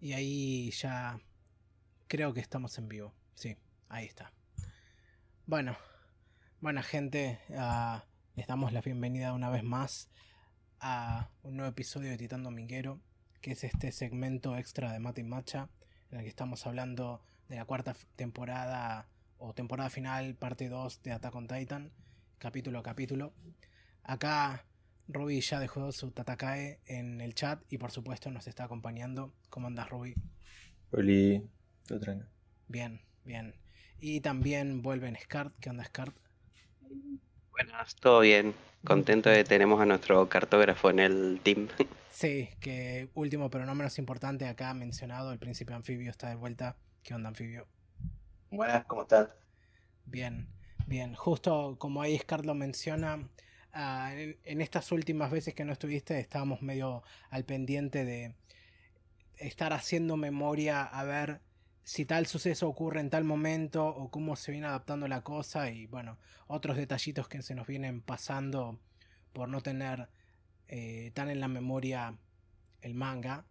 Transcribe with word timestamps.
Y 0.00 0.14
ahí 0.14 0.70
ya 0.70 1.20
creo 2.08 2.32
que 2.32 2.40
estamos 2.40 2.78
en 2.78 2.88
vivo. 2.88 3.12
Sí, 3.34 3.56
ahí 3.90 4.06
está. 4.06 4.32
Bueno, 5.46 5.76
buena 6.62 6.82
gente, 6.82 7.38
ah, 7.54 8.06
les 8.34 8.46
damos 8.46 8.72
la 8.72 8.80
bienvenida 8.80 9.34
una 9.34 9.50
vez 9.50 9.62
más 9.62 10.08
a 10.80 11.28
un 11.42 11.56
nuevo 11.56 11.70
episodio 11.70 12.08
de 12.08 12.16
Titán 12.16 12.42
Dominguero, 12.42 12.98
que 13.42 13.52
es 13.52 13.62
este 13.62 13.92
segmento 13.92 14.56
extra 14.56 14.90
de 14.90 15.00
Mate 15.00 15.20
y 15.20 15.24
Macha, 15.24 15.68
en 16.10 16.18
el 16.18 16.24
que 16.24 16.30
estamos 16.30 16.66
hablando 16.66 17.22
de 17.50 17.56
la 17.56 17.66
cuarta 17.66 17.94
temporada 18.16 19.06
o 19.36 19.52
temporada 19.52 19.90
final, 19.90 20.34
parte 20.34 20.70
2 20.70 21.02
de 21.02 21.12
Attack 21.12 21.34
on 21.34 21.46
Titan, 21.46 21.92
capítulo 22.38 22.78
a 22.78 22.82
capítulo. 22.82 23.34
Acá 24.02 24.64
Ruby 25.12 25.40
ya 25.40 25.58
dejó 25.58 25.90
su 25.92 26.10
Tatakae 26.10 26.80
en 26.86 27.20
el 27.20 27.34
chat 27.34 27.60
y 27.68 27.78
por 27.78 27.90
supuesto 27.90 28.30
nos 28.30 28.46
está 28.46 28.64
acompañando. 28.64 29.32
¿Cómo 29.48 29.66
andas, 29.66 29.88
Ruby? 29.90 30.14
Hola, 30.92 31.42
Bien, 32.68 33.00
bien. 33.24 33.54
Y 33.98 34.20
también 34.20 34.82
vuelven 34.82 35.16
Scart. 35.20 35.54
¿Qué 35.60 35.70
onda, 35.70 35.84
Scart? 35.84 36.14
Buenas, 37.50 37.96
todo 37.96 38.20
bien. 38.20 38.54
Contento 38.84 39.28
de 39.28 39.38
que 39.38 39.44
tenemos 39.44 39.80
a 39.80 39.86
nuestro 39.86 40.28
cartógrafo 40.28 40.90
en 40.90 41.00
el 41.00 41.40
team. 41.42 41.68
Sí, 42.12 42.50
que 42.60 43.08
último 43.14 43.48
pero 43.48 43.64
no 43.64 43.74
menos 43.74 43.96
importante, 43.98 44.46
acá 44.46 44.74
mencionado, 44.74 45.32
el 45.32 45.38
príncipe 45.38 45.72
anfibio 45.72 46.10
está 46.10 46.28
de 46.28 46.34
vuelta. 46.34 46.76
¿Qué 47.02 47.14
onda, 47.14 47.30
anfibio? 47.30 47.66
Buenas, 48.50 48.84
¿cómo 48.84 49.02
estás? 49.02 49.30
Bien, 50.04 50.46
bien. 50.86 51.14
Justo 51.14 51.76
como 51.78 52.02
ahí 52.02 52.18
Scart 52.18 52.44
lo 52.44 52.54
menciona, 52.54 53.26
Ah, 53.72 54.12
en, 54.14 54.60
estas 54.60 54.90
últimas 54.90 55.30
veces 55.30 55.54
que 55.54 55.64
no 55.64 55.72
estuviste 55.72 56.18
estábamos 56.18 56.60
medio 56.60 57.04
al 57.30 57.44
pendiente 57.44 58.04
de 58.04 58.34
estar 59.36 59.72
haciendo 59.72 60.16
memoria 60.16 60.82
a 60.82 61.04
ver 61.04 61.40
si 61.84 62.04
tal 62.04 62.26
suceso 62.26 62.68
ocurre 62.68 63.00
en 63.00 63.10
tal 63.10 63.24
momento 63.24 63.86
o 63.86 64.10
cómo 64.10 64.34
se 64.34 64.50
viene 64.52 64.66
adaptando 64.66 65.06
la 65.06 65.22
cosa 65.22 65.70
y 65.70 65.86
bueno, 65.86 66.18
otros 66.48 66.76
detallitos 66.76 67.28
que 67.28 67.42
se 67.42 67.54
nos 67.54 67.66
vienen 67.66 68.00
pasando 68.00 68.80
por 69.32 69.48
no 69.48 69.60
tener 69.60 70.08
eh, 70.68 71.12
tan 71.14 71.30
en 71.30 71.40
la 71.40 71.48
memoria 71.48 72.16
el 72.82 72.94
manga. 72.94 73.44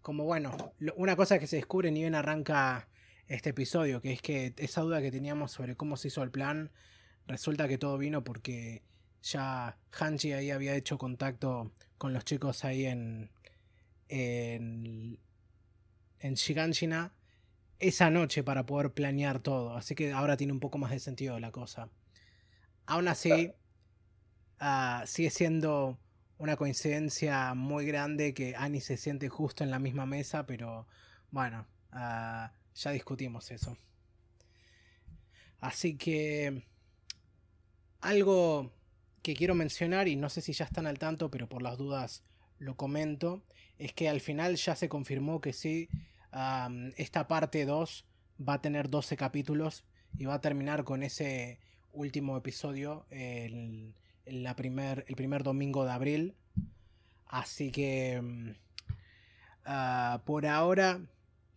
Como 0.00 0.24
bueno, 0.24 0.74
una 0.96 1.16
cosa 1.16 1.38
que 1.38 1.46
se 1.46 1.56
descubre 1.56 1.90
ni 1.90 2.00
bien 2.00 2.14
arranca 2.14 2.88
este 3.28 3.50
episodio, 3.50 4.00
que 4.00 4.12
es 4.12 4.22
que 4.22 4.54
esa 4.56 4.80
duda 4.82 5.00
que 5.00 5.10
teníamos 5.10 5.52
sobre 5.52 5.76
cómo 5.76 5.96
se 5.96 6.08
hizo 6.08 6.22
el 6.22 6.30
plan, 6.30 6.70
resulta 7.26 7.68
que 7.68 7.78
todo 7.78 7.96
vino 7.98 8.24
porque 8.24 8.82
ya 9.24 9.78
Hanji 9.90 10.32
ahí 10.32 10.50
había 10.50 10.74
hecho 10.74 10.98
contacto 10.98 11.72
con 11.96 12.12
los 12.12 12.24
chicos 12.24 12.64
ahí 12.64 12.84
en, 12.84 13.30
en, 14.08 15.18
en 16.20 16.34
Shiganshina 16.34 17.14
esa 17.78 18.10
noche 18.10 18.42
para 18.42 18.66
poder 18.66 18.92
planear 18.92 19.38
todo. 19.40 19.76
Así 19.76 19.94
que 19.94 20.12
ahora 20.12 20.36
tiene 20.36 20.52
un 20.52 20.60
poco 20.60 20.78
más 20.78 20.90
de 20.90 20.98
sentido 21.00 21.40
la 21.40 21.52
cosa. 21.52 21.88
Aún 22.86 23.08
así, 23.08 23.52
ah, 24.60 25.04
sigue 25.06 25.30
siendo 25.30 25.98
una 26.36 26.56
coincidencia 26.56 27.54
muy 27.54 27.86
grande 27.86 28.34
que 28.34 28.54
Annie 28.56 28.82
se 28.82 28.98
siente 28.98 29.30
justo 29.30 29.64
en 29.64 29.70
la 29.70 29.78
misma 29.78 30.04
mesa, 30.04 30.44
pero 30.44 30.86
bueno, 31.30 31.66
ah, 31.92 32.52
ya 32.74 32.90
discutimos 32.90 33.50
eso. 33.50 33.78
Así 35.60 35.96
que 35.96 36.66
algo 38.02 38.70
que 39.24 39.34
quiero 39.34 39.54
mencionar, 39.54 40.06
y 40.06 40.16
no 40.16 40.28
sé 40.28 40.42
si 40.42 40.52
ya 40.52 40.66
están 40.66 40.86
al 40.86 40.98
tanto, 40.98 41.30
pero 41.30 41.48
por 41.48 41.62
las 41.62 41.78
dudas 41.78 42.22
lo 42.58 42.76
comento, 42.76 43.42
es 43.78 43.94
que 43.94 44.10
al 44.10 44.20
final 44.20 44.56
ya 44.56 44.76
se 44.76 44.90
confirmó 44.90 45.40
que 45.40 45.54
sí, 45.54 45.88
esta 46.96 47.26
parte 47.26 47.64
2 47.64 48.04
va 48.46 48.54
a 48.54 48.60
tener 48.60 48.90
12 48.90 49.16
capítulos 49.16 49.86
y 50.18 50.26
va 50.26 50.34
a 50.34 50.40
terminar 50.42 50.84
con 50.84 51.02
ese 51.02 51.58
último 51.94 52.36
episodio 52.36 53.06
el, 53.08 53.94
la 54.26 54.54
primer, 54.56 55.06
el 55.08 55.16
primer 55.16 55.42
domingo 55.42 55.86
de 55.86 55.92
abril. 55.92 56.36
Así 57.26 57.72
que 57.72 58.20
mm, 58.20 58.50
ah, 59.64 60.22
por 60.26 60.46
ahora 60.46 61.00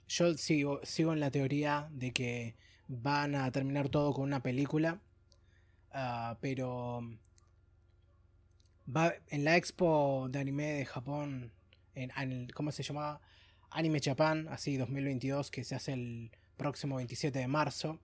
yo 0.07 0.33
sigo, 0.37 0.79
sigo 0.83 1.11
en 1.11 1.19
la 1.19 1.31
teoría 1.31 1.89
de 1.91 2.13
que 2.13 2.55
van 2.87 3.35
a 3.35 3.51
terminar 3.51 3.89
todo 3.89 4.13
con 4.13 4.23
una 4.23 4.41
película. 4.41 5.01
Ah, 5.91 6.37
pero 6.39 7.01
va 8.95 9.13
en 9.29 9.43
la 9.43 9.57
expo 9.57 10.27
de 10.29 10.39
anime 10.39 10.73
de 10.73 10.85
Japón, 10.85 11.51
en, 11.95 12.47
¿cómo 12.53 12.71
se 12.71 12.83
llamaba? 12.83 13.21
Anime 13.69 13.99
Japan, 14.03 14.47
así 14.49 14.77
2022, 14.77 15.51
que 15.51 15.63
se 15.63 15.75
hace 15.75 15.93
el 15.93 16.31
próximo 16.55 16.95
27 16.97 17.37
de 17.37 17.47
marzo. 17.47 17.99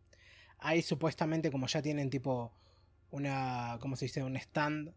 Ahí 0.60 0.82
supuestamente 0.82 1.52
como 1.52 1.68
ya 1.68 1.82
tienen 1.82 2.10
tipo 2.10 2.54
una, 3.12 3.78
¿cómo 3.80 3.96
se 3.96 4.06
dice? 4.06 4.24
Un 4.24 4.36
stand 4.38 4.94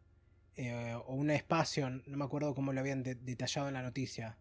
eh, 0.57 0.95
o 1.07 1.15
un 1.15 1.31
espacio, 1.31 1.91
no 1.91 2.17
me 2.17 2.25
acuerdo 2.25 2.55
cómo 2.55 2.73
lo 2.73 2.81
habían 2.81 3.03
detallado 3.03 3.69
en 3.69 3.75
la 3.75 3.83
noticia. 3.83 4.39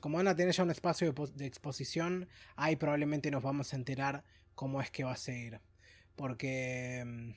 Como 0.00 0.18
van 0.18 0.28
a 0.28 0.36
tener 0.36 0.54
ya 0.54 0.62
un 0.62 0.70
espacio 0.70 1.12
de, 1.12 1.30
de, 1.34 1.46
exposición, 1.46 2.28
ahí 2.54 2.76
probablemente 2.76 3.30
nos 3.32 3.42
vamos 3.42 3.72
a 3.72 3.76
enterar 3.76 4.24
cómo 4.54 4.80
es 4.80 4.90
que 4.90 5.02
va 5.02 5.12
a 5.12 5.16
seguir. 5.16 5.60
Porque 6.14 7.02
mm, 7.04 7.30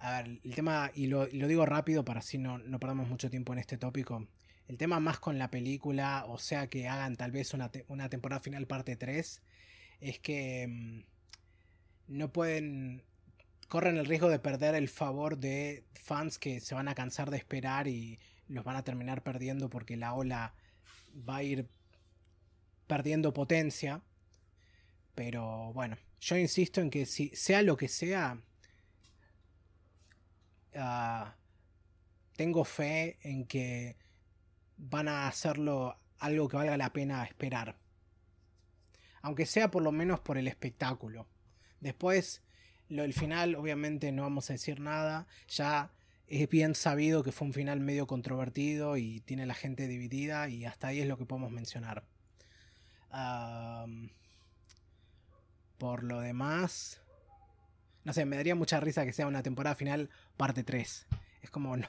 a 0.00 0.22
ver, 0.22 0.40
el 0.42 0.54
tema, 0.54 0.90
y 0.94 1.06
lo, 1.08 1.26
digo 1.26 1.66
rápido 1.66 2.04
para 2.04 2.20
así 2.20 2.38
no, 2.38 2.56
no 2.58 2.80
perdamos 2.80 3.08
mucho 3.08 3.28
tiempo 3.28 3.52
en 3.52 3.58
este 3.58 3.76
tópico. 3.76 4.26
El 4.66 4.78
tema 4.78 4.98
más 4.98 5.18
con 5.18 5.36
la 5.38 5.50
película, 5.50 6.24
o 6.26 6.38
sea 6.38 6.68
que 6.68 6.88
hagan 6.88 7.16
tal 7.16 7.32
vez 7.32 7.52
una, 7.52 7.70
temporada 7.70 8.40
final 8.40 8.66
parte 8.66 8.96
3, 8.96 9.42
es 10.00 10.18
que 10.18 10.66
mm, 10.68 11.00
no 12.16 12.32
pueden. 12.32 13.02
corren 13.68 13.98
el 13.98 14.06
riesgo 14.06 14.30
de 14.30 14.38
perder 14.38 14.74
el 14.74 14.88
favor 14.88 15.36
de 15.36 15.84
fans 15.92 16.38
que 16.38 16.60
se 16.60 16.74
van 16.74 16.88
a 16.88 16.94
cansar 16.94 17.30
de 17.30 17.36
esperar 17.36 17.86
y 17.86 18.18
los 18.48 18.64
van 18.64 18.76
a 18.76 18.84
terminar 18.84 19.22
perdiendo 19.22 19.68
porque 19.68 19.96
la 19.98 20.14
ola 20.14 20.54
va 21.28 21.36
a 21.36 21.42
ir 21.42 21.68
perdiendo 22.86 23.34
potencia. 23.34 24.02
Pero 25.14 25.74
bueno, 25.74 25.98
yo 26.20 26.36
insisto 26.38 26.80
en 26.80 26.88
que 26.88 27.04
si 27.04 27.28
sea 27.34 27.60
lo 27.62 27.76
que 27.76 27.88
sea, 27.88 28.40
Ah, 30.74 31.34
tengo 32.36 32.64
fe 32.64 33.18
en 33.22 33.46
que 33.46 33.96
van 34.76 35.08
a 35.08 35.28
hacerlo 35.28 35.98
algo 36.18 36.48
que 36.48 36.56
valga 36.56 36.76
la 36.76 36.92
pena 36.92 37.24
esperar. 37.24 37.76
Aunque 39.22 39.46
sea 39.46 39.70
por 39.70 39.82
lo 39.82 39.92
menos 39.92 40.20
por 40.20 40.38
el 40.38 40.48
espectáculo. 40.48 41.26
Después, 41.80 42.42
lo 42.88 43.02
del 43.02 43.14
final, 43.14 43.54
obviamente 43.54 44.12
no 44.12 44.22
vamos 44.22 44.48
a 44.50 44.54
decir 44.54 44.80
nada. 44.80 45.26
Ya 45.48 45.92
es 46.26 46.48
bien 46.48 46.74
sabido 46.74 47.22
que 47.22 47.32
fue 47.32 47.48
un 47.48 47.52
final 47.52 47.80
medio 47.80 48.06
controvertido 48.06 48.96
y 48.96 49.20
tiene 49.20 49.46
la 49.46 49.54
gente 49.54 49.88
dividida 49.88 50.48
y 50.48 50.64
hasta 50.64 50.88
ahí 50.88 51.00
es 51.00 51.08
lo 51.08 51.18
que 51.18 51.26
podemos 51.26 51.50
mencionar. 51.50 52.04
por 55.78 56.04
lo 56.04 56.20
demás, 56.20 57.00
no 58.10 58.14
sé, 58.14 58.24
me 58.24 58.34
daría 58.34 58.56
mucha 58.56 58.80
risa 58.80 59.04
que 59.04 59.12
sea 59.12 59.28
una 59.28 59.40
temporada 59.40 59.76
final 59.76 60.10
parte 60.36 60.64
3. 60.64 61.06
Es 61.42 61.50
como. 61.50 61.76
No 61.76 61.86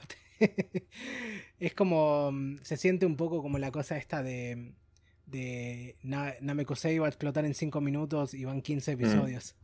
es 1.58 1.74
como. 1.74 2.30
Mm, 2.30 2.58
se 2.62 2.76
siente 2.76 3.06
un 3.06 3.16
poco 3.16 3.42
como 3.42 3.58
la 3.58 3.72
cosa 3.72 3.96
esta 3.96 4.22
de. 4.22 4.72
De 5.26 5.96
Namekusei 6.02 6.98
va 6.98 7.06
a 7.06 7.08
explotar 7.08 7.44
en 7.44 7.54
5 7.54 7.80
minutos 7.80 8.34
y 8.34 8.44
van 8.44 8.62
15 8.62 8.94
mm. 8.94 9.00
episodios. 9.00 9.56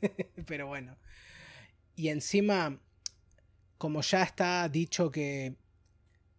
Pero 0.46 0.66
bueno. 0.66 0.96
Y 1.94 2.08
encima, 2.08 2.80
como 3.76 4.00
ya 4.00 4.24
está 4.24 4.68
dicho 4.68 5.12
que 5.12 5.54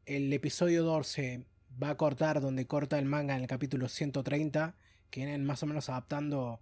el 0.05 0.33
episodio 0.33 0.83
12 0.83 1.45
va 1.81 1.91
a 1.91 1.95
cortar 1.97 2.41
donde 2.41 2.67
corta 2.67 2.99
el 2.99 3.05
manga 3.05 3.37
en 3.37 3.41
el 3.43 3.47
capítulo 3.47 3.87
130, 3.87 4.75
que 5.09 5.21
vienen 5.21 5.45
más 5.45 5.63
o 5.63 5.65
menos 5.65 5.87
adaptando 5.87 6.59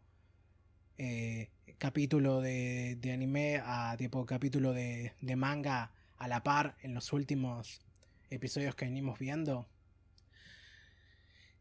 eh, 0.99 1.49
capítulo 1.77 2.41
de, 2.41 2.99
anime 3.13 3.61
a 3.63 3.95
tipo 3.97 4.25
capítulo 4.25 4.73
de, 4.73 5.13
manga 5.35 5.91
a 6.17 6.27
la 6.27 6.43
par 6.43 6.75
en 6.81 6.93
los 6.93 7.13
últimos 7.13 7.81
episodios 8.29 8.75
que 8.75 8.85
venimos 8.85 9.19
viendo. 9.19 9.67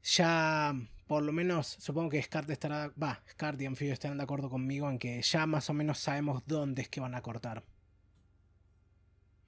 Ya, 0.02 0.74
por 1.06 1.22
lo 1.22 1.32
menos, 1.32 1.76
supongo 1.80 2.10
que 2.10 2.22
Scart 2.22 2.48
estará. 2.50 2.92
Va, 3.00 3.22
Scart 3.30 3.60
y 3.60 3.66
Amphibio 3.66 3.92
estarán 3.92 4.18
de 4.18 4.24
acuerdo 4.24 4.48
conmigo 4.48 4.88
en 4.88 4.98
que 4.98 5.20
ya 5.22 5.46
más 5.46 5.68
o 5.68 5.74
menos 5.74 5.98
sabemos 5.98 6.42
dónde 6.46 6.82
es 6.82 6.88
que 6.88 7.00
van 7.00 7.14
a 7.14 7.22
cortar. 7.22 7.64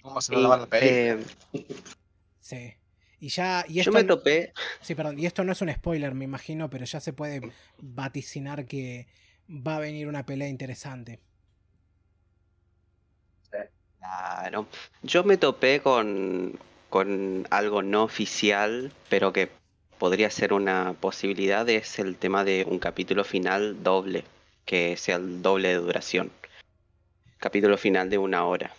¿Cómo 0.03 0.21
se 0.21 0.33
lo 0.35 0.49
van 0.49 0.63
a 0.63 0.67
pedir? 0.67 1.25
Sí. 2.41 2.75
Y 3.21 3.29
ya. 3.29 3.65
Y 3.69 3.81
esto, 3.81 3.91
Yo 3.91 3.99
me 3.99 4.05
topé. 4.05 4.53
Sí, 4.81 4.95
perdón. 4.95 5.19
Y 5.19 5.27
esto 5.27 5.45
no 5.45 5.53
es 5.53 5.61
un 5.61 5.73
spoiler, 5.73 6.15
me 6.15 6.25
imagino, 6.25 6.71
pero 6.71 6.85
ya 6.85 7.01
se 7.01 7.13
puede 7.13 7.53
vaticinar 7.79 8.67
que 8.67 9.07
va 9.49 9.77
a 9.77 9.81
venir 9.81 10.09
una 10.09 10.25
pelea 10.27 10.49
interesante. 10.49 11.21
Claro. 13.99 14.67
Yo 15.03 15.25
me 15.25 15.37
topé 15.37 15.81
con, 15.81 16.59
con 16.89 17.47
algo 17.51 17.83
no 17.83 18.05
oficial, 18.05 18.93
pero 19.09 19.33
que 19.33 19.51
podría 19.99 20.31
ser 20.31 20.53
una 20.53 20.95
posibilidad 21.01 21.69
es 21.69 21.99
el 21.99 22.17
tema 22.17 22.45
de 22.45 22.65
un 22.69 22.79
capítulo 22.79 23.25
final 23.25 23.83
doble, 23.83 24.25
que 24.65 24.97
sea 24.97 25.17
el 25.17 25.43
doble 25.43 25.69
de 25.69 25.75
duración. 25.77 26.31
Capítulo 27.39 27.77
final 27.77 28.09
de 28.09 28.19
una 28.19 28.45
hora. 28.45 28.73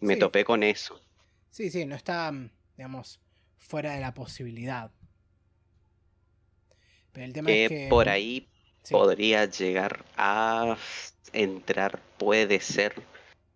Me 0.00 0.14
Sí. 0.14 0.20
topé 0.20 0.44
con 0.44 0.62
eso. 0.62 1.00
Sí, 1.50 1.70
sí, 1.70 1.84
no 1.84 1.96
está, 1.96 2.30
mm, 2.30 2.50
digamos, 2.76 3.20
fuera 3.58 3.92
de 3.94 4.00
la 4.00 4.14
posibilidad. 4.14 4.92
Pero 7.12 7.26
el 7.26 7.32
tema 7.32 7.50
es 7.50 7.68
que. 7.68 7.86
por 7.90 8.08
ahí 8.08 8.48
sí, 8.82 8.92
podría 8.92 9.46
llegar 9.46 10.04
a 10.16 10.76
entrar, 11.32 12.00
puede 12.18 12.60
ser 12.60 12.94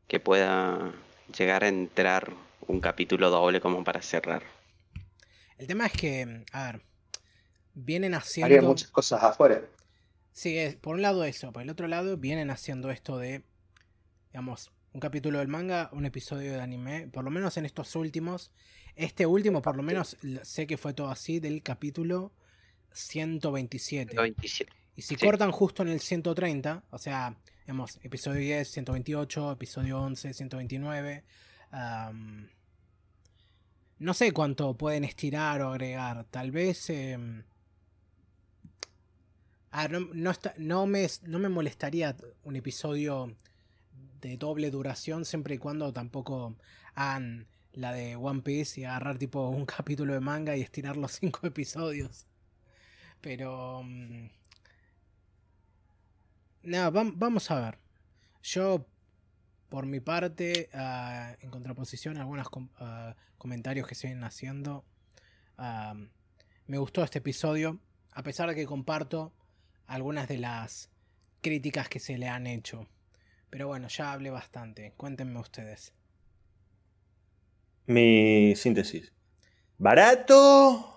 que 0.08 0.20
pueda 0.20 0.92
llegar 1.36 1.64
a 1.64 1.68
entrar 1.68 2.32
un 2.66 2.80
capítulo 2.80 3.30
doble 3.30 3.60
como 3.60 3.84
para 3.84 4.02
cerrar. 4.02 4.42
El 5.58 5.66
tema 5.66 5.86
es 5.86 5.92
que, 5.92 6.44
a 6.52 6.72
ver, 6.72 6.82
vienen 7.74 8.14
Haría 8.14 8.24
haciendo. 8.24 8.68
muchas 8.68 8.90
cosas 8.90 9.22
afuera. 9.22 9.62
Sí, 10.32 10.58
es, 10.58 10.76
por 10.76 10.96
un 10.96 11.02
lado 11.02 11.24
eso, 11.24 11.52
por 11.52 11.62
el 11.62 11.70
otro 11.70 11.86
lado 11.86 12.16
vienen 12.16 12.50
haciendo 12.50 12.90
esto 12.90 13.18
de, 13.18 13.42
digamos, 14.32 14.72
un 14.92 15.00
capítulo 15.00 15.38
del 15.38 15.48
manga, 15.48 15.90
un 15.92 16.06
episodio 16.06 16.52
de 16.52 16.60
anime, 16.60 17.08
por 17.08 17.24
lo 17.24 17.30
menos 17.30 17.56
en 17.56 17.66
estos 17.66 17.94
últimos. 17.96 18.52
Este 18.96 19.26
último, 19.26 19.60
por 19.62 19.76
lo 19.76 19.82
menos, 19.82 20.16
sé 20.42 20.66
que 20.66 20.76
fue 20.76 20.94
todo 20.94 21.08
así 21.08 21.40
del 21.40 21.62
capítulo 21.62 22.32
127. 22.92 24.14
27. 24.16 24.72
Y 24.96 25.02
si 25.02 25.16
Sí. 25.16 25.26
cortan 25.26 25.50
justo 25.52 25.82
en 25.82 25.88
el 25.88 26.00
130, 26.00 26.84
o 26.90 26.98
sea, 26.98 27.36
digamos, 27.66 27.98
episodio 28.02 28.40
10, 28.40 28.70
128, 28.70 29.52
episodio 29.52 30.00
11, 30.00 30.32
129, 30.32 31.24
am, 31.70 32.48
no 33.98 34.14
sé 34.14 34.32
cuánto 34.32 34.74
pueden 34.76 35.04
estirar 35.04 35.62
o 35.62 35.70
agregar. 35.70 36.24
Tal 36.30 36.50
vez... 36.50 36.90
em, 36.90 37.42
ah, 39.70 39.88
no, 39.88 40.00
no 40.12 40.30
está- 40.30 40.54
no 40.58 40.86
me, 40.86 41.06
no 41.22 41.38
me 41.38 41.48
molestaría 41.48 42.16
un 42.44 42.56
episodio 42.56 43.34
de 44.20 44.36
doble 44.36 44.70
duración 44.70 45.24
siempre 45.24 45.56
y 45.56 45.58
cuando 45.58 45.92
tampoco 45.92 46.56
hagan 46.94 47.46
la 47.72 47.92
de 47.92 48.16
One 48.16 48.42
Piece 48.42 48.80
y 48.80 48.84
agarrar 48.84 49.18
tipo 49.18 49.48
un 49.48 49.66
capítulo 49.76 50.12
de 50.14 50.20
manga 50.20 50.56
y 50.56 50.60
estirar 50.62 50.96
los 50.96 51.12
cinco 51.12 51.46
episodios. 51.46 52.26
Pero... 53.20 53.82
mm, 53.84 54.26
no, 56.64 56.90
vam- 56.92 57.14
vamos 57.16 57.50
a 57.50 57.60
ver. 57.60 57.78
Yo, 58.42 58.86
por 59.68 59.86
mi 59.86 60.00
parte, 60.00 60.68
ah, 60.74 61.36
en 61.40 61.50
contraposición 61.50 62.16
a 62.16 62.20
algunos 62.22 62.48
com- 62.48 62.70
ah, 62.78 63.16
comentarios 63.38 63.86
que 63.86 63.94
se 63.94 64.08
vienen 64.08 64.24
haciendo, 64.24 64.84
ah, 65.58 65.94
me 66.66 66.78
gustó 66.78 67.02
este 67.04 67.18
episodio, 67.18 67.78
a 68.12 68.22
pesar 68.22 68.48
de 68.48 68.54
que 68.54 68.66
comparto 68.66 69.32
algunas 69.86 70.28
de 70.28 70.38
las 70.38 70.90
críticas 71.42 71.88
que 71.88 72.00
se 72.00 72.18
le 72.18 72.28
han 72.28 72.46
hecho. 72.46 72.88
Pero 73.50 73.68
bueno, 73.68 73.88
ya 73.88 74.12
hablé 74.12 74.30
bastante. 74.30 74.92
Cuéntenme 74.96 75.38
ustedes. 75.40 75.92
Mi 77.86 78.54
síntesis. 78.56 79.12
Barato. 79.78 80.90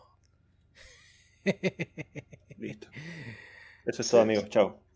Listo. 2.58 2.88
Eso 3.86 4.02
es 4.02 4.10
todo, 4.10 4.22
amigos. 4.22 4.50
Chao. 4.50 4.87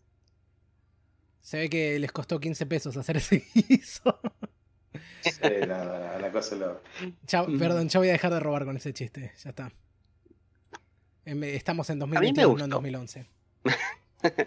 Se 1.42 1.58
ve 1.58 1.68
que 1.68 1.98
les 1.98 2.10
costó 2.12 2.40
15 2.40 2.64
pesos 2.66 2.96
hacer 2.96 3.18
ese 3.18 3.44
guiso. 3.54 4.18
Sí, 5.20 5.30
la, 5.42 5.84
la- 5.84 6.18
la 6.18 6.32
cosa 6.32 6.56
lo. 6.56 6.80
Ya, 7.26 7.44
perdón, 7.44 7.88
ya 7.88 7.98
voy 7.98 8.08
a 8.08 8.12
dejar 8.12 8.32
de 8.32 8.40
robar 8.40 8.64
con 8.64 8.76
ese 8.76 8.92
chiste. 8.94 9.32
Ya 9.42 9.50
está. 9.50 9.72
Estamos 11.24 11.88
en 11.90 11.98
me 11.98 12.00
2022, 12.00 12.58
no 12.58 12.64
en 12.64 12.70
gustó. 12.70 12.76
2011. 12.76 13.26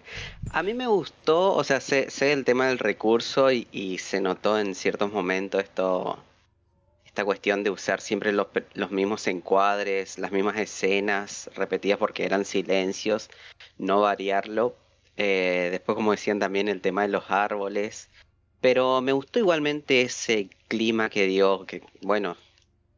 A 0.52 0.64
mí 0.64 0.74
me 0.74 0.88
gustó, 0.88 1.54
o 1.54 1.64
sea, 1.66 1.82
sé, 1.82 2.10
sé 2.10 2.32
el 2.32 2.46
tema 2.46 2.68
del 2.68 2.80
recurso 2.80 3.52
y, 3.52 3.68
y 3.74 3.98
se 3.98 4.22
notó 4.22 4.58
en 4.58 4.74
ciertos 4.74 5.12
momentos 5.12 5.62
esto, 5.64 6.18
esta 7.06 7.26
cuestión 7.26 7.64
de 7.64 7.72
usar 7.72 8.00
siempre 8.00 8.32
los, 8.32 8.48
los 8.74 8.92
mismos 8.92 9.28
encuadres, 9.28 10.18
las 10.18 10.32
mismas 10.32 10.58
escenas 10.58 11.50
repetidas 11.56 11.98
porque 11.98 12.24
eran 12.26 12.46
silencios, 12.46 13.30
no 13.78 14.00
variarlo. 14.02 14.78
Eh, 15.18 15.70
después, 15.72 15.96
como 15.96 16.12
decían 16.12 16.40
también, 16.40 16.68
el 16.68 16.82
tema 16.82 17.04
de 17.04 17.10
los 17.10 17.30
árboles. 17.32 18.10
Pero 18.62 19.02
me 19.02 19.12
gustó 19.12 19.40
igualmente 19.40 20.02
ese 20.02 20.50
clima 20.68 21.10
que 21.10 21.28
dio, 21.28 21.66
que 21.66 21.84
bueno, 22.02 22.38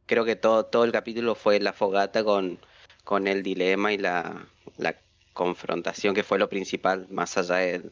creo 0.06 0.24
que 0.24 0.36
todo, 0.36 0.66
todo 0.66 0.84
el 0.84 0.92
capítulo 0.92 1.34
fue 1.34 1.60
la 1.60 1.72
fogata 1.72 2.24
con, 2.24 2.58
con 3.04 3.28
el 3.28 3.42
dilema 3.42 3.92
y 3.92 3.98
la, 3.98 4.48
la 4.78 4.96
confrontación 5.34 6.14
que 6.14 6.24
fue 6.24 6.38
lo 6.38 6.48
principal, 6.48 7.06
más 7.10 7.38
allá 7.38 7.56
de, 7.56 7.82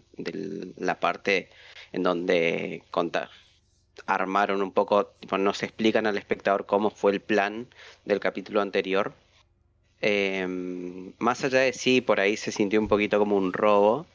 la 0.76 0.99
parte 1.00 1.50
en 1.93 2.02
donde 2.02 2.82
conta- 2.90 3.31
armaron 4.06 4.62
un 4.62 4.73
poco, 4.73 5.06
tipo, 5.20 5.38
nos 5.38 5.62
explican 5.62 6.06
al 6.06 6.19
espectador 6.19 6.67
cómo 6.67 6.90
fue 6.90 7.12
el 7.12 7.20
plan 7.20 7.69
del 8.05 8.20
capítulo 8.20 8.61
anterior. 8.61 9.14
Em, 10.00 11.12
más 11.19 11.44
allá 11.44 11.61
de 11.61 11.73
sí, 11.73 12.00
por 12.00 12.20
ahí 12.20 12.37
se 12.37 12.52
sintió 12.52 12.81
un 12.81 12.88
poquito 12.88 13.19
como 13.19 13.37
un 13.37 13.52
robo 13.52 14.06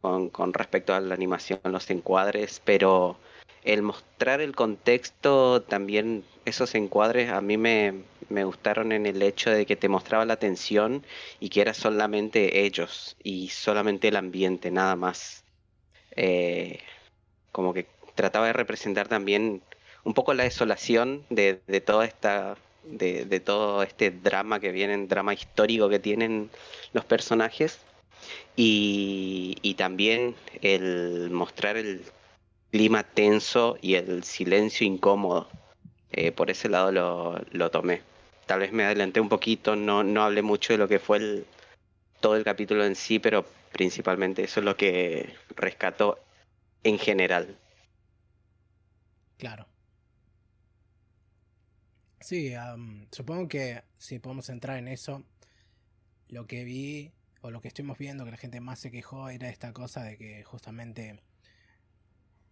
con, 0.00 0.30
con 0.30 0.52
respecto 0.52 0.94
a 0.94 1.00
la 1.00 1.14
animación, 1.14 1.60
los 1.64 1.90
encuadres, 1.90 2.60
pero 2.64 3.16
el 3.64 3.82
mostrar 3.82 4.40
el 4.40 4.54
contexto 4.54 5.62
también, 5.62 6.24
esos 6.44 6.74
encuadres 6.74 7.30
a 7.30 7.40
mí 7.40 7.56
me, 7.56 8.02
me 8.30 8.44
gustaron 8.44 8.92
en 8.92 9.06
el 9.06 9.22
hecho 9.22 9.50
de 9.50 9.66
que 9.66 9.76
te 9.76 9.88
mostraba 9.88 10.24
la 10.24 10.36
tensión 10.36 11.04
y 11.40 11.50
que 11.50 11.60
era 11.60 11.74
solamente 11.74 12.64
ellos 12.64 13.16
y 13.22 13.48
solamente 13.48 14.08
el 14.08 14.16
ambiente, 14.16 14.70
nada 14.70 14.96
más. 14.96 15.44
Eh, 16.16 16.80
como 17.52 17.74
que 17.74 17.86
trataba 18.14 18.46
de 18.46 18.52
representar 18.52 19.08
también 19.08 19.62
un 20.04 20.14
poco 20.14 20.32
la 20.34 20.44
desolación 20.44 21.24
de, 21.30 21.60
de 21.66 21.80
toda 21.80 22.04
esta, 22.04 22.56
de, 22.84 23.24
de 23.24 23.40
todo 23.40 23.82
este 23.82 24.10
drama 24.10 24.60
que 24.60 24.72
viene, 24.72 25.06
drama 25.06 25.34
histórico 25.34 25.88
que 25.88 25.98
tienen 25.98 26.50
los 26.92 27.04
personajes. 27.04 27.80
Y, 28.56 29.74
también 29.78 30.34
el 30.60 31.30
mostrar 31.30 31.76
el 31.76 32.02
clima 32.70 33.02
tenso 33.02 33.78
y 33.80 33.94
el 33.94 34.24
silencio 34.24 34.86
incómodo. 34.86 35.48
Eh, 36.12 36.32
por 36.32 36.50
ese 36.50 36.68
lado 36.68 36.92
lo, 36.92 37.40
lo 37.52 37.70
tomé. 37.70 38.02
Tal 38.46 38.60
vez 38.60 38.72
me 38.72 38.84
adelanté 38.84 39.20
un 39.20 39.28
poquito, 39.28 39.76
no, 39.76 40.02
no 40.02 40.22
hablé 40.22 40.42
mucho 40.42 40.72
de 40.72 40.78
lo 40.78 40.88
que 40.88 40.98
fue 40.98 41.44
todo 42.20 42.36
el 42.36 42.44
capítulo 42.44 42.84
en 42.84 42.96
sí, 42.96 43.18
pero 43.18 43.46
principalmente 43.72 44.44
eso 44.44 44.60
es 44.60 44.66
lo 44.66 44.76
que 44.76 45.34
rescató 45.56 46.18
en 46.82 46.98
general. 46.98 47.56
Claro. 49.38 49.66
Sí, 52.20 52.52
supongo 53.10 53.48
que 53.48 53.82
si 53.98 54.18
podemos 54.18 54.50
entrar 54.50 54.76
en 54.76 54.88
eso, 54.88 55.24
lo 56.28 56.46
que 56.46 56.64
vi 56.64 57.12
o 57.42 57.50
lo 57.50 57.60
que 57.60 57.68
estuvimos 57.68 57.98
viendo 57.98 58.24
que 58.24 58.30
la 58.32 58.36
gente 58.36 58.60
más 58.60 58.78
se 58.80 58.90
quejó 58.90 59.28
era 59.30 59.48
esta 59.48 59.72
cosa 59.72 60.02
de 60.02 60.16
que 60.18 60.44
justamente 60.44 61.20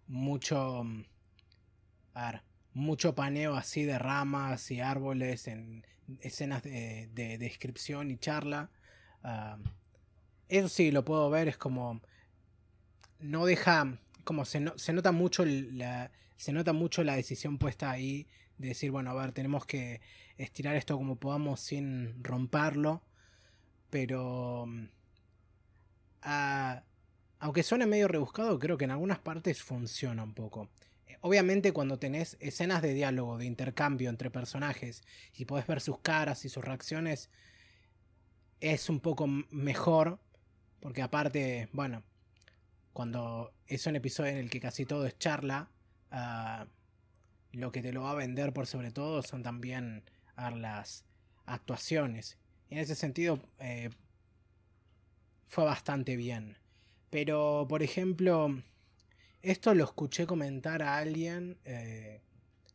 mucho, 0.07 0.83
mm, 0.85 1.05
a 2.15 2.33
ver, 2.33 2.43
mucho 2.75 3.15
paneo 3.15 3.55
así 3.55 3.85
de 3.85 3.99
ramas 3.99 4.71
y 4.71 4.81
árboles 4.81 5.47
en 5.49 5.85
escenas 6.21 6.63
de, 6.63 7.09
de 7.13 7.39
descripción 7.39 8.11
y 8.11 8.17
charla. 8.19 8.71
am, 9.23 9.65
eso 10.49 10.69
sí, 10.69 10.91
lo 10.91 11.05
puedo 11.05 11.31
ver, 11.31 11.49
es 11.49 11.59
como 11.59 12.01
no 13.21 13.47
deja, 13.47 13.99
como 14.25 14.45
se, 14.45 14.61
no- 14.61 14.79
se 14.79 14.93
nota 14.93 15.13
mucho 15.13 15.45
la, 15.45 16.11
se 16.37 16.53
nota 16.53 16.73
mucho 16.73 17.03
la 17.05 17.17
decisión 17.17 17.59
puesta 17.59 17.91
ahí 17.91 18.27
de 18.59 18.69
decir, 18.69 18.91
bueno, 18.91 19.11
a 19.11 19.15
ver, 19.15 19.33
tenemos 19.33 19.67
que 19.67 20.01
estirar 20.37 20.77
esto 20.77 20.97
como 20.97 21.17
podamos 21.17 21.61
sin 21.61 22.23
romperlo, 22.23 23.03
pero 23.91 24.67
mm, 24.67 24.89
ah, 26.23 26.83
aunque 27.41 27.63
suene 27.63 27.87
medio 27.87 28.09
rebuscado, 28.09 28.59
creo 28.59 28.77
que 28.77 28.85
en 28.85 28.91
algunas 28.91 29.19
partes 29.19 29.63
funciona 29.63 30.23
un 30.23 30.35
poco. 30.35 30.69
Eh, 31.07 31.17
Obviamente 31.21 31.73
cuando 31.73 31.99
tenés 31.99 32.37
escenas 32.41 32.83
de 32.83 32.95
diálogo, 32.95 33.39
de 33.39 33.47
intercambio 33.47 34.11
entre 34.11 34.31
personajes 34.31 35.03
y 35.35 35.45
podés 35.45 35.67
ver 35.67 35.81
sus 35.81 35.99
caras 36.01 36.45
y 36.45 36.49
sus 36.49 36.65
reacciones, 36.65 37.31
es 38.61 38.89
un 38.89 39.01
poco 39.01 39.27
mejor, 39.51 40.19
porque 40.81 41.03
aparte, 41.03 41.69
bueno, 41.73 42.03
cuando 42.93 43.53
es 43.67 43.87
un 43.87 43.97
episodio 43.97 44.33
en 44.33 44.39
el 44.39 44.51
que 44.51 44.61
casi 44.61 44.85
todo 44.85 45.07
es 45.07 45.19
charla, 45.19 45.71
ah, 46.11 46.67
lo 47.53 47.73
que 47.73 47.83
te 47.83 47.93
lo 47.93 48.03
va 48.03 48.11
a 48.13 48.15
vender 48.15 48.53
por 48.53 48.67
sobre 48.67 48.91
todo 48.91 49.23
son 49.23 49.43
también 49.43 50.05
ah, 50.37 50.51
las 50.51 51.05
actuaciones. 51.47 52.39
En 52.71 52.79
ese 52.79 52.95
sentido 52.95 53.41
eh, 53.59 53.91
fue 55.47 55.65
bastante 55.65 56.17
bien. 56.17 56.57
Pero, 57.11 57.67
por 57.69 57.83
ejemplo, 57.83 58.63
esto 59.43 59.75
lo 59.75 59.85
escuché 59.85 60.27
comentar 60.27 60.83
a 60.83 60.99
alguien 60.99 61.59
eh, 61.65 62.21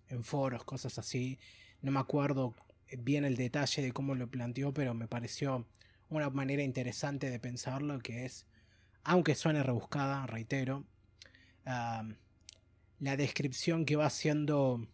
en 0.10 0.24
foros, 0.24 0.64
cosas 0.64 0.98
así. 0.98 1.38
No 1.82 1.92
me 1.92 2.00
acuerdo 2.00 2.56
bien 2.98 3.26
el 3.26 3.36
detalle 3.36 3.84
de 3.84 3.92
cómo 3.92 4.16
lo 4.16 4.28
planteó, 4.28 4.74
pero 4.74 4.94
me 4.94 5.08
pareció 5.08 5.66
una 6.10 6.30
manera 6.30 6.64
interesante 6.64 7.30
de 7.30 7.40
pensarlo, 7.40 8.00
que 8.00 8.26
es, 8.26 8.46
aunque 9.04 9.36
suene 9.36 9.64
rebuscada, 9.64 10.26
reitero, 10.28 10.84
la 11.66 13.18
descripción 13.18 13.86
que 13.86 13.96
va 13.96 14.06
haciendo 14.06 14.88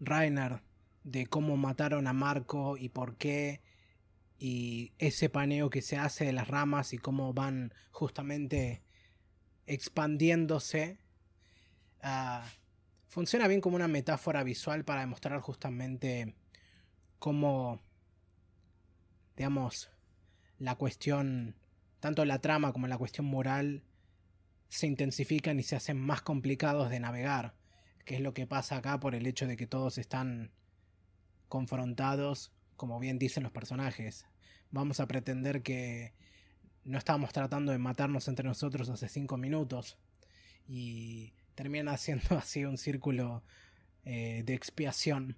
Rainer 0.00 0.60
de 1.04 1.26
cómo 1.26 1.56
mataron 1.56 2.06
a 2.06 2.12
Marco 2.12 2.76
y 2.76 2.88
por 2.88 3.16
qué, 3.16 3.60
y 4.38 4.92
ese 4.98 5.28
paneo 5.28 5.70
que 5.70 5.82
se 5.82 5.96
hace 5.96 6.24
de 6.24 6.32
las 6.32 6.48
ramas 6.48 6.92
y 6.92 6.98
cómo 6.98 7.32
van 7.32 7.72
justamente 7.92 8.82
expandiéndose, 9.66 10.98
ah, 12.02 12.44
funciona 13.08 13.46
bien 13.46 13.60
como 13.60 13.76
una 13.76 13.88
metáfora 13.88 14.42
visual 14.42 14.84
para 14.84 15.02
demostrar 15.02 15.40
justamente 15.40 16.34
cómo, 17.18 17.80
digamos, 19.36 19.90
la 20.58 20.74
cuestión, 20.74 21.54
tanto 22.00 22.24
la 22.24 22.40
trama 22.40 22.72
como 22.72 22.86
la 22.88 22.98
cuestión 22.98 23.26
moral, 23.26 23.82
se 24.68 24.86
intensifican 24.86 25.60
y 25.60 25.62
se 25.62 25.76
hacen 25.76 25.98
más 26.00 26.22
complicados 26.22 26.90
de 26.90 26.98
navegar, 26.98 27.54
que 28.04 28.16
es 28.16 28.20
lo 28.20 28.34
que 28.34 28.46
pasa 28.46 28.76
acá 28.76 28.98
por 28.98 29.14
el 29.14 29.26
hecho 29.26 29.46
de 29.46 29.56
que 29.56 29.66
todos 29.66 29.98
están 29.98 30.50
confrontados, 31.54 32.50
como 32.76 32.98
bien 32.98 33.16
dicen 33.16 33.44
los 33.44 33.52
personajes. 33.52 34.26
Vamos 34.72 34.98
a 34.98 35.06
pretender 35.06 35.62
que 35.62 36.12
no 36.82 36.98
estábamos 36.98 37.32
tratando 37.32 37.70
de 37.70 37.78
matarnos 37.78 38.26
entre 38.26 38.44
nosotros 38.44 38.88
hace 38.88 39.08
cinco 39.08 39.36
minutos 39.36 39.96
y 40.66 41.32
termina 41.54 41.92
haciendo 41.94 42.36
así 42.36 42.64
un 42.64 42.76
círculo 42.76 43.44
eh, 44.04 44.42
de 44.44 44.52
expiación. 44.54 45.36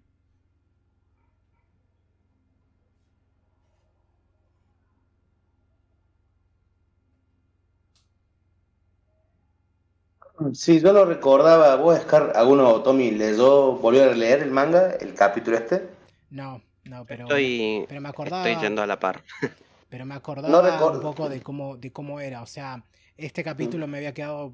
Sí, 10.54 10.80
yo 10.80 10.92
lo 10.94 11.04
recordaba. 11.04 11.76
¿Vos, 11.76 11.98
Scar, 12.00 12.32
alguno, 12.34 12.82
Tommy, 12.82 13.10
leyó, 13.10 13.72
volvió 13.72 14.04
a 14.04 14.14
leer 14.14 14.40
el 14.42 14.50
manga, 14.50 14.92
el 14.92 15.12
capítulo 15.14 15.58
este? 15.58 15.95
No, 16.30 16.62
no, 16.84 17.04
pero, 17.04 17.24
Estoy, 17.24 17.84
pero 17.88 18.00
me 18.00 18.08
acordaba, 18.08 18.48
estoy 18.48 18.64
yendo 18.64 18.82
a 18.82 18.86
la 18.86 18.98
par. 18.98 19.22
pero 19.88 20.04
me 20.04 20.14
acordaba 20.14 20.62
recuerdo. 20.62 20.92
un 20.98 21.00
poco 21.00 21.28
de 21.28 21.40
cómo, 21.42 21.76
de 21.76 21.92
cómo 21.92 22.20
era. 22.20 22.42
O 22.42 22.46
sea, 22.46 22.84
este 23.16 23.42
capítulo 23.44 23.86
me 23.86 23.98
había 23.98 24.12
quedado, 24.14 24.52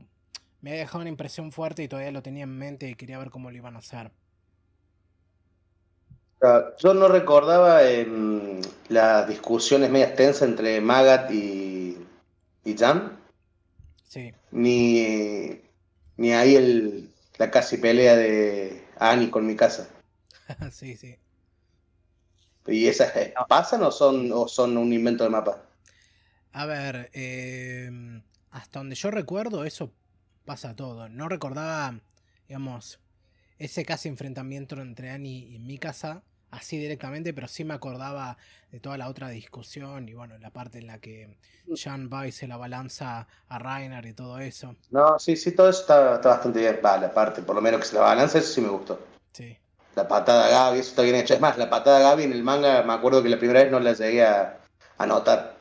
me 0.60 0.70
había 0.70 0.82
dejado 0.82 1.00
una 1.00 1.10
impresión 1.10 1.52
fuerte 1.52 1.82
y 1.82 1.88
todavía 1.88 2.12
lo 2.12 2.22
tenía 2.22 2.44
en 2.44 2.56
mente 2.58 2.88
y 2.88 2.94
quería 2.94 3.18
ver 3.18 3.30
cómo 3.30 3.50
lo 3.50 3.56
iban 3.56 3.76
a 3.76 3.80
hacer. 3.80 4.12
Ah, 6.42 6.70
Yo 6.78 6.92
no 6.92 7.08
recordaba 7.08 7.84
em, 7.88 8.60
las 8.88 9.28
discusiones 9.28 9.90
medias 9.90 10.14
tensas 10.16 10.48
entre 10.48 10.80
Magat 10.80 11.30
y, 11.30 11.96
y 12.64 12.76
Jan, 12.76 13.18
Sí, 14.04 14.32
ni, 14.50 15.60
ni 16.16 16.32
ahí 16.32 16.56
el, 16.56 17.08
la 17.38 17.50
casi 17.50 17.78
pelea 17.78 18.16
de 18.16 18.84
Annie 18.98 19.30
con 19.30 19.46
mi 19.46 19.56
casa. 19.56 19.88
sí, 20.70 20.96
sí. 20.96 21.16
¿Y 22.66 22.87
esas 22.87 23.14
eh, 23.16 23.35
pasan 23.49 23.83
o 23.83 23.90
son, 23.90 24.31
o 24.33 24.47
son 24.49 24.76
un 24.76 24.92
invento 24.92 25.25
de 25.25 25.31
mapa? 25.31 25.62
A 26.52 26.66
ver, 26.66 27.11
eh, 27.12 27.90
hasta 28.50 28.81
donde 28.81 28.95
yo 28.95 29.11
recuerdo, 29.11 29.64
eso 29.64 29.92
pasa 30.45 30.76
todo. 30.76 31.09
No 31.09 31.28
recordaba, 31.28 31.99
digamos, 32.47 33.00
ese 33.59 33.85
casi 33.85 34.09
enfrentamiento 34.09 34.81
entre 34.81 35.11
Annie 35.11 35.54
y 35.54 35.59
Mikasa, 35.59 36.23
así 36.50 36.78
directamente, 36.78 37.33
pero 37.33 37.49
sí 37.49 37.64
me 37.64 37.75
acordaba 37.75 38.37
de 38.71 38.81
toda 38.81 38.99
la 38.99 39.09
otra 39.09 39.31
discusión 39.31 40.09
y 40.09 40.14
bueno, 40.14 40.37
la 40.38 40.50
parte 40.50 40.78
en 40.78 40.87
la 40.87 40.99
que 40.99 41.38
Jan 41.75 42.11
va 42.12 42.26
y 42.26 42.33
se 42.33 42.47
la 42.47 42.57
balanza 42.59 43.26
a 43.49 43.59
Reiner 43.59 44.04
y 44.07 44.12
todo 44.12 44.38
eso. 44.38 44.76
No, 44.90 45.19
sí, 45.19 45.37
sí, 45.37 45.52
todo 45.52 45.71
eso 45.71 45.81
está, 45.81 46.16
está 46.16 46.28
bastante 46.31 46.61
bien. 46.61 46.81
Va, 46.85 46.99
la 46.99 47.12
parte, 47.12 47.42
por 47.42 47.54
lo 47.54 47.62
menos 47.62 47.81
que 47.81 47.87
se 47.87 47.95
la 47.95 48.02
balance, 48.02 48.38
eso 48.38 48.52
sí 48.52 48.61
me 48.61 48.69
gustó. 48.69 48.99
Sí, 49.33 49.57
La 49.94 50.08
patada 50.08 50.49
Gaby, 50.49 50.78
eso 50.78 50.90
está 50.90 51.02
bien 51.02 51.16
hecho. 51.16 51.34
Es 51.34 51.40
más, 51.40 51.58
la 51.58 51.68
patada 51.68 52.00
Gaby 52.00 52.25
en 52.25 52.32
el 52.32 52.42
manga, 52.42 52.82
me 52.82 52.92
acuerdo 52.94 53.22
que 53.22 53.28
la 53.28 53.38
primera 53.38 53.62
vez 53.62 53.70
no 53.70 53.78
la 53.80 53.92
llegué 53.92 54.25
a, 54.25 54.58
a 54.99 55.06
notar. 55.06 55.56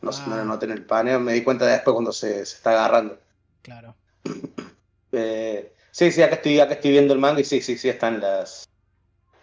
No, 0.00 0.12
sé, 0.12 0.22
no 0.26 0.36
la 0.36 0.42
Ah. 0.42 0.44
noté 0.44 0.66
en 0.66 0.72
el 0.72 0.84
paneo, 0.86 1.18
me 1.20 1.32
di 1.32 1.42
cuenta 1.42 1.66
después 1.66 1.92
cuando 1.92 2.12
se, 2.12 2.46
se 2.46 2.56
está 2.56 2.70
agarrando. 2.70 3.18
claro. 3.62 3.94
Eh, 5.10 5.72
sí, 5.90 6.12
sí, 6.12 6.22
acá 6.22 6.34
estoy, 6.34 6.60
acá 6.60 6.74
estoy 6.74 6.90
viendo 6.90 7.14
el 7.14 7.18
manga 7.18 7.40
y 7.40 7.44
sí, 7.44 7.62
sí, 7.62 7.78
sí, 7.78 7.88
están 7.88 8.20
las 8.20 8.68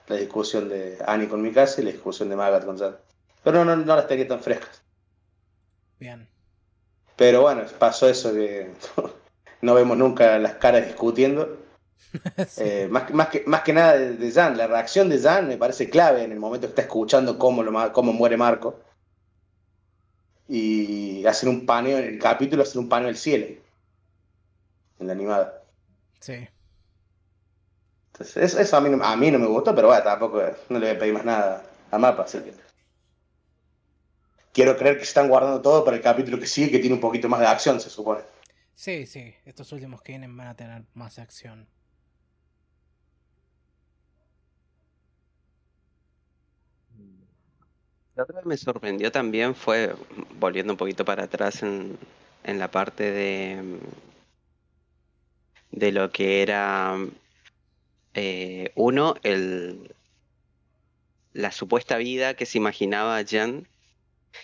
la 0.07 0.15
discusión 0.17 0.69
de 0.69 0.99
Annie 1.07 1.27
con 1.27 1.41
Mikasa 1.41 1.81
y 1.81 1.85
la 1.85 1.91
discusión 1.91 2.29
de 2.29 2.35
Magat 2.35 2.65
con 2.65 2.77
Jan. 2.77 2.95
Pero 3.43 3.65
no, 3.65 3.75
no, 3.75 3.83
no 3.83 3.95
las 3.95 4.07
tenía 4.07 4.27
tan 4.27 4.39
frescas. 4.41 4.83
Bien. 5.99 6.27
Pero 7.15 7.41
bueno, 7.41 7.63
pasó 7.79 8.07
eso 8.07 8.31
que 8.31 8.71
no 9.61 9.73
vemos 9.73 9.97
nunca 9.97 10.37
las 10.37 10.53
caras 10.55 10.85
discutiendo. 10.85 11.57
Sí, 12.47 12.63
Eh, 12.63 12.87
más, 12.89 13.03
que- 13.03 13.13
más, 13.13 13.27
que, 13.29 13.43
más 13.45 13.61
que 13.63 13.73
nada 13.73 13.97
de, 13.97 14.13
de 14.15 14.31
Jan, 14.31 14.57
la 14.57 14.67
reacción 14.67 15.09
de 15.09 15.19
Jan 15.19 15.47
me 15.47 15.57
parece 15.57 15.89
clave 15.89 16.23
en 16.23 16.31
el 16.31 16.39
momento 16.39 16.67
que 16.67 16.71
está 16.71 16.81
escuchando 16.83 17.37
cómo, 17.37 17.63
lo, 17.63 17.91
cómo 17.93 18.13
muere 18.13 18.37
Marco. 18.37 18.79
Y 20.47 21.23
hacen 21.27 21.49
un 21.49 21.65
paneo 21.67 21.99
en 21.99 22.05
el 22.05 22.19
capítulo, 22.19 22.63
hacen 22.63 22.81
un 22.81 22.89
paneo 22.89 23.07
del 23.07 23.17
cielo. 23.17 23.45
En 24.99 25.07
la 25.07 25.13
animada. 25.13 25.63
sí. 26.19 26.47
Entonces, 28.13 28.37
eso, 28.37 28.59
eso 28.59 28.77
a, 28.77 28.81
mí 28.81 28.89
no, 28.89 29.03
a 29.03 29.15
mí 29.15 29.29
no 29.31 29.37
me 29.39 29.45
gustó, 29.47 29.75
pero 29.75 29.87
bueno, 29.89 30.03
tampoco 30.03 30.41
no 30.69 30.79
le 30.79 30.87
voy 30.87 30.95
a 30.95 30.99
pedir 30.99 31.13
más 31.13 31.25
nada 31.25 31.63
a 31.91 31.97
Mapa. 31.99 32.23
Así 32.23 32.39
que... 32.39 32.53
Quiero 34.53 34.75
creer 34.75 34.95
que 34.97 35.03
se 35.05 35.09
están 35.09 35.29
guardando 35.29 35.61
todo 35.61 35.85
para 35.85 35.97
el 35.97 36.01
capítulo 36.01 36.39
que 36.39 36.47
sigue, 36.47 36.71
que 36.71 36.79
tiene 36.79 36.95
un 36.95 36.99
poquito 37.01 37.29
más 37.29 37.39
de 37.41 37.45
acción, 37.45 37.79
se 37.79 37.91
supone. 37.91 38.21
Sí, 38.75 39.05
sí, 39.05 39.33
estos 39.45 39.71
últimos 39.71 40.01
que 40.01 40.11
vienen 40.13 40.35
van 40.37 40.47
a 40.47 40.55
tener 40.55 40.83
más 40.93 41.17
acción. 41.19 41.67
Otra 48.17 48.41
que 48.41 48.47
me 48.49 48.57
sorprendió 48.57 49.11
también 49.11 49.55
fue, 49.55 49.93
volviendo 50.39 50.73
un 50.73 50.77
poquito 50.77 51.05
para 51.05 51.23
atrás 51.25 51.63
en, 51.63 51.97
en 52.43 52.59
la 52.59 52.69
parte 52.71 53.11
de, 53.11 53.79
de 55.71 55.91
lo 55.91 56.09
que 56.11 56.41
era, 56.41 56.97
eh, 58.13 58.71
uno, 58.75 59.15
el, 59.23 59.93
la 61.33 61.51
supuesta 61.51 61.97
vida 61.97 62.33
que 62.33 62.47
se 62.47 62.57
imaginaba 62.57 63.23
Jan, 63.23 63.67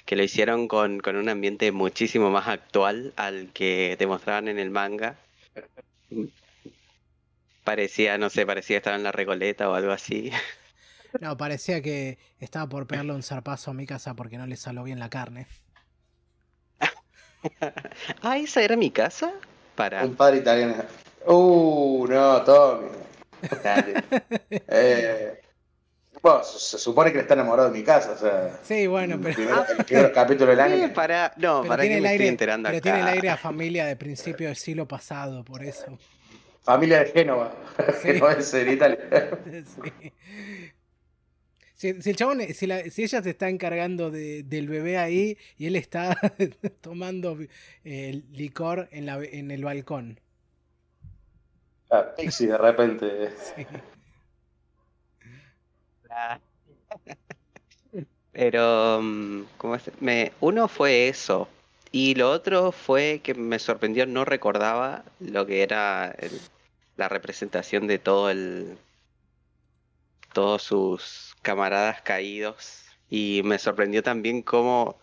que 0.05 0.15
lo 0.15 0.23
hicieron 0.23 0.67
con, 0.67 0.99
con 0.99 1.15
un 1.17 1.29
ambiente 1.29 1.71
muchísimo 1.71 2.31
más 2.31 2.47
actual 2.47 3.13
al 3.17 3.51
que 3.53 3.95
te 3.99 4.07
mostraban 4.07 4.47
en 4.49 4.59
el 4.59 4.71
manga. 4.71 5.17
Parecía, 7.63 8.17
no 8.19 8.29
sé, 8.29 8.45
parecía 8.45 8.77
estaba 8.77 8.95
en 8.95 9.03
la 9.03 9.11
Recoleta 9.11 9.67
o 9.69 9.73
algo 9.73 9.91
así. 9.91 10.31
No, 11.19 11.37
parecía 11.37 11.81
que 11.81 12.17
estaba 12.39 12.67
por 12.69 12.87
pegarle 12.87 13.13
un 13.13 13.23
zarpazo 13.23 13.71
a 13.71 13.73
mi 13.73 13.85
casa 13.85 14.13
porque 14.15 14.37
no 14.37 14.45
le 14.47 14.55
salió 14.55 14.83
bien 14.83 14.99
la 14.99 15.09
carne. 15.09 15.47
Ah, 18.21 18.37
¿esa 18.37 18.61
era 18.61 18.75
mi 18.75 18.91
casa? 18.91 19.31
Para. 19.75 20.05
Un 20.05 20.15
padre 20.15 20.37
italiano. 20.37 20.75
Uh, 21.25 22.05
no, 22.07 22.43
Tommy. 22.43 22.87
Dale. 23.63 24.03
Eh, 24.67 25.41
bueno, 26.21 26.43
se, 26.43 26.59
se 26.59 26.77
supone 26.77 27.11
que 27.11 27.19
está 27.19 27.33
enamorado 27.33 27.71
de 27.71 27.79
mi 27.79 27.83
casa, 27.83 28.11
o 28.11 28.17
sea. 28.17 28.59
Sí, 28.61 28.85
bueno, 28.85 29.15
el 29.15 29.21
pero, 29.21 29.35
primer, 29.35 29.65
el 29.79 29.85
primer 29.85 30.11
capítulo 30.13 30.55
del 30.55 30.91
para, 30.93 31.33
no, 31.37 31.61
pero 31.63 31.69
para 31.69 31.81
tiene 31.81 31.95
que 31.95 31.97
el 31.97 32.03
me 32.03 32.09
estoy 32.09 32.27
aire, 32.27 32.27
enterando 32.27 32.67
pero 32.67 32.77
acá. 32.77 32.83
tiene 32.83 32.99
el 32.99 33.07
aire 33.07 33.29
a 33.31 33.37
familia 33.37 33.85
de 33.87 33.95
principio 33.95 34.47
del 34.47 34.55
siglo 34.55 34.87
pasado, 34.87 35.43
por 35.43 35.63
eso. 35.63 35.97
Familia 36.63 36.99
de 36.99 37.05
Génova. 37.11 37.55
Sí. 38.01 38.09
Génova 38.13 38.33
es 38.33 38.53
en 38.53 38.69
Italia. 38.71 38.99
Sí. 39.65 40.13
Si, 41.81 41.99
si 41.99 42.11
el 42.11 42.15
chabón, 42.15 42.41
si, 42.53 42.67
la- 42.67 42.83
si 42.91 43.01
ella 43.01 43.23
se 43.23 43.31
está 43.31 43.49
encargando 43.49 44.11
de- 44.11 44.43
del 44.43 44.67
bebé 44.67 44.99
ahí 44.99 45.35
y 45.57 45.65
él 45.65 45.75
está 45.75 46.15
tomando 46.81 47.35
eh, 47.83 48.21
licor 48.33 48.87
en, 48.91 49.07
la, 49.07 49.15
en 49.23 49.49
el 49.49 49.63
balcón. 49.63 50.19
Ah, 51.89 52.13
Pixie, 52.15 52.49
de 52.49 52.57
repente. 52.59 53.29
Sí. 53.55 53.65
Pero, 58.31 58.99
mm, 59.01 59.43
¿cómo 59.57 59.73
es? 59.75 59.89
Me, 60.01 60.33
uno 60.39 60.67
fue 60.67 61.07
eso. 61.07 61.49
Y 61.91 62.13
lo 62.13 62.29
otro 62.29 62.71
fue 62.71 63.21
que 63.23 63.33
me 63.33 63.57
sorprendió, 63.57 64.05
no 64.05 64.23
recordaba 64.23 65.03
lo 65.19 65.47
que 65.47 65.63
era 65.63 66.11
el- 66.19 66.39
la 66.95 67.09
representación 67.09 67.87
de 67.87 67.97
todo 67.97 68.29
el, 68.29 68.77
todos 70.33 70.61
sus 70.61 71.30
camaradas 71.41 72.01
caídos. 72.01 72.85
Y 73.09 73.41
me 73.43 73.59
sorprendió 73.59 74.03
también 74.03 74.41
cómo 74.41 74.99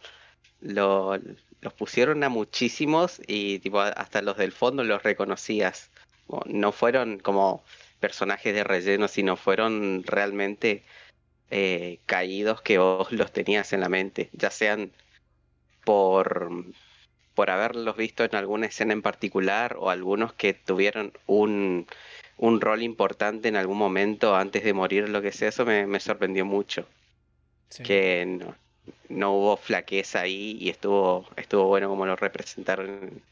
lo, 0.61 1.19
los 1.61 1.73
pusieron 1.75 2.23
a 2.25 2.29
muchísimos 2.29 3.21
y 3.27 3.59
tipo 3.59 3.81
hasta 3.81 4.23
los 4.23 4.37
del 4.37 4.53
fondo 4.53 4.85
los 4.85 5.03
reconocías. 5.03 5.91
No 6.47 6.73
fueron 6.73 7.19
como 7.19 7.65
personajes 8.01 8.55
de 8.55 8.65
relleno, 8.65 9.09
sino 9.09 9.37
fueron 9.37 10.03
realmente 10.05 10.85
eh, 11.51 11.99
caídos 12.07 12.61
que 12.63 12.79
vos 12.79 13.11
los 13.13 13.33
tenías 13.33 13.73
en 13.73 13.81
la 13.81 13.89
mente, 13.89 14.31
ya 14.33 14.51
sean 14.51 14.93
por, 15.85 16.51
por 17.35 17.51
haberlos 17.51 17.97
visto 17.97 18.25
en 18.25 18.37
alguna 18.37 18.67
escena 18.67 18.93
en 18.93 19.03
particular 19.03 19.77
o 19.79 19.91
algunos 19.91 20.35
que 20.35 20.53
tuvieron 20.55 21.13
un, 21.27 21.87
un 22.39 22.61
rol 22.61 22.83
importante 22.83 23.49
en 23.49 23.57
algún 23.57 23.77
momento 23.79 24.37
antes 24.37 24.65
de 24.65 24.73
morir, 24.73 25.09
lo 25.09 25.21
que 25.21 25.33
sea, 25.33 25.49
eso 25.49 25.67
me, 25.67 25.87
me 25.87 26.01
sorprendió 26.01 26.45
mucho. 26.45 26.87
Sí. 27.69 27.83
Que 27.83 28.25
no, 28.27 28.55
no 29.09 29.33
hubo 29.33 29.57
flaqueza 29.57 30.21
ahí 30.21 30.57
y 30.61 30.71
estuvo, 30.71 31.27
estuvo 31.37 31.65
bueno 31.67 31.89
como 31.89 32.07
lo 32.07 32.17
representaron 32.17 32.89
en, 32.89 33.23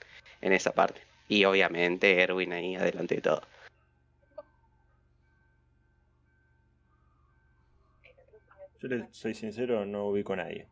en 0.42 0.52
esa 0.52 0.72
parte. 0.72 1.00
Y 1.28 1.44
obviamente 1.44 2.20
Erwin 2.20 2.52
ahí 2.52 2.74
adelante 2.76 3.16
de 3.16 3.20
todo. 3.22 3.42
Yo 8.80 8.88
le 8.88 9.06
soy 9.10 9.34
sincero, 9.34 9.86
no 9.86 10.06
ubico 10.06 10.34
a 10.34 10.36
nadie. 10.36 10.66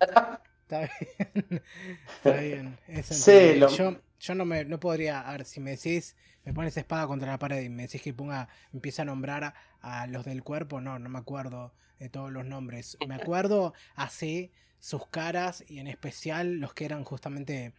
Está 0.82 2.40
bien. 2.40 2.78
Está 2.88 3.14
bien. 3.14 3.54
Sí, 3.54 3.54
lo- 3.58 3.68
Yo, 3.68 4.00
yo 4.20 4.34
no 4.34 4.44
me 4.44 4.64
no 4.64 4.80
podría, 4.80 5.20
a 5.20 5.32
ver, 5.32 5.44
si 5.44 5.60
me 5.60 5.72
decís, 5.72 6.16
me 6.44 6.52
pones 6.52 6.76
espada 6.76 7.06
contra 7.06 7.30
la 7.30 7.38
pared 7.38 7.62
y 7.62 7.68
me 7.68 7.82
decís 7.84 8.02
que 8.02 8.12
ponga, 8.14 8.48
empieza 8.72 9.02
a 9.02 9.04
nombrar 9.04 9.44
a, 9.44 9.54
a 10.02 10.06
los 10.06 10.24
del 10.24 10.42
cuerpo, 10.42 10.80
no, 10.80 10.98
no 10.98 11.08
me 11.08 11.18
acuerdo 11.18 11.74
de 11.98 12.08
todos 12.08 12.30
los 12.32 12.44
nombres. 12.44 12.96
Me 13.06 13.14
acuerdo 13.14 13.74
así 13.94 14.52
sus 14.80 15.06
caras 15.08 15.64
y 15.66 15.78
en 15.78 15.86
especial 15.86 16.54
los 16.60 16.74
que 16.74 16.84
eran 16.84 17.04
justamente 17.04 17.72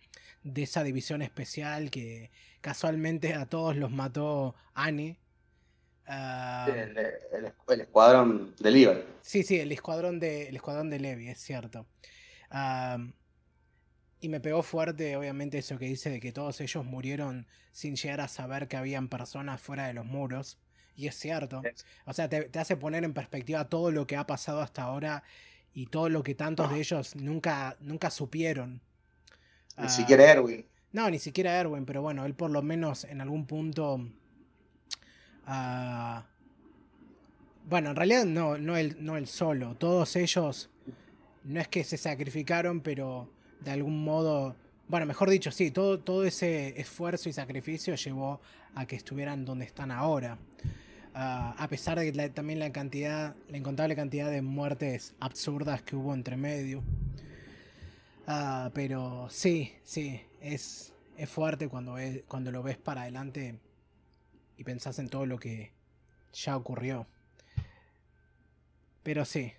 de 0.44 0.64
esa 0.64 0.84
división 0.84 1.22
especial 1.22 1.92
que 1.92 2.32
casualmente 2.62 3.34
a 3.36 3.46
todos 3.48 3.76
los 3.76 3.92
mató 3.92 4.56
Annie. 4.74 5.20
Ah, 6.08 6.68
El, 6.70 6.98
el- 6.98 7.54
el 7.70 7.82
escuadrón 7.82 8.56
de 8.60 8.72
Líbano. 8.72 9.00
Sí, 9.22 9.44
sí, 9.44 9.60
el 9.60 9.72
escuadrón 9.72 10.20
de, 10.20 10.48
el 10.50 10.56
escuadrón 10.56 10.90
de 10.90 11.00
Levi, 11.00 11.30
es 11.30 11.40
cierto. 11.40 11.88
Y 14.20 14.30
me 14.30 14.40
pegó 14.40 14.64
fuerte, 14.64 15.16
obviamente, 15.18 15.58
eso 15.60 15.78
que 15.78 15.86
dice 15.86 16.10
de 16.10 16.20
que 16.20 16.32
todos 16.32 16.60
ellos 16.62 16.86
murieron 16.86 17.48
sin 17.72 17.96
llegar 17.96 18.22
a 18.22 18.28
saber 18.28 18.68
que 18.68 18.78
habían 18.78 19.08
personas 19.10 19.62
fuera 19.62 19.88
de 19.88 19.94
los 19.94 20.06
muros. 20.06 20.58
Y 20.96 21.08
es 21.08 21.16
cierto. 21.16 21.70
O 22.06 22.14
sea, 22.14 22.30
te, 22.30 22.46
te 22.46 22.60
hace 22.60 22.78
poner 22.78 23.04
en 23.04 23.14
perspectiva 23.14 23.70
todo 23.70 23.92
lo 23.92 24.08
que 24.08 24.16
ha 24.18 24.26
pasado 24.26 24.62
hasta 24.62 24.84
ahora 24.84 25.24
y 25.74 25.88
todo 25.88 26.10
lo 26.10 26.24
que 26.24 26.36
tantos 26.36 26.70
de 26.72 26.80
ellos 26.80 27.16
nunca, 27.16 27.76
nunca 27.82 28.10
supieron. 28.10 28.82
Ni 29.78 29.88
Ah, 29.88 29.90
siquiera 29.90 30.26
Erwin. 30.32 30.66
no, 30.92 31.10
ni 31.10 31.20
siquiera 31.20 31.60
Erwin, 31.60 31.86
pero 31.86 32.02
bueno, 32.02 32.26
él 32.26 32.34
por 32.36 32.50
lo 32.52 32.62
menos 32.62 33.04
en 33.06 33.22
algún 33.22 33.46
punto. 33.46 34.02
ah, 35.46 36.26
bueno, 37.68 37.90
en 37.92 37.96
realidad 37.96 38.26
no, 38.26 38.58
no, 38.58 38.78
él, 38.78 38.98
no 39.00 39.18
él 39.18 39.28
solo. 39.28 39.76
Todos 39.76 40.16
ellos 40.16 40.70
no 41.46 41.60
es 41.60 41.68
que 41.68 41.84
se 41.84 41.98
sacrificaron, 41.98 42.82
pero 42.82 43.30
de 43.62 43.72
algún 43.72 44.04
modo. 44.04 44.56
Bueno, 44.88 45.06
mejor 45.06 45.30
dicho, 45.30 45.52
sí, 45.52 45.72
todo, 45.72 46.00
todo 46.00 46.26
ese 46.26 46.80
esfuerzo 46.80 47.30
y 47.30 47.34
sacrificio 47.34 47.96
llevó 47.96 48.42
a 48.76 48.86
que 48.86 48.96
estuvieran 48.96 49.46
donde 49.46 49.66
están 49.66 49.92
ahora. 49.92 50.38
Ah, 51.14 51.56
a 51.58 51.68
pesar 51.70 51.98
de 51.98 52.12
la- 52.14 52.30
también 52.30 52.60
la 52.60 52.72
cantidad, 52.72 53.36
la 53.50 53.58
incontable 53.58 53.96
cantidad 53.96 54.30
de 54.30 54.42
muertes 54.42 55.16
absurdas 55.20 55.82
que 55.82 55.96
hubo 55.96 56.14
entre 56.14 56.36
medio. 56.36 56.84
Ah, 58.28 58.72
pero 58.74 59.28
sí, 59.30 59.74
sí, 59.84 60.20
es, 60.42 60.94
es 61.18 61.30
fuerte 61.30 61.70
cuando, 61.70 61.94
ves, 61.94 62.24
cuando 62.28 62.52
lo 62.52 62.64
ves 62.64 62.78
para 62.78 63.04
adelante 63.04 63.60
y 64.58 64.64
pensás 64.64 65.00
en 65.00 65.10
todo 65.10 65.26
lo 65.26 65.38
que 65.40 65.72
ya 66.34 66.58
ocurrió. 66.58 67.08
Pero 69.04 69.26
sí, 69.26 69.54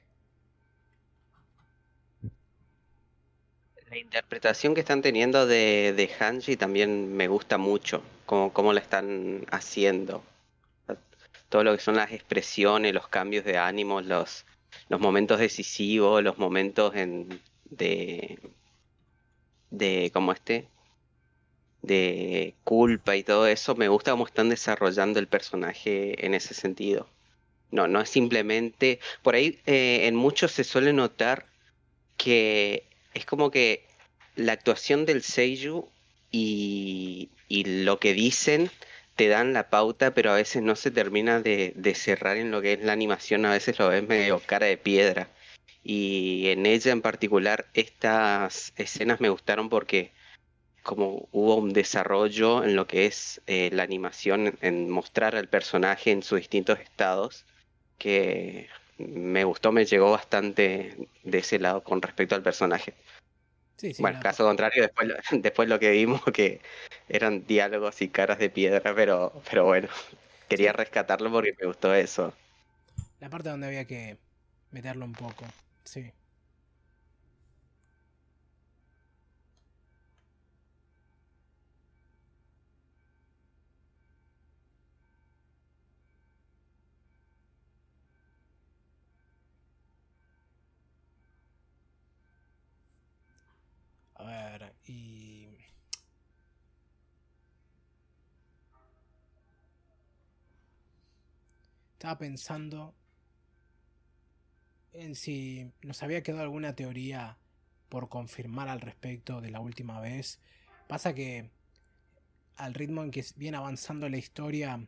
La 3.90 3.98
interpretación 3.98 4.74
que 4.74 4.80
están 4.80 5.00
teniendo 5.00 5.46
de, 5.46 5.94
de 5.96 6.08
Hanji 6.08 6.56
también 6.56 7.16
me 7.16 7.28
gusta 7.28 7.56
mucho, 7.56 8.02
como 8.26 8.52
cómo 8.52 8.72
la 8.72 8.80
están 8.80 9.46
haciendo. 9.50 10.24
Todo 11.48 11.62
lo 11.62 11.76
que 11.76 11.82
son 11.82 11.94
las 11.94 12.10
expresiones, 12.10 12.92
los 12.92 13.06
cambios 13.06 13.44
de 13.44 13.58
ánimo, 13.58 14.00
los, 14.00 14.44
los 14.88 15.00
momentos 15.00 15.38
decisivos, 15.38 16.22
los 16.22 16.36
momentos 16.38 16.96
en, 16.96 17.40
de, 17.70 18.40
de, 19.70 20.10
como 20.12 20.32
este, 20.32 20.66
de 21.82 22.54
culpa 22.64 23.14
y 23.14 23.22
todo 23.22 23.46
eso, 23.46 23.76
me 23.76 23.86
gusta 23.86 24.10
cómo 24.10 24.26
están 24.26 24.48
desarrollando 24.48 25.20
el 25.20 25.28
personaje 25.28 26.26
en 26.26 26.34
ese 26.34 26.54
sentido. 26.54 27.08
No, 27.70 27.86
no 27.86 28.00
es 28.00 28.08
simplemente, 28.08 28.98
por 29.22 29.36
ahí 29.36 29.60
eh, 29.66 30.08
en 30.08 30.16
muchos 30.16 30.50
se 30.50 30.64
suele 30.64 30.92
notar 30.92 31.46
que 32.16 32.84
es 33.16 33.24
como 33.24 33.50
que 33.50 33.84
la 34.36 34.52
actuación 34.52 35.06
del 35.06 35.22
Seiyu 35.22 35.88
y, 36.30 37.30
lo 37.48 37.98
que 37.98 38.12
dicen 38.12 38.70
te 39.16 39.28
dan 39.28 39.54
la 39.54 39.70
pauta, 39.70 40.12
pero 40.12 40.30
a 40.30 40.34
veces 40.34 40.62
no 40.62 40.76
se 40.76 40.90
termina 40.90 41.40
de, 41.40 41.94
cerrar 41.94 42.36
en 42.36 42.50
lo 42.50 42.60
que 42.60 42.74
es 42.74 42.82
la 42.82 42.92
animación, 42.92 43.46
a 43.46 43.52
veces 43.52 43.78
lo 43.78 43.88
ves 43.88 44.06
medio 44.06 44.40
cara 44.44 44.66
de 44.66 44.76
piedra. 44.76 45.30
Y 45.82 46.48
en 46.48 46.66
ella 46.66 46.92
en 46.92 47.00
particular, 47.00 47.66
estas 47.72 48.74
escenas 48.76 49.20
me 49.20 49.30
gustaron 49.30 49.70
porque 49.70 50.12
como 50.82 51.28
hubo 51.32 51.56
un 51.56 51.72
desarrollo 51.72 52.62
en 52.64 52.76
lo 52.76 52.86
que 52.86 53.06
es 53.06 53.40
eh, 53.46 53.70
la 53.72 53.84
animación, 53.84 54.58
en 54.60 54.90
mostrar 54.90 55.34
al 55.36 55.48
personaje 55.48 56.10
en 56.10 56.22
sus 56.22 56.40
distintos 56.40 56.78
estados, 56.80 57.46
que 57.98 58.68
me 58.98 59.44
gustó, 59.44 59.72
me 59.72 59.84
llegó 59.84 60.10
bastante 60.12 61.08
de 61.22 61.38
ese 61.38 61.58
lado 61.58 61.82
con 61.82 62.00
respecto 62.02 62.34
al 62.34 62.42
personaje. 62.42 62.94
sí, 63.76 63.92
sí. 63.94 64.02
bueno, 64.02 64.20
caso 64.22 64.44
contrario, 64.44 64.82
después, 64.82 65.08
lo- 65.08 65.14
después 65.42 65.68
lo 65.68 65.78
que 65.78 65.90
vimos 65.92 66.22
que 66.32 66.60
eran 67.08 67.46
diálogos 67.46 68.00
y 68.02 68.08
caras 68.08 68.38
de 68.38 68.50
piedra, 68.50 68.94
pero, 68.94 69.32
pero 69.48 69.64
bueno, 69.64 69.88
quería 70.48 70.72
rescatarlo 70.72 71.30
porque 71.30 71.54
me 71.60 71.66
gustó 71.66 71.94
eso. 71.94 72.34
la 73.20 73.28
parte 73.30 73.48
donde 73.48 73.66
había 73.66 73.84
que 73.86 74.16
meterlo 74.70 75.04
un 75.04 75.12
poco, 75.12 75.44
sí. 75.84 76.10
Ver, 94.26 94.74
y... 94.86 95.48
Estaba 101.94 102.18
pensando 102.18 102.94
en 104.92 105.14
si 105.14 105.72
nos 105.82 106.02
había 106.02 106.22
quedado 106.22 106.42
alguna 106.42 106.74
teoría 106.74 107.38
por 107.88 108.08
confirmar 108.08 108.68
al 108.68 108.80
respecto 108.80 109.40
de 109.40 109.50
la 109.50 109.60
última 109.60 110.00
vez. 110.00 110.38
Pasa 110.88 111.14
que 111.14 111.50
al 112.56 112.74
ritmo 112.74 113.02
en 113.02 113.10
que 113.10 113.24
viene 113.36 113.56
avanzando 113.56 114.08
la 114.08 114.18
historia, 114.18 114.86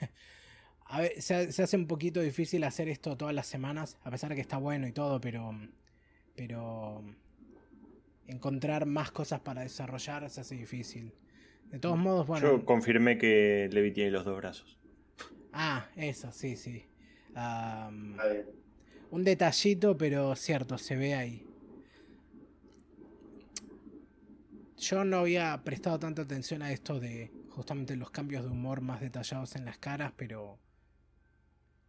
a 0.86 1.00
ver, 1.00 1.20
se, 1.20 1.52
se 1.52 1.62
hace 1.62 1.76
un 1.76 1.86
poquito 1.86 2.20
difícil 2.20 2.64
hacer 2.64 2.88
esto 2.88 3.16
todas 3.16 3.34
las 3.34 3.46
semanas, 3.46 3.96
a 4.04 4.10
pesar 4.10 4.30
de 4.30 4.36
que 4.36 4.42
está 4.42 4.58
bueno 4.58 4.86
y 4.86 4.92
todo, 4.92 5.20
pero, 5.20 5.58
pero 6.36 7.02
encontrar 8.28 8.86
más 8.86 9.10
cosas 9.10 9.40
para 9.40 9.62
desarrollar 9.62 10.28
se 10.30 10.42
hace 10.42 10.54
difícil. 10.54 11.12
De 11.70 11.78
todos 11.78 11.98
modos, 11.98 12.26
bueno. 12.26 12.46
Yo 12.46 12.64
confirmé 12.64 13.18
que 13.18 13.68
Levi 13.72 13.92
tiene 13.92 14.10
los 14.10 14.24
dos 14.24 14.36
brazos. 14.36 14.78
Ah, 15.52 15.88
eso, 15.96 16.30
sí, 16.32 16.56
sí. 16.56 16.84
Ver. 17.34 18.46
un 19.10 19.24
detallito, 19.24 19.96
pero 19.96 20.34
cierto, 20.36 20.78
se 20.78 20.96
ve 20.96 21.14
ahí. 21.14 21.46
Yo 24.76 25.04
no 25.04 25.18
había 25.18 25.60
prestado 25.64 25.98
tanta 25.98 26.22
atención 26.22 26.62
a 26.62 26.72
esto 26.72 27.00
de 27.00 27.30
justamente 27.50 27.96
los 27.96 28.10
cambios 28.10 28.44
de 28.44 28.50
humor 28.50 28.80
más 28.80 29.00
detallados 29.00 29.56
en 29.56 29.64
las 29.64 29.78
caras, 29.78 30.12
pero 30.16 30.58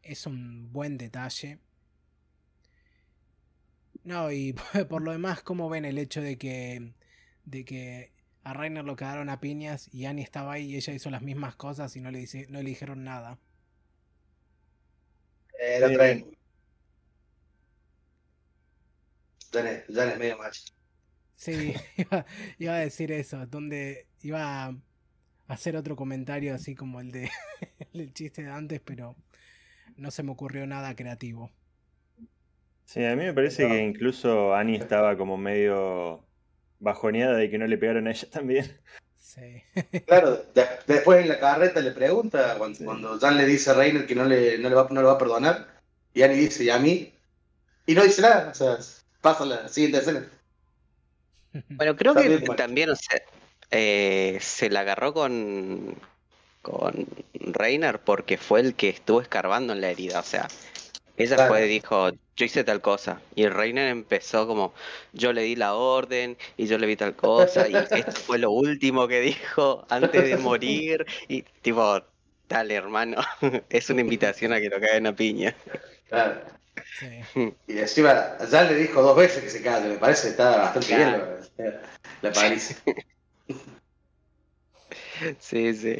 es 0.02 0.26
un 0.26 0.72
buen 0.74 0.98
detalle. 0.98 1.60
No, 4.10 4.32
y 4.32 4.54
por 4.90 5.02
lo 5.02 5.12
demás, 5.12 5.42
¿cómo 5.44 5.70
ven 5.70 5.86
el 5.86 5.98
hecho 5.98 6.22
de 6.22 6.38
que, 6.38 6.94
de 7.46 7.66
que 7.66 8.12
a 8.44 8.54
Rainer 8.54 8.84
lo 8.86 8.96
cagaron 8.96 9.30
a 9.30 9.40
piñas 9.40 9.90
y 9.94 10.06
Annie 10.06 10.24
estaba 10.24 10.54
ahí 10.54 10.66
y 10.72 10.76
ella 10.78 10.94
hizo 10.94 11.10
las 11.10 11.22
mismas 11.22 11.56
cosas 11.56 11.96
y 11.96 12.02
no 12.02 12.12
le, 12.12 12.20
dice- 12.20 12.48
no 12.50 12.62
le 12.62 12.70
dijeron 12.70 13.04
nada? 13.04 13.40
Eh, 15.60 15.80
lo 15.80 15.92
traen. 15.92 16.32
Dale, 19.52 19.86
dale, 19.90 20.16
medio 20.18 20.38
macho. 20.40 20.64
Sí, 21.36 21.74
iba, 21.98 22.26
iba 22.58 22.74
a 22.76 22.80
decir 22.80 23.12
eso, 23.12 23.46
donde 23.48 24.08
iba 24.22 24.66
a 24.66 24.76
hacer 25.48 25.76
otro 25.78 25.96
comentario 25.96 26.56
así 26.56 26.76
como 26.76 27.00
el 27.02 27.12
de 27.12 27.32
el 27.94 28.14
chiste 28.14 28.44
de 28.44 28.52
antes, 28.52 28.82
pero 28.82 29.16
no 29.98 30.12
se 30.12 30.24
me 30.24 30.32
ocurrió 30.32 30.68
nada 30.68 30.96
creativo. 30.96 31.52
Sí, 32.92 33.06
a 33.06 33.16
mí 33.16 33.24
me 33.24 33.34
parece 33.36 33.68
que 33.68 33.84
incluso 33.84 34.56
Annie 34.56 34.78
estaba 34.78 35.16
como 35.16 35.38
medio 35.38 36.26
bajoneada 36.80 37.38
de 37.38 37.48
que 37.52 37.60
no 37.60 37.68
le 37.68 37.78
pegaron 37.78 38.08
a 38.08 38.12
ella 38.12 38.28
también. 38.32 38.80
Sí. 39.16 39.62
Claro, 40.08 40.38
de- 40.56 40.66
después 40.88 41.22
en 41.22 41.30
la 41.30 41.40
carreta 41.40 41.82
le 41.82 41.92
pregunta, 41.92 42.56
cuando, 42.58 42.80
Sí. 42.80 42.84
cuando 42.86 43.20
Jan 43.20 43.38
le 43.38 43.46
dice 43.46 43.70
a 43.70 43.74
Reiner 43.76 44.08
que 44.08 44.16
no 44.16 44.26
le, 44.26 44.58
no 44.58 44.70
le 44.70 44.76
va, 44.76 44.88
no 44.90 45.02
le 45.02 45.06
va 45.06 45.14
a 45.14 45.18
perdonar, 45.20 45.68
y 46.16 46.24
Annie 46.24 46.38
dice, 46.38 46.64
¿y 46.64 46.72
a 46.72 46.80
mí? 46.80 47.14
Y 47.86 47.94
no 47.94 48.02
dice 48.04 48.24
nada, 48.24 48.50
o 48.50 48.56
sea, 48.56 48.80
pasa 49.22 49.46
la 49.46 49.68
siguiente 49.70 50.00
escena. 50.00 50.28
Bueno, 51.70 51.96
creo 51.96 52.14
Está 52.14 52.24
que 52.24 52.38
bien, 52.38 52.56
también, 52.56 52.90
o 52.90 52.96
sea, 52.96 53.22
eh, 53.70 54.40
se 54.42 54.72
la 54.72 54.80
agarró 54.80 55.14
con, 55.14 55.94
con 56.64 57.06
Reiner 57.36 58.00
porque 58.00 58.40
fue 58.40 58.62
el 58.62 58.74
que 58.74 58.90
estuvo 58.90 59.22
escarbando 59.22 59.74
en 59.74 59.82
la 59.82 59.92
herida. 59.92 60.20
O 60.22 60.24
sea, 60.24 60.48
ella 61.20 61.36
Claro. 61.36 61.52
fue 61.54 61.66
y 61.66 61.70
dijo, 61.70 62.10
yo 62.12 62.46
hice 62.46 62.64
tal 62.64 62.82
cosa. 62.82 63.22
Y 63.36 63.48
Reiner 63.48 63.88
empezó 63.90 64.48
como, 64.48 64.74
yo 65.14 65.34
le 65.34 65.44
di 65.44 65.56
la 65.56 65.76
orden 65.76 66.38
y 66.58 66.66
yo 66.68 66.78
le 66.78 66.88
vi 66.88 66.96
tal 66.96 67.16
cosa. 67.16 67.68
Y 67.68 67.76
esto 67.92 68.12
fue 68.12 68.40
lo 68.40 68.52
último 68.52 69.08
que 69.08 69.20
dijo 69.20 69.86
antes 69.90 70.24
de 70.24 70.38
morir. 70.38 71.06
Y 71.28 71.44
tipo, 71.62 72.02
dale 72.48 72.74
hermano, 72.76 73.22
es 73.70 73.90
una 73.90 74.02
invitación 74.02 74.54
a 74.54 74.60
que 74.60 74.70
lo 74.70 74.80
caguen 74.80 75.08
a 75.08 75.16
piña. 75.16 75.56
Claro. 76.08 76.42
Sí. 77.34 77.54
Y 77.68 77.78
encima, 77.78 78.38
Jan 78.50 78.68
le 78.70 78.76
dijo 78.76 79.02
dos 79.02 79.16
veces 79.18 79.44
que 79.44 79.50
se 79.50 79.62
calle, 79.62 79.90
me 79.90 79.98
parece 79.98 80.24
que 80.24 80.30
está 80.30 80.58
bastante 80.58 80.88
Claro. 80.88 81.38
bien 81.58 81.72
la, 81.74 81.82
la 82.22 82.32
paliza. 82.32 82.76
Sí, 85.40 85.74
sí. 85.74 85.98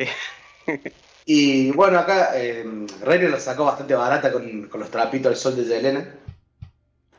Y 1.32 1.70
bueno, 1.74 2.00
acá 2.00 2.32
eh, 2.34 2.66
Reiner 3.04 3.30
la 3.30 3.40
sacó 3.40 3.66
bastante 3.66 3.94
barata 3.94 4.32
con, 4.32 4.68
con 4.68 4.80
los 4.80 4.90
trapitos 4.90 5.30
al 5.32 5.38
sol 5.38 5.56
de 5.56 5.64
Yelena. 5.64 6.16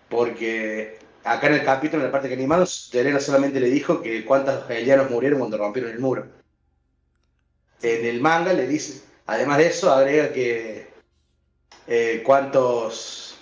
Porque 0.09 0.99
acá 1.23 1.46
en 1.46 1.55
el 1.55 1.64
capítulo, 1.64 2.03
en 2.03 2.09
la 2.09 2.12
parte 2.12 2.27
que 2.27 2.35
animamos, 2.35 2.90
Yelena 2.90 3.20
solamente 3.20 3.61
le 3.61 3.70
dijo 3.70 4.03
que 4.03 4.25
cuántos 4.25 4.68
elianos 4.68 5.09
murieron 5.12 5.38
cuando 5.38 5.59
rompieron 5.59 5.92
el 5.92 6.01
muro. 6.01 6.27
En 7.83 8.05
el 8.05 8.20
manga 8.20 8.53
le 8.53 8.66
dice, 8.66 9.01
además 9.27 9.59
de 9.59 9.66
eso, 9.68 9.92
agrega 9.92 10.33
que 10.33 10.88
eh, 11.87 12.25
cuántos. 12.27 13.38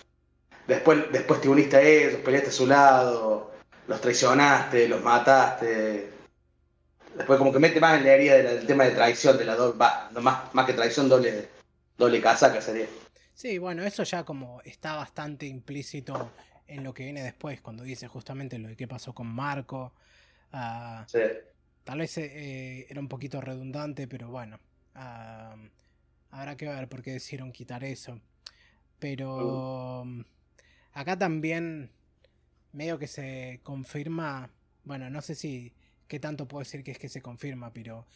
Después, 0.67 1.11
después 1.11 1.41
te 1.41 1.49
uniste 1.49 1.79
a 1.79 1.81
ellos, 1.81 2.21
peleaste 2.23 2.51
a 2.51 2.53
su 2.53 2.67
lado, 2.67 3.53
los 3.87 4.03
traicionaste, 4.03 4.87
los 4.87 5.03
mataste. 5.03 6.18
Después 7.19 7.39
como 7.39 7.53
que 7.53 7.59
mete 7.59 7.81
más 7.81 7.99
en 7.99 8.05
la 8.05 8.13
herida 8.13 8.37
del, 8.37 8.67
tema 8.67 8.85
de 8.85 8.93
traición, 8.93 9.37
de 9.37 9.45
la 9.45 9.57
doble, 9.57 9.79
va, 9.79 10.09
no, 10.13 10.21
más, 10.21 10.55
más 10.55 10.65
que 10.67 10.73
traición, 10.73 11.09
doble, 11.09 11.49
doble 11.97 12.21
casaca 12.21 12.61
sería. 12.63 12.87
Sí, 13.35 13.59
bueno, 13.59 13.83
eso 13.85 14.03
ya 14.05 14.25
como 14.25 14.61
está 14.63 14.95
bastante 14.95 15.47
implícito 15.47 16.33
en 16.67 16.85
lo 16.85 16.95
que 16.95 17.05
viene 17.05 17.23
después, 17.23 17.61
cuando 17.61 17.83
dice 17.83 18.09
justamente 18.09 18.59
lo 18.59 18.69
de 18.69 18.77
qué 18.77 18.87
pasó 18.89 19.13
con 19.13 19.27
Marco. 19.27 19.93
ah, 20.53 21.05
Sí. 21.09 21.19
tal 21.85 21.99
vez 21.99 22.17
eh, 22.19 22.87
era 22.89 23.01
un 23.01 23.09
poquito 23.09 23.41
redundante, 23.41 24.07
pero 24.09 24.29
bueno. 24.29 24.59
ah, 24.95 25.57
habrá 26.31 26.57
que 26.57 26.69
ver 26.69 26.89
por 26.89 27.03
qué 27.03 27.13
decidieron 27.13 27.53
quitar 27.53 27.85
eso. 27.85 28.21
Pero 28.99 30.05
mm, 30.05 30.21
acá 30.93 31.19
también 31.19 31.91
medio 32.73 32.99
que 32.99 33.07
se 33.07 33.61
confirma, 33.63 34.51
bueno, 34.85 35.11
no 35.11 35.23
sé 35.23 35.35
si 35.35 35.73
qué 36.09 36.19
tanto 36.21 36.49
puedo 36.49 36.61
decir 36.65 36.83
que 36.83 36.93
es 36.93 36.99
que 36.99 37.09
se 37.09 37.23
confirma, 37.23 37.73
pero 37.73 38.07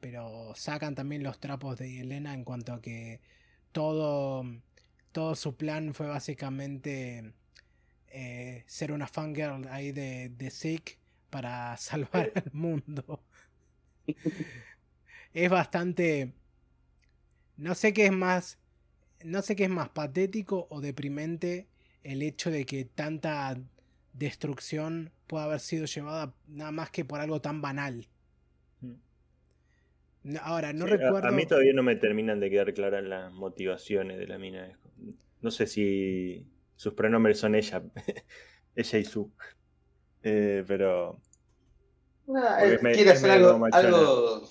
pero 0.00 0.52
sacan 0.54 0.94
también 0.94 1.22
los 1.22 1.38
trapos 1.40 1.78
de 1.78 2.00
Elena 2.00 2.34
en 2.34 2.44
cuanto 2.44 2.74
a 2.74 2.82
que 2.82 3.20
todo 3.72 4.44
todo 5.12 5.36
su 5.36 5.56
plan 5.56 5.94
fue 5.94 6.08
básicamente 6.08 7.32
eh, 8.08 8.64
ser 8.66 8.92
una 8.92 9.06
fangirl 9.06 9.66
ahí 9.68 9.92
de, 9.92 10.30
de 10.30 10.50
Zeke 10.50 10.98
para 11.30 11.76
salvar 11.78 12.32
al 12.34 12.50
mundo. 12.52 13.24
es 15.34 15.50
bastante. 15.50 16.32
No 17.56 17.74
sé 17.74 17.92
qué 17.92 18.06
es 18.06 18.12
más. 18.12 18.58
No 19.24 19.42
sé 19.42 19.56
qué 19.56 19.64
es 19.64 19.70
más 19.70 19.88
patético 19.88 20.66
o 20.70 20.80
deprimente 20.80 21.66
el 22.02 22.22
hecho 22.22 22.50
de 22.50 22.66
que 22.66 22.84
tanta 22.84 23.56
destrucción 24.12 25.10
pueda 25.26 25.44
haber 25.44 25.60
sido 25.60 25.86
llevada 25.86 26.34
nada 26.46 26.70
más 26.72 26.90
que 26.90 27.04
por 27.04 27.20
algo 27.20 27.40
tan 27.40 27.60
banal. 27.62 28.06
No- 30.22 30.40
Ahora, 30.42 30.72
no 30.72 30.86
Sí, 30.86 30.92
recuerdo. 30.92 31.28
A, 31.28 31.32
mí 31.32 31.46
todavía 31.46 31.72
no 31.74 31.82
me 31.82 31.96
terminan 31.96 32.40
de 32.40 32.50
quedar 32.50 32.72
claras 32.72 33.04
las 33.04 33.32
motivaciones 33.32 34.18
de 34.18 34.26
la 34.26 34.38
mina. 34.38 34.78
No 35.42 35.50
sé 35.50 35.66
si 35.66 36.46
sus 36.76 36.94
pronombres 36.94 37.38
son 37.38 37.54
ella, 37.54 37.82
ella 38.74 38.98
y 38.98 39.04
su. 39.04 39.30
Eh, 40.22 40.64
pero. 40.66 41.20
Ah, 42.34 42.56
Porque 42.60 42.74
eh, 42.76 42.78
me- 42.80 42.92
quiere 42.94 43.10
hacer 43.10 43.30
algo, 43.32 43.66
algo, 43.70 44.48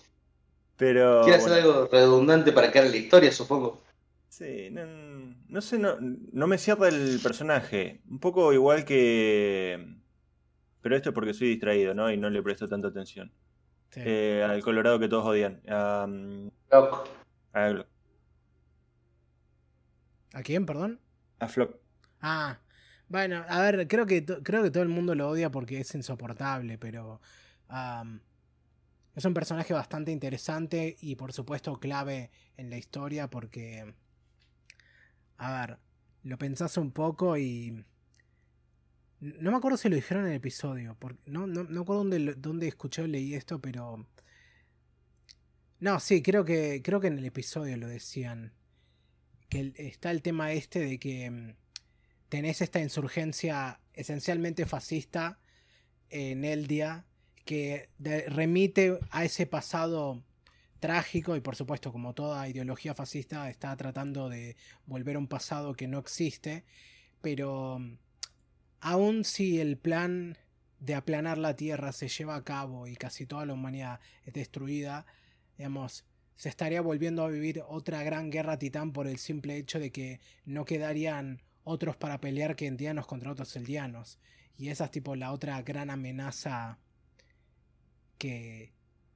Pero. 0.78 1.22
quiere 1.24 1.38
hacer 1.38 1.50
bueno, 1.64 1.70
algo 1.80 1.90
redundante 1.92 2.52
para 2.52 2.72
quedar 2.72 2.86
en 2.86 2.92
la 2.92 2.98
historia, 2.98 3.32
supongo. 3.32 3.82
Sí, 4.30 4.70
no, 4.72 4.86
no 5.48 5.62
sé, 5.62 5.80
no, 5.80 5.96
no 6.00 6.48
me 6.48 6.58
cierra 6.60 6.90
el 6.90 7.20
personaje. 7.22 8.02
Un 8.08 8.20
poco 8.20 8.54
igual 8.54 8.86
que. 8.86 9.98
Pero 10.84 10.96
esto 10.96 11.10
es 11.10 11.16
porque 11.16 11.34
soy 11.34 11.48
distraído, 11.48 11.96
¿no? 11.96 12.12
Y 12.12 12.18
no 12.18 12.30
le 12.30 12.44
presto 12.44 12.68
tanta 12.68 12.90
atención. 12.90 13.32
Sí. 13.90 14.02
Eh, 14.04 14.44
al 14.48 14.62
Colorado 14.62 15.00
que 15.00 15.08
todos 15.08 15.26
odian. 15.26 15.62
A, 15.68 16.06
mm, 16.08 16.50
Loco. 16.72 17.04
a, 17.54 17.86
¿A 20.34 20.44
quién, 20.44 20.66
perdón? 20.66 21.00
a 21.40 21.48
Flock. 21.48 21.78
Ah, 22.22 22.60
bueno, 23.08 23.44
a 23.48 23.62
ver, 23.62 23.88
creo 23.88 24.06
que, 24.06 24.26
creo 24.26 24.64
que 24.64 24.72
todo 24.72 24.84
el 24.84 24.90
mundo 24.90 25.16
lo 25.16 25.30
odia 25.30 25.52
porque 25.52 25.80
es 25.80 25.96
insoportable, 25.96 26.78
pero 26.78 27.22
es 29.16 29.26
un 29.26 29.34
personaje 29.34 29.74
bastante 29.74 30.12
interesante 30.12 30.98
y 31.02 31.16
por 31.16 31.34
supuesto 31.34 31.80
clave 31.80 32.32
en 32.58 32.70
la 32.70 32.78
historia 32.78 33.30
porque, 33.30 33.94
a 35.38 35.62
ver, 35.62 35.80
lo 36.24 36.38
pensás 36.38 36.78
un 36.78 36.92
poco 36.92 37.38
y... 37.38 37.86
No 39.40 39.52
me 39.52 39.58
acuerdo 39.58 39.78
si 39.78 39.90
lo 39.90 39.96
dijeron 39.96 40.26
en 40.26 40.32
el 40.32 40.38
episodio, 40.38 40.96
porque 41.00 41.22
no, 41.28 41.48
no, 41.48 41.64
no 41.64 41.82
acuerdo 41.82 42.04
dónde, 42.04 42.34
dónde 42.36 42.68
escuché 42.68 43.02
o 43.04 43.08
leí 43.08 43.36
esto, 43.36 43.60
pero... 43.62 44.06
No, 45.80 46.00
sí, 46.00 46.22
creo 46.22 46.46
que, 46.46 46.82
creo 46.84 47.00
que 47.00 47.08
en 47.08 47.18
el 47.18 47.26
episodio 47.26 47.78
lo 47.78 47.88
decían. 47.88 48.54
Que 49.50 49.60
el- 49.60 49.74
está 49.78 50.12
el 50.12 50.22
tema 50.22 50.52
este 50.54 50.80
de 50.80 51.00
que 51.00 51.30
mm, 51.32 51.56
tenés 52.30 52.62
esta 52.62 52.80
insurgencia 52.82 53.80
esencialmente 53.94 54.66
fascista 54.66 55.40
en 56.10 56.46
Eldia 56.46 57.06
que 57.46 57.90
de- 58.00 58.30
remite 58.30 59.00
a 59.12 59.26
ese 59.26 59.46
pasado 59.48 60.24
trágico 60.80 61.36
y 61.36 61.42
por 61.42 61.56
supuesto 61.56 61.92
como 61.92 62.14
toda 62.14 62.48
ideología 62.50 62.94
fascista 62.96 63.50
está 63.50 63.76
tratando 63.78 64.30
de 64.30 64.56
volver 64.86 65.16
a 65.18 65.20
un 65.20 65.28
pasado 65.28 65.76
que 65.76 65.88
no 65.88 66.00
existe, 66.00 66.64
pero 67.22 67.80
mm, 67.80 67.98
aun 68.84 69.24
si 69.24 69.62
el 69.62 69.78
plan 69.78 70.38
de 70.80 70.96
aplanar 70.96 71.38
la 71.38 71.56
Tierra 71.56 71.94
se 71.94 72.10
lleva 72.10 72.36
a 72.36 72.44
cabo 72.44 72.86
y 72.86 72.98
casi 72.98 73.26
toda 73.26 73.46
la 73.46 73.54
humanidad 73.54 74.02
es 74.26 74.34
destruida, 74.34 75.06
digamos, 75.58 76.06
se 76.36 76.50
estaría 76.50 76.82
volviendo 76.82 77.24
a 77.24 77.30
vivir 77.30 77.64
otra 77.66 78.04
gran 78.04 78.30
guerra 78.30 78.60
titán 78.60 78.92
por 78.92 79.08
el 79.08 79.20
simple 79.20 79.56
hecho 79.56 79.80
de 79.80 79.94
que 79.94 80.20
no 80.44 80.66
quedarían 80.66 81.42
otros 81.64 81.96
para 81.96 82.20
pelear 82.20 82.58
que 82.58 82.68
endianos 82.68 83.08
contra 83.08 83.32
otros 83.32 83.56
eldianos. 83.56 84.20
Y 84.58 84.68
esa 84.68 84.86
es 84.86 84.92
tipo 84.92 85.16
la 85.16 85.32
otra 85.32 85.62
gran 85.62 85.90
amenaza 85.90 86.78
que 88.18 88.74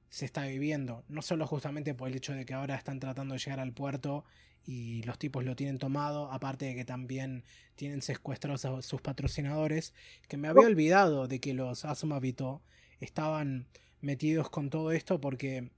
se 0.08 0.24
está 0.24 0.46
viviendo. 0.46 1.04
No 1.08 1.20
solo 1.20 1.46
justamente 1.46 1.94
por 1.94 2.08
el 2.08 2.16
hecho 2.16 2.32
de 2.32 2.46
que 2.46 2.54
ahora 2.54 2.74
están 2.74 3.00
tratando 3.00 3.34
de 3.34 3.40
llegar 3.40 3.60
al 3.60 3.74
puerto 3.74 4.24
y 4.68 5.02
los 5.04 5.18
tipos 5.18 5.46
lo 5.46 5.56
tienen 5.56 5.78
tomado, 5.78 6.30
aparte 6.30 6.66
de 6.66 6.74
que 6.74 6.84
también 6.84 7.42
tienen 7.74 8.02
secuestrados 8.02 8.66
a 8.66 8.82
sus 8.82 9.00
patrocinadores, 9.00 9.94
que 10.28 10.36
me 10.36 10.46
había 10.46 10.66
olvidado 10.66 11.26
de 11.26 11.40
que 11.40 11.54
los 11.54 11.86
Asuma 11.86 12.20
Vito 12.20 12.60
estaban 13.00 13.66
metidos 14.02 14.50
con 14.50 14.68
todo 14.68 14.92
esto 14.92 15.22
porque, 15.22 15.70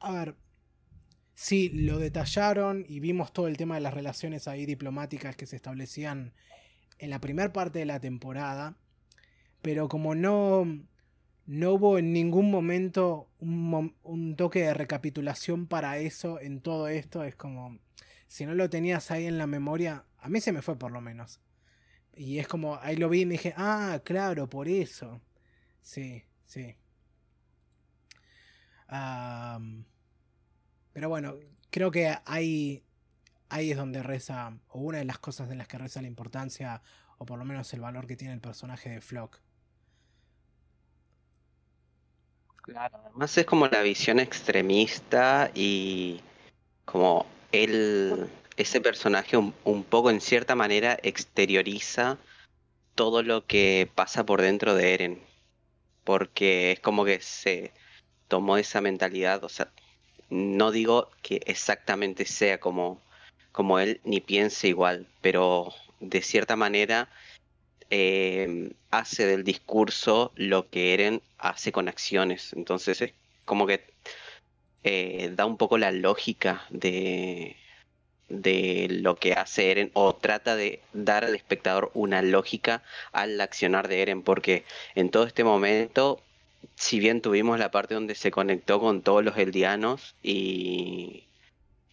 a 0.00 0.10
ver, 0.10 0.36
sí, 1.34 1.68
lo 1.68 1.98
detallaron 1.98 2.86
y 2.88 3.00
vimos 3.00 3.34
todo 3.34 3.46
el 3.46 3.58
tema 3.58 3.74
de 3.74 3.82
las 3.82 3.92
relaciones 3.92 4.48
ahí 4.48 4.64
diplomáticas 4.64 5.36
que 5.36 5.44
se 5.44 5.56
establecían 5.56 6.32
en 6.98 7.10
la 7.10 7.20
primera 7.20 7.52
parte 7.52 7.80
de 7.80 7.84
la 7.84 8.00
temporada, 8.00 8.74
pero 9.60 9.90
como 9.90 10.14
no, 10.14 10.66
no 11.52 11.72
hubo 11.74 11.98
en 11.98 12.14
ningún 12.14 12.50
momento 12.50 13.28
un, 13.38 14.34
toque 14.38 14.62
de 14.62 14.72
recapitulación 14.72 15.66
para 15.66 15.98
eso 15.98 16.40
en 16.40 16.62
todo 16.62 16.88
esto, 16.88 17.24
es 17.24 17.36
como, 17.36 17.78
si 18.26 18.46
no 18.46 18.54
lo 18.54 18.70
tenías 18.70 19.10
ahí 19.10 19.26
en 19.26 19.36
la 19.36 19.46
memoria, 19.46 20.06
a 20.16 20.30
mí 20.30 20.40
se 20.40 20.52
me 20.52 20.62
fue 20.62 20.78
por 20.78 20.92
lo 20.92 21.02
menos. 21.02 21.40
Y 22.14 22.38
es 22.38 22.48
como, 22.48 22.76
ahí 22.76 22.96
lo 22.96 23.10
vi 23.10 23.20
y 23.20 23.26
me 23.26 23.32
dije, 23.32 23.52
ah, 23.58 24.00
claro, 24.02 24.48
por 24.48 24.66
eso. 24.66 25.20
Sí, 25.82 26.24
sí. 26.46 26.74
Pero 30.94 31.08
bueno, 31.10 31.36
creo 31.68 31.90
que 31.90 32.16
hay, 32.24 32.82
ahí 33.50 33.72
es 33.72 33.76
donde 33.76 34.02
reza, 34.02 34.56
o 34.68 34.80
una 34.80 34.98
de 34.98 35.04
las 35.04 35.18
cosas 35.18 35.50
en 35.50 35.58
las 35.58 35.68
que 35.68 35.76
reza 35.76 36.00
la 36.00 36.08
importancia, 36.08 36.82
o 37.18 37.26
por 37.26 37.38
lo 37.38 37.44
menos 37.44 37.74
el 37.74 37.80
valor 37.80 38.06
que 38.06 38.16
tiene 38.16 38.32
el 38.32 38.40
personaje 38.40 38.88
de 38.88 39.02
Flock. 39.02 39.42
Claro, 42.62 42.98
además 43.04 43.36
es 43.36 43.44
como 43.44 43.66
la 43.66 43.82
visión 43.82 44.20
extremista 44.20 45.50
y 45.54 46.20
como 46.84 47.26
él, 47.50 48.30
ese 48.56 48.80
personaje 48.80 49.36
un, 49.36 49.54
un 49.64 49.82
poco 49.82 50.10
en 50.10 50.20
cierta 50.20 50.54
manera 50.54 50.96
exterioriza 51.02 52.18
todo 52.94 53.22
lo 53.22 53.46
que 53.46 53.90
pasa 53.94 54.24
por 54.24 54.40
dentro 54.40 54.74
de 54.74 54.94
Eren. 54.94 55.22
Porque 56.04 56.72
es 56.72 56.80
como 56.80 57.04
que 57.04 57.20
se 57.20 57.72
tomó 58.28 58.56
esa 58.56 58.80
mentalidad, 58.80 59.44
o 59.44 59.48
sea, 59.48 59.70
no 60.30 60.70
digo 60.70 61.10
que 61.20 61.42
exactamente 61.46 62.24
sea 62.24 62.58
como, 62.60 63.00
como 63.52 63.78
él 63.78 64.00
ni 64.04 64.20
piense 64.20 64.68
igual, 64.68 65.06
pero 65.20 65.72
de 66.00 66.22
cierta 66.22 66.56
manera 66.56 67.10
eh, 67.94 68.72
hace 68.90 69.26
del 69.26 69.44
discurso 69.44 70.32
lo 70.34 70.70
que 70.70 70.94
Eren 70.94 71.20
hace 71.36 71.72
con 71.72 71.88
acciones. 71.88 72.54
Entonces 72.54 73.02
es 73.02 73.12
como 73.44 73.66
que 73.66 73.84
eh, 74.82 75.30
da 75.36 75.44
un 75.44 75.58
poco 75.58 75.76
la 75.76 75.92
lógica 75.92 76.64
de, 76.70 77.56
de 78.30 78.88
lo 78.88 79.16
que 79.16 79.34
hace 79.34 79.70
Eren 79.70 79.90
o 79.92 80.14
trata 80.14 80.56
de 80.56 80.80
dar 80.94 81.24
al 81.26 81.34
espectador 81.34 81.90
una 81.92 82.22
lógica 82.22 82.82
al 83.12 83.38
accionar 83.40 83.88
de 83.88 84.00
Eren 84.00 84.22
porque 84.22 84.64
en 84.94 85.10
todo 85.10 85.24
este 85.26 85.44
momento 85.44 86.22
si 86.76 86.98
bien 86.98 87.20
tuvimos 87.20 87.58
la 87.58 87.70
parte 87.70 87.94
donde 87.94 88.14
se 88.14 88.30
conectó 88.30 88.80
con 88.80 89.02
todos 89.02 89.22
los 89.22 89.36
eldianos 89.36 90.14
y, 90.22 91.24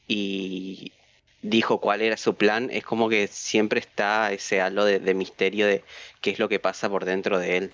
y 0.07 0.93
dijo 1.41 1.79
cuál 1.79 2.01
era 2.01 2.17
su 2.17 2.35
plan, 2.35 2.69
es 2.71 2.83
como 2.83 3.09
que 3.09 3.27
siempre 3.27 3.79
está 3.79 4.31
ese 4.31 4.61
halo 4.61 4.85
de, 4.85 5.13
misterio 5.13 5.67
de 5.67 5.83
qué 6.21 6.31
es 6.31 6.39
lo 6.39 6.49
que 6.49 6.59
pasa 6.59 6.89
por 6.89 7.05
dentro 7.05 7.39
de 7.39 7.57
él. 7.57 7.73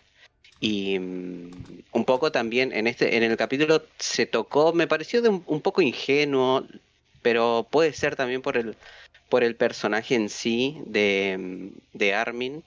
Y 0.60 1.00
mm, 1.00 1.52
un 1.92 2.06
poco 2.06 2.32
también 2.32 2.72
en 2.74 2.88
este, 2.88 3.18
en 3.18 3.24
el 3.24 3.38
capítulo 3.38 3.84
se 3.98 4.26
tocó, 4.26 4.74
me 4.74 4.88
pareció 4.88 5.22
de 5.22 5.30
un, 5.30 5.44
un 5.48 5.62
poco 5.62 5.82
ingenuo, 5.82 6.66
pero 7.22 7.68
puede 7.70 7.94
ser 7.94 8.16
también 8.16 8.42
por 8.42 8.58
el, 8.58 8.76
por 9.30 9.44
el 9.44 9.56
personaje 9.56 10.16
en 10.16 10.30
sí 10.30 10.78
de, 10.86 11.38
mm, 11.38 11.98
de 11.98 12.14
Armin, 12.14 12.64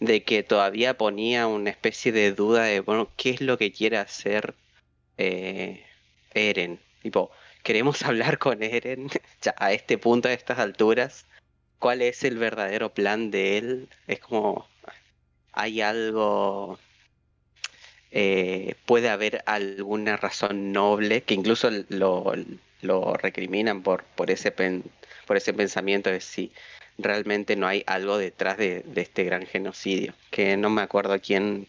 de 0.00 0.24
que 0.24 0.42
todavía 0.42 0.98
ponía 0.98 1.46
una 1.46 1.70
especie 1.70 2.12
de 2.12 2.32
duda 2.32 2.64
de, 2.64 2.80
bueno, 2.80 3.08
¿qué 3.16 3.30
es 3.30 3.40
lo 3.40 3.58
que 3.58 3.72
quiere 3.72 3.98
hacer 3.98 4.54
eh, 5.18 5.84
Eren? 6.34 6.80
Tipo, 7.02 7.30
¿queremos 7.62 8.02
hablar 8.04 8.38
con 8.38 8.62
Eren 8.62 9.08
ya 9.40 9.54
a 9.58 9.72
este 9.72 9.98
punto, 9.98 10.28
a 10.28 10.32
estas 10.32 10.58
alturas? 10.58 11.26
¿Cuál 11.78 12.02
es 12.02 12.22
el 12.24 12.38
verdadero 12.38 12.94
plan 12.94 13.30
de 13.30 13.58
él? 13.58 13.88
Es 14.06 14.20
como, 14.20 14.68
hay 15.52 15.80
algo, 15.80 16.78
eh, 18.10 18.76
puede 18.86 19.08
haber 19.08 19.42
alguna 19.46 20.16
razón 20.16 20.72
noble, 20.72 21.22
que 21.22 21.34
incluso 21.34 21.70
lo, 21.88 22.32
lo 22.82 23.14
recriminan 23.14 23.82
por, 23.82 24.04
por, 24.04 24.30
ese 24.30 24.52
pen, 24.52 24.84
por 25.26 25.36
ese 25.36 25.52
pensamiento 25.52 26.10
de 26.10 26.20
si 26.20 26.52
realmente 26.98 27.56
no 27.56 27.66
hay 27.66 27.82
algo 27.86 28.18
detrás 28.18 28.58
de, 28.58 28.80
de, 28.80 29.00
este 29.00 29.24
gran 29.24 29.46
genocidio. 29.46 30.14
Que 30.30 30.56
no 30.56 30.70
me 30.70 30.82
acuerdo 30.82 31.20
quién 31.20 31.66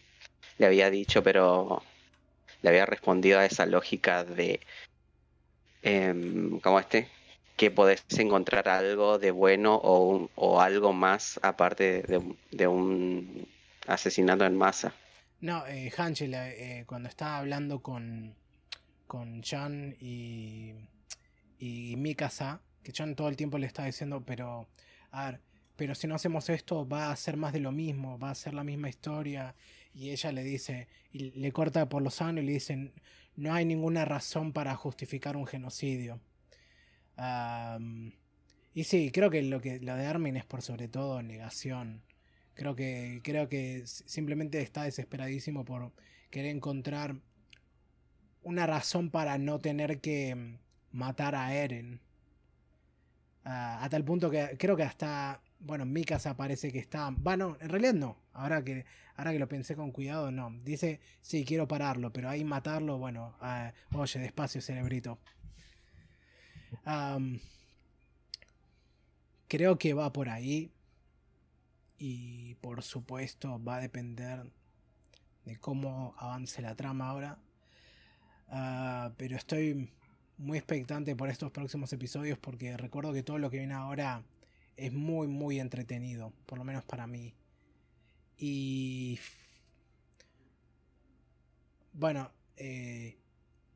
le 0.58 0.66
había 0.66 0.90
dicho, 0.90 1.22
pero 1.22 1.82
le 2.62 2.70
había 2.70 2.86
respondido 2.86 3.38
a 3.40 3.46
esa 3.46 3.66
lógica 3.66 4.24
de, 4.24 4.60
eh, 5.84 6.58
como 6.62 6.80
este, 6.80 7.08
que 7.56 7.70
podés 7.70 8.04
encontrar 8.18 8.68
algo 8.68 9.18
de 9.18 9.30
bueno 9.30 9.80
o, 9.82 10.28
o 10.34 10.60
algo 10.60 10.92
más 10.92 11.38
aparte 11.42 12.02
de, 12.50 12.66
un 12.66 13.46
asesinato 13.86 14.44
en 14.44 14.56
masa. 14.56 14.92
No, 15.40 15.66
eh, 15.66 15.92
Hanchel, 15.96 16.34
eh, 16.34 16.84
cuando 16.86 17.08
estaba 17.08 17.38
hablando 17.38 17.80
con, 17.80 18.34
con 19.06 19.42
Chan 19.42 19.94
y, 20.00 20.72
y 21.58 21.94
Mikasa, 21.96 22.60
que 22.82 22.92
Chan 22.92 23.14
todo 23.14 23.28
el 23.28 23.36
tiempo 23.36 23.58
le 23.58 23.66
está 23.66 23.84
diciendo, 23.84 24.22
pero 24.24 24.66
a 25.10 25.26
ver, 25.26 25.40
pero 25.76 25.94
si 25.94 26.06
no 26.06 26.14
hacemos 26.14 26.48
esto 26.48 26.88
va 26.88 27.10
a 27.10 27.16
ser 27.16 27.36
más 27.36 27.52
de 27.52 27.60
lo 27.60 27.72
mismo, 27.72 28.18
va 28.18 28.30
a 28.30 28.34
ser 28.34 28.54
la 28.54 28.64
misma 28.64 28.88
historia. 28.88 29.54
Y 29.92 30.10
ella 30.10 30.32
le 30.32 30.42
dice, 30.42 30.88
y 31.12 31.30
le 31.32 31.52
corta 31.52 31.88
por 31.88 32.02
los 32.02 32.20
años 32.20 32.42
y 32.42 32.46
le 32.46 32.52
dicen, 32.52 32.92
no 33.36 33.52
hay 33.52 33.64
ninguna 33.64 34.04
razón 34.04 34.52
para 34.52 34.74
justificar 34.76 35.36
un 35.36 35.46
genocidio. 35.46 36.20
Y 38.74 38.84
sí, 38.84 39.10
creo 39.12 39.30
que 39.30 39.42
lo, 39.42 39.60
que 39.60 39.80
lo 39.80 39.94
de 39.94 40.06
Armin 40.06 40.36
es 40.36 40.44
por 40.44 40.62
sobre 40.62 40.88
todo 40.88 41.22
negación. 41.22 42.02
Creo 42.54 42.74
que, 42.74 43.20
creo 43.22 43.48
que 43.48 43.82
simplemente 43.86 44.60
está 44.60 44.84
desesperadísimo 44.84 45.64
por 45.64 45.92
querer 46.30 46.54
encontrar 46.54 47.16
una 48.42 48.66
razón 48.66 49.10
para 49.10 49.38
no 49.38 49.58
tener 49.58 50.00
que 50.00 50.58
matar 50.92 51.34
a 51.34 51.54
Eren. 51.54 52.00
Uh, 53.44 53.84
a 53.84 53.88
tal 53.90 54.04
punto 54.04 54.30
que 54.30 54.56
creo 54.58 54.76
que 54.76 54.84
hasta, 54.84 55.40
bueno, 55.64 55.86
mi 55.86 56.04
casa 56.04 56.36
parece 56.36 56.70
que 56.70 56.78
está, 56.78 57.10
bueno, 57.10 57.56
en 57.60 57.68
realidad 57.70 57.94
no, 57.94 58.16
ahora 58.32 58.62
que, 58.62 58.84
ahora 59.16 59.32
que 59.32 59.38
lo 59.38 59.48
pensé 59.48 59.74
con 59.74 59.92
cuidado, 59.92 60.30
no, 60.30 60.50
dice, 60.62 61.00
sí, 61.22 61.44
quiero 61.44 61.66
pararlo, 61.66 62.12
pero 62.12 62.28
ahí 62.28 62.44
matarlo, 62.44 62.98
bueno, 62.98 63.34
uh, 63.40 63.98
oye, 63.98 64.20
despacio, 64.20 64.60
cerebrito. 64.60 65.18
Creo 69.48 69.78
que 69.78 69.94
va 69.94 70.12
por 70.12 70.28
ahí 70.28 70.70
y 71.98 72.56
por 72.56 72.82
supuesto 72.82 73.62
va 73.62 73.76
a 73.76 73.80
depender 73.80 74.50
de 75.44 75.56
cómo 75.58 76.14
avance 76.18 76.60
la 76.60 76.74
trama 76.74 77.08
ahora. 77.08 77.38
Uh, 78.48 79.14
pero 79.16 79.36
estoy 79.36 79.90
muy 80.36 80.58
expectante 80.58 81.16
por 81.16 81.30
estos 81.30 81.50
próximos 81.52 81.92
episodios 81.92 82.38
porque 82.38 82.76
recuerdo 82.76 83.12
que 83.12 83.22
todo 83.22 83.38
lo 83.38 83.50
que 83.50 83.58
viene 83.58 83.74
ahora 83.74 84.22
es 84.76 84.92
muy 84.92 85.26
muy 85.26 85.60
entretenido, 85.60 86.32
por 86.46 86.58
lo 86.58 86.64
menos 86.64 86.84
para 86.84 87.06
mí. 87.06 87.34
Y 88.36 89.18
bueno, 91.92 92.32
eh, 92.56 93.16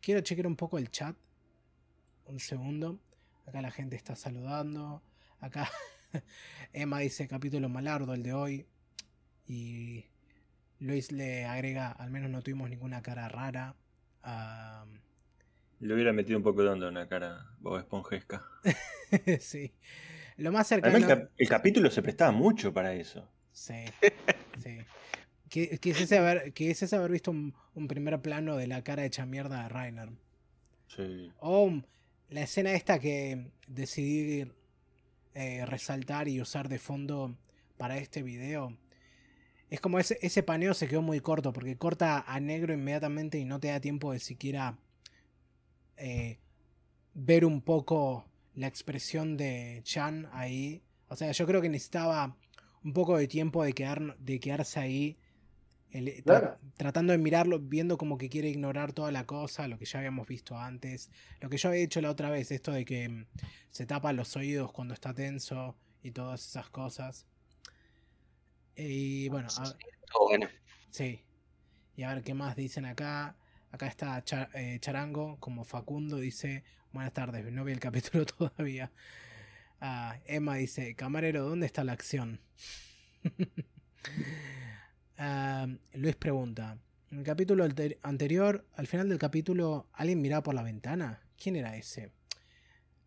quiero 0.00 0.20
chequear 0.20 0.46
un 0.46 0.56
poco 0.56 0.78
el 0.78 0.90
chat. 0.90 1.16
Un 2.26 2.40
segundo. 2.40 2.98
Acá 3.46 3.62
la 3.62 3.70
gente 3.70 3.96
está 3.96 4.14
saludando. 4.16 5.02
Acá 5.40 5.70
Emma 6.72 6.98
dice 6.98 7.28
capítulo 7.28 7.68
malardo 7.68 8.14
el 8.14 8.22
de 8.22 8.32
hoy. 8.32 8.66
Y 9.46 10.04
Luis 10.80 11.12
le 11.12 11.44
agrega, 11.46 11.90
al 11.92 12.10
menos 12.10 12.30
no 12.30 12.42
tuvimos 12.42 12.68
ninguna 12.68 13.02
cara 13.02 13.28
rara. 13.28 13.74
Le 15.80 15.94
hubiera 15.94 16.12
metido 16.12 16.36
un 16.36 16.44
poco 16.44 16.62
de 16.62 16.68
onda 16.68 16.88
en 16.88 16.92
una 16.92 17.08
cara 17.08 17.46
Bob 17.60 17.78
Esponjesca. 17.78 18.44
sí. 19.40 19.72
Lo 20.38 20.52
más 20.52 20.66
cercano. 20.66 20.96
Además, 20.96 21.18
el, 21.18 21.28
el, 21.36 21.48
capítulo 21.48 21.90
se 21.90 22.00
prestaba 22.00 22.32
mucho 22.32 22.72
para 22.72 22.94
eso. 22.94 23.28
Sí. 23.52 23.84
sí. 24.62 24.78
Quisiese 25.48 26.18
haber, 26.18 26.52
quisiese 26.52 26.94
haber 26.94 27.10
visto 27.10 27.30
un, 27.30 27.54
un, 27.74 27.88
primer 27.88 28.20
plano 28.20 28.56
de 28.56 28.66
la 28.66 28.82
cara 28.84 29.04
hecha 29.04 29.26
mierda 29.26 29.64
de 29.64 29.68
Rainer. 29.68 30.10
Sí. 30.86 31.32
O 31.40 31.82
la 32.30 32.42
escena 32.42 32.72
esta 32.72 32.98
que 32.98 33.50
decidí 33.66 34.50
eh, 35.34 35.66
resaltar 35.66 36.28
y 36.28 36.40
usar 36.40 36.68
de 36.68 36.78
fondo 36.78 37.36
para 37.76 37.98
este 37.98 38.22
video. 38.22 38.76
Es 39.70 39.80
como 39.80 39.98
ese, 39.98 40.18
ese 40.22 40.42
paneo 40.42 40.72
se 40.72 40.88
quedó 40.88 41.02
muy 41.02 41.20
corto 41.20 41.52
porque 41.52 41.76
corta 41.76 42.24
a 42.26 42.40
negro 42.40 42.72
inmediatamente 42.72 43.38
y 43.38 43.44
no 43.44 43.60
te 43.60 43.68
da 43.68 43.80
tiempo 43.80 44.12
de 44.12 44.20
siquiera 44.20 44.78
eh, 45.96 46.38
ver 47.14 47.44
un 47.44 47.60
poco 47.60 48.24
la 48.58 48.66
expresión 48.66 49.36
de 49.36 49.80
Chan 49.84 50.28
ahí. 50.32 50.82
O 51.06 51.14
sea, 51.14 51.30
yo 51.30 51.46
creo 51.46 51.62
que 51.62 51.68
necesitaba 51.68 52.36
un 52.82 52.92
poco 52.92 53.16
de 53.16 53.28
tiempo 53.28 53.62
de, 53.62 53.72
quedar, 53.72 54.18
de 54.18 54.40
quedarse 54.40 54.80
ahí. 54.80 55.18
El, 55.90 56.22
claro. 56.22 56.58
tra 56.58 56.58
tratando 56.76 57.12
de 57.12 57.18
mirarlo, 57.18 57.60
viendo 57.60 57.96
como 57.96 58.18
que 58.18 58.28
quiere 58.28 58.48
ignorar 58.48 58.92
toda 58.92 59.12
la 59.12 59.24
cosa, 59.24 59.68
lo 59.68 59.78
que 59.78 59.86
ya 59.86 60.00
habíamos 60.00 60.26
visto 60.26 60.58
antes, 60.58 61.10
lo 61.40 61.48
que 61.48 61.56
yo 61.56 61.70
había 61.70 61.82
hecho 61.82 62.00
la 62.02 62.10
otra 62.10 62.30
vez, 62.30 62.50
esto 62.50 62.72
de 62.72 62.84
que 62.84 63.08
mm, 63.08 63.26
se 63.70 63.86
tapa 63.86 64.12
los 64.12 64.36
oídos 64.36 64.72
cuando 64.72 64.92
está 64.92 65.14
tenso 65.14 65.76
y 66.02 66.10
todas 66.10 66.44
esas 66.44 66.68
cosas. 66.68 67.26
Y 68.74 69.28
bueno, 69.28 69.48
a, 69.56 69.74
bueno. 70.28 70.48
sí. 70.90 71.24
Y 71.96 72.02
a 72.02 72.12
ver 72.12 72.24
qué 72.24 72.34
más 72.34 72.56
dicen 72.56 72.86
acá. 72.86 73.36
Acá 73.70 73.86
está 73.86 74.22
Char 74.24 74.50
eh, 74.54 74.78
Charango, 74.80 75.36
como 75.40 75.64
Facundo, 75.64 76.16
dice, 76.16 76.64
buenas 76.92 77.12
tardes, 77.12 77.50
no 77.52 77.64
vi 77.64 77.72
el 77.72 77.80
capítulo 77.80 78.26
todavía. 78.38 78.90
Uh, 79.80 80.14
Emma 80.26 80.56
dice, 80.56 80.94
camarero, 80.94 81.44
¿dónde 81.44 81.66
está 81.66 81.84
la 81.84 81.92
acción? 81.92 82.40
uh, 85.18 85.66
Luis 85.98 86.16
pregunta, 86.16 86.78
en 87.10 87.18
el 87.18 87.24
capítulo 87.24 87.66
anterior, 88.02 88.66
al 88.74 88.86
final 88.86 89.08
del 89.08 89.18
capítulo, 89.18 89.88
¿alguien 89.92 90.20
miraba 90.20 90.42
por 90.42 90.54
la 90.54 90.62
ventana? 90.62 91.22
¿Quién 91.42 91.56
era 91.56 91.76
ese? 91.76 92.12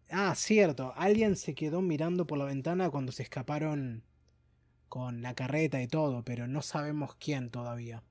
Ah, 0.09 0.33
cierto. 0.35 0.93
Alguien 0.95 1.35
se 1.35 1.55
quedó 1.55 1.81
mirando 1.81 2.25
por 2.27 2.37
la 2.37 2.45
ventana 2.45 2.89
cuando 2.89 3.11
se 3.11 3.23
escaparon 3.23 4.03
con 4.89 5.21
la 5.21 5.35
carreta 5.35 5.81
y 5.81 5.87
todo, 5.87 6.23
pero 6.23 6.47
no 6.47 6.61
sabemos 6.61 7.15
quién 7.15 7.49
todavía. 7.49 8.03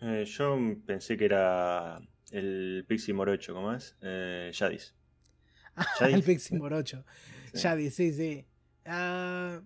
Eh, 0.00 0.24
yo 0.26 0.58
pensé 0.86 1.16
que 1.16 1.26
era 1.26 2.00
el 2.36 2.84
Pixie 2.88 3.14
Morocho, 3.14 3.54
¿cómo 3.54 3.72
es? 3.72 3.96
Eh, 4.02 4.50
Yadis. 4.52 4.94
Ah, 5.76 5.86
el 6.08 6.22
Pixie 6.22 6.56
Morocho. 6.58 7.04
Sí. 7.52 7.58
Yadis, 7.62 7.94
sí, 7.94 8.12
sí. 8.12 8.46
Ah, 8.86 9.60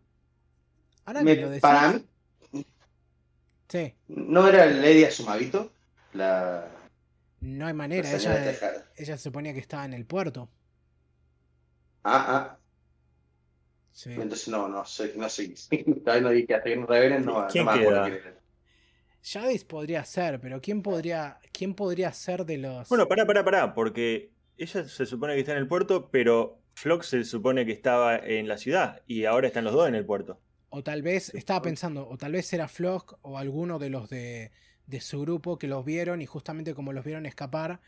ahora 1.04 1.22
Me- 1.22 1.34
que 1.36 1.42
lo 1.42 1.50
decís- 1.50 1.60
para 1.60 1.92
mí, 1.92 2.04
Sí, 3.68 3.94
¿no 4.08 4.48
era 4.48 4.64
Lady 4.64 5.04
Asumabito? 5.04 5.70
La, 6.14 6.66
no 7.40 7.66
hay 7.66 7.72
la 7.72 7.74
manera. 7.74 8.10
Ella, 8.10 9.16
se 9.16 9.18
suponía 9.18 9.52
que 9.52 9.60
estaba 9.60 9.84
en 9.84 9.92
el 9.92 10.06
puerto. 10.06 10.48
Ah, 12.04 12.24
ah. 12.28 12.58
Sí. 13.92 14.12
Entonces 14.12 14.48
no, 14.48 14.68
no 14.68 14.84
sé, 14.86 15.12
no 15.16 15.28
sé. 15.28 15.52
Todavía 16.04 16.22
no 16.22 16.30
dije, 16.30 16.54
hasta 16.54 16.70
que 16.70 16.76
no 16.76 16.86
revelen, 16.86 17.26
no, 17.26 17.42
no 17.42 17.46
¿Quién 17.48 17.66
me 17.66 17.72
acuerdo 17.72 17.90
queda? 17.90 18.02
quién 18.04 18.14
era. 18.14 18.37
Yadis 19.32 19.64
podría 19.64 20.04
ser, 20.04 20.40
pero 20.40 20.60
¿quién 20.60 20.82
podría, 20.82 21.38
quién 21.52 21.74
podría 21.74 22.12
ser 22.12 22.46
de 22.46 22.58
los. 22.58 22.88
Bueno, 22.88 23.06
pará, 23.08 23.26
pará, 23.26 23.44
pará, 23.44 23.74
porque 23.74 24.32
ella 24.56 24.84
se 24.84 25.06
supone 25.06 25.34
que 25.34 25.40
está 25.40 25.52
en 25.52 25.58
el 25.58 25.68
puerto, 25.68 26.10
pero 26.10 26.60
Flock 26.74 27.02
se 27.02 27.24
supone 27.24 27.66
que 27.66 27.72
estaba 27.72 28.16
en 28.16 28.48
la 28.48 28.58
ciudad 28.58 29.02
y 29.06 29.24
ahora 29.24 29.48
están 29.48 29.64
los 29.64 29.74
dos 29.74 29.88
en 29.88 29.94
el 29.94 30.06
puerto. 30.06 30.40
O 30.70 30.82
tal 30.82 31.02
vez, 31.02 31.34
estaba 31.34 31.62
pensando, 31.62 32.08
o 32.08 32.16
tal 32.16 32.32
vez 32.32 32.52
era 32.52 32.68
Flock 32.68 33.18
o 33.22 33.38
alguno 33.38 33.78
de 33.78 33.90
los 33.90 34.08
de, 34.08 34.50
de 34.86 35.00
su 35.00 35.20
grupo 35.20 35.58
que 35.58 35.68
los 35.68 35.84
vieron 35.84 36.22
y 36.22 36.26
justamente 36.26 36.74
como 36.74 36.92
los 36.92 37.04
vieron 37.04 37.26
escapar, 37.26 37.80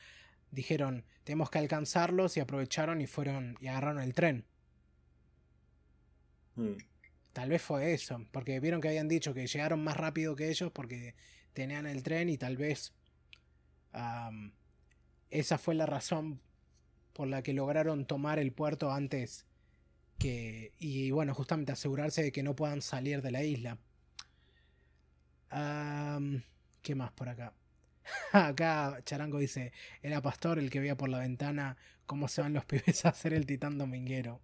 dijeron, 0.51 1.05
tenemos 1.25 1.51
que 1.51 1.59
alcanzarlos 1.59 2.37
y 2.37 2.41
aprovecharon 2.41 3.01
y 3.01 3.07
fueron 3.07 3.57
y 3.61 3.69
agarraron 3.69 4.03
el 4.03 4.15
tren. 4.15 4.45
Hmm. 6.57 6.75
Tal 7.33 7.49
vez 7.49 7.63
fue 7.63 7.93
eso, 7.93 8.27
porque 8.33 8.59
vieron 8.61 8.81
que 8.81 8.89
habían 8.89 9.09
dicho 9.09 9.35
que 9.35 9.47
llegaron 9.47 9.83
más 9.85 9.97
rápido 9.97 10.35
que 10.35 10.49
ellos 10.51 10.73
porque 10.73 11.15
tenían 11.53 11.87
el 11.87 12.03
tren 12.03 12.29
y 12.29 12.39
tal 12.39 12.57
vez 12.57 12.93
esa 15.31 15.59
fue 15.59 15.75
la 15.75 15.87
razón 15.87 16.41
por 17.13 17.29
la 17.29 17.43
que 17.43 17.53
lograron 17.53 18.07
tomar 18.07 18.39
el 18.39 18.53
puerto 18.53 18.93
antes 18.93 19.47
que 20.19 20.73
y 20.79 21.11
bueno 21.11 21.35
justamente 21.35 21.73
asegurarse 21.73 22.23
de 22.23 22.33
que 22.33 22.43
no 22.43 22.55
puedan 22.57 22.83
salir 22.83 23.23
de 23.23 23.31
la 23.31 23.43
isla. 23.43 23.79
¿Qué 26.83 26.95
más 26.95 27.13
por 27.13 27.29
acá? 27.29 27.55
Acá 28.33 29.01
Charango 29.05 29.39
dice, 29.39 29.73
era 30.03 30.23
Pastor 30.23 30.59
el 30.59 30.71
que 30.71 30.81
veía 30.81 30.97
por 30.97 31.09
la 31.09 31.19
ventana 31.19 31.77
cómo 32.07 32.29
se 32.29 32.43
van 32.43 32.55
los 32.55 32.65
pibes 32.67 33.05
a 33.05 33.11
hacer 33.11 33.33
el 33.35 33.47
titán 33.47 33.79
dominguero. 33.79 34.41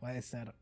Puede 0.00 0.22
ser. 0.22 0.54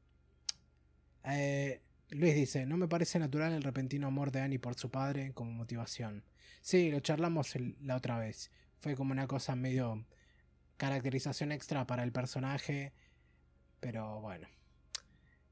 Eh, 1.24 1.80
Luis 2.10 2.34
dice, 2.34 2.66
no 2.66 2.76
me 2.76 2.88
parece 2.88 3.18
natural 3.18 3.52
el 3.52 3.62
repentino 3.62 4.08
amor 4.08 4.32
de 4.32 4.40
Annie 4.40 4.58
por 4.58 4.74
su 4.74 4.90
padre 4.90 5.32
como 5.32 5.52
motivación. 5.52 6.24
Sí, 6.60 6.90
lo 6.90 7.00
charlamos 7.00 7.54
la 7.80 7.96
otra 7.96 8.18
vez. 8.18 8.50
Fue 8.80 8.96
como 8.96 9.12
una 9.12 9.26
cosa 9.26 9.54
medio 9.54 10.04
caracterización 10.76 11.52
extra 11.52 11.86
para 11.86 12.02
el 12.02 12.12
personaje. 12.12 12.92
Pero 13.80 14.20
bueno. 14.20 14.48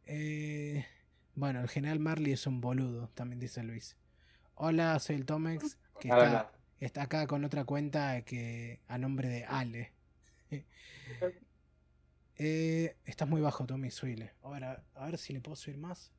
Eh, 0.07 0.85
bueno, 1.35 1.61
el 1.61 1.69
general 1.69 2.01
Marley 2.01 2.33
es 2.33 2.47
un 2.47 2.61
boludo, 2.61 3.09
también 3.11 3.39
dice 3.39 3.63
Luis. 3.63 3.97
Hola, 4.55 4.99
soy 4.99 5.17
el 5.17 5.27
Tomex, 5.27 5.79
que 6.01 6.09
está, 6.09 6.51
está 6.81 7.03
acá 7.03 7.27
con 7.27 7.45
otra 7.45 7.65
cuenta 7.65 8.23
que 8.23 8.81
a 8.89 8.99
nombre 8.99 9.29
de 9.29 9.45
Ale. 9.45 9.93
Eh, 12.39 12.97
estás 13.05 13.29
muy 13.29 13.41
bajo, 13.41 13.67
Tommy, 13.67 13.91
subile. 13.91 14.33
A 14.43 14.51
ver, 14.51 14.65
a, 14.65 14.83
ver 15.07 15.19
si 15.19 15.33
le 15.33 15.41
puedo 15.41 15.57
subir 15.57 15.79
más. 15.79 16.13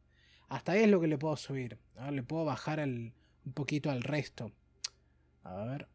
Hasta 0.49 0.73
ahí 0.73 0.83
es 0.83 0.89
lo 0.89 0.99
que 1.01 1.07
le 1.07 1.17
puedo 1.17 1.35
subir. 1.37 1.79
A 1.97 2.05
ver, 2.05 2.13
le 2.13 2.23
puedo 2.23 2.45
bajar 2.45 2.79
al- 2.79 3.13
un 3.45 3.53
poquito 3.53 3.89
al 3.91 4.03
resto. 4.03 4.51
A 5.43 5.63
ver. 5.65 5.87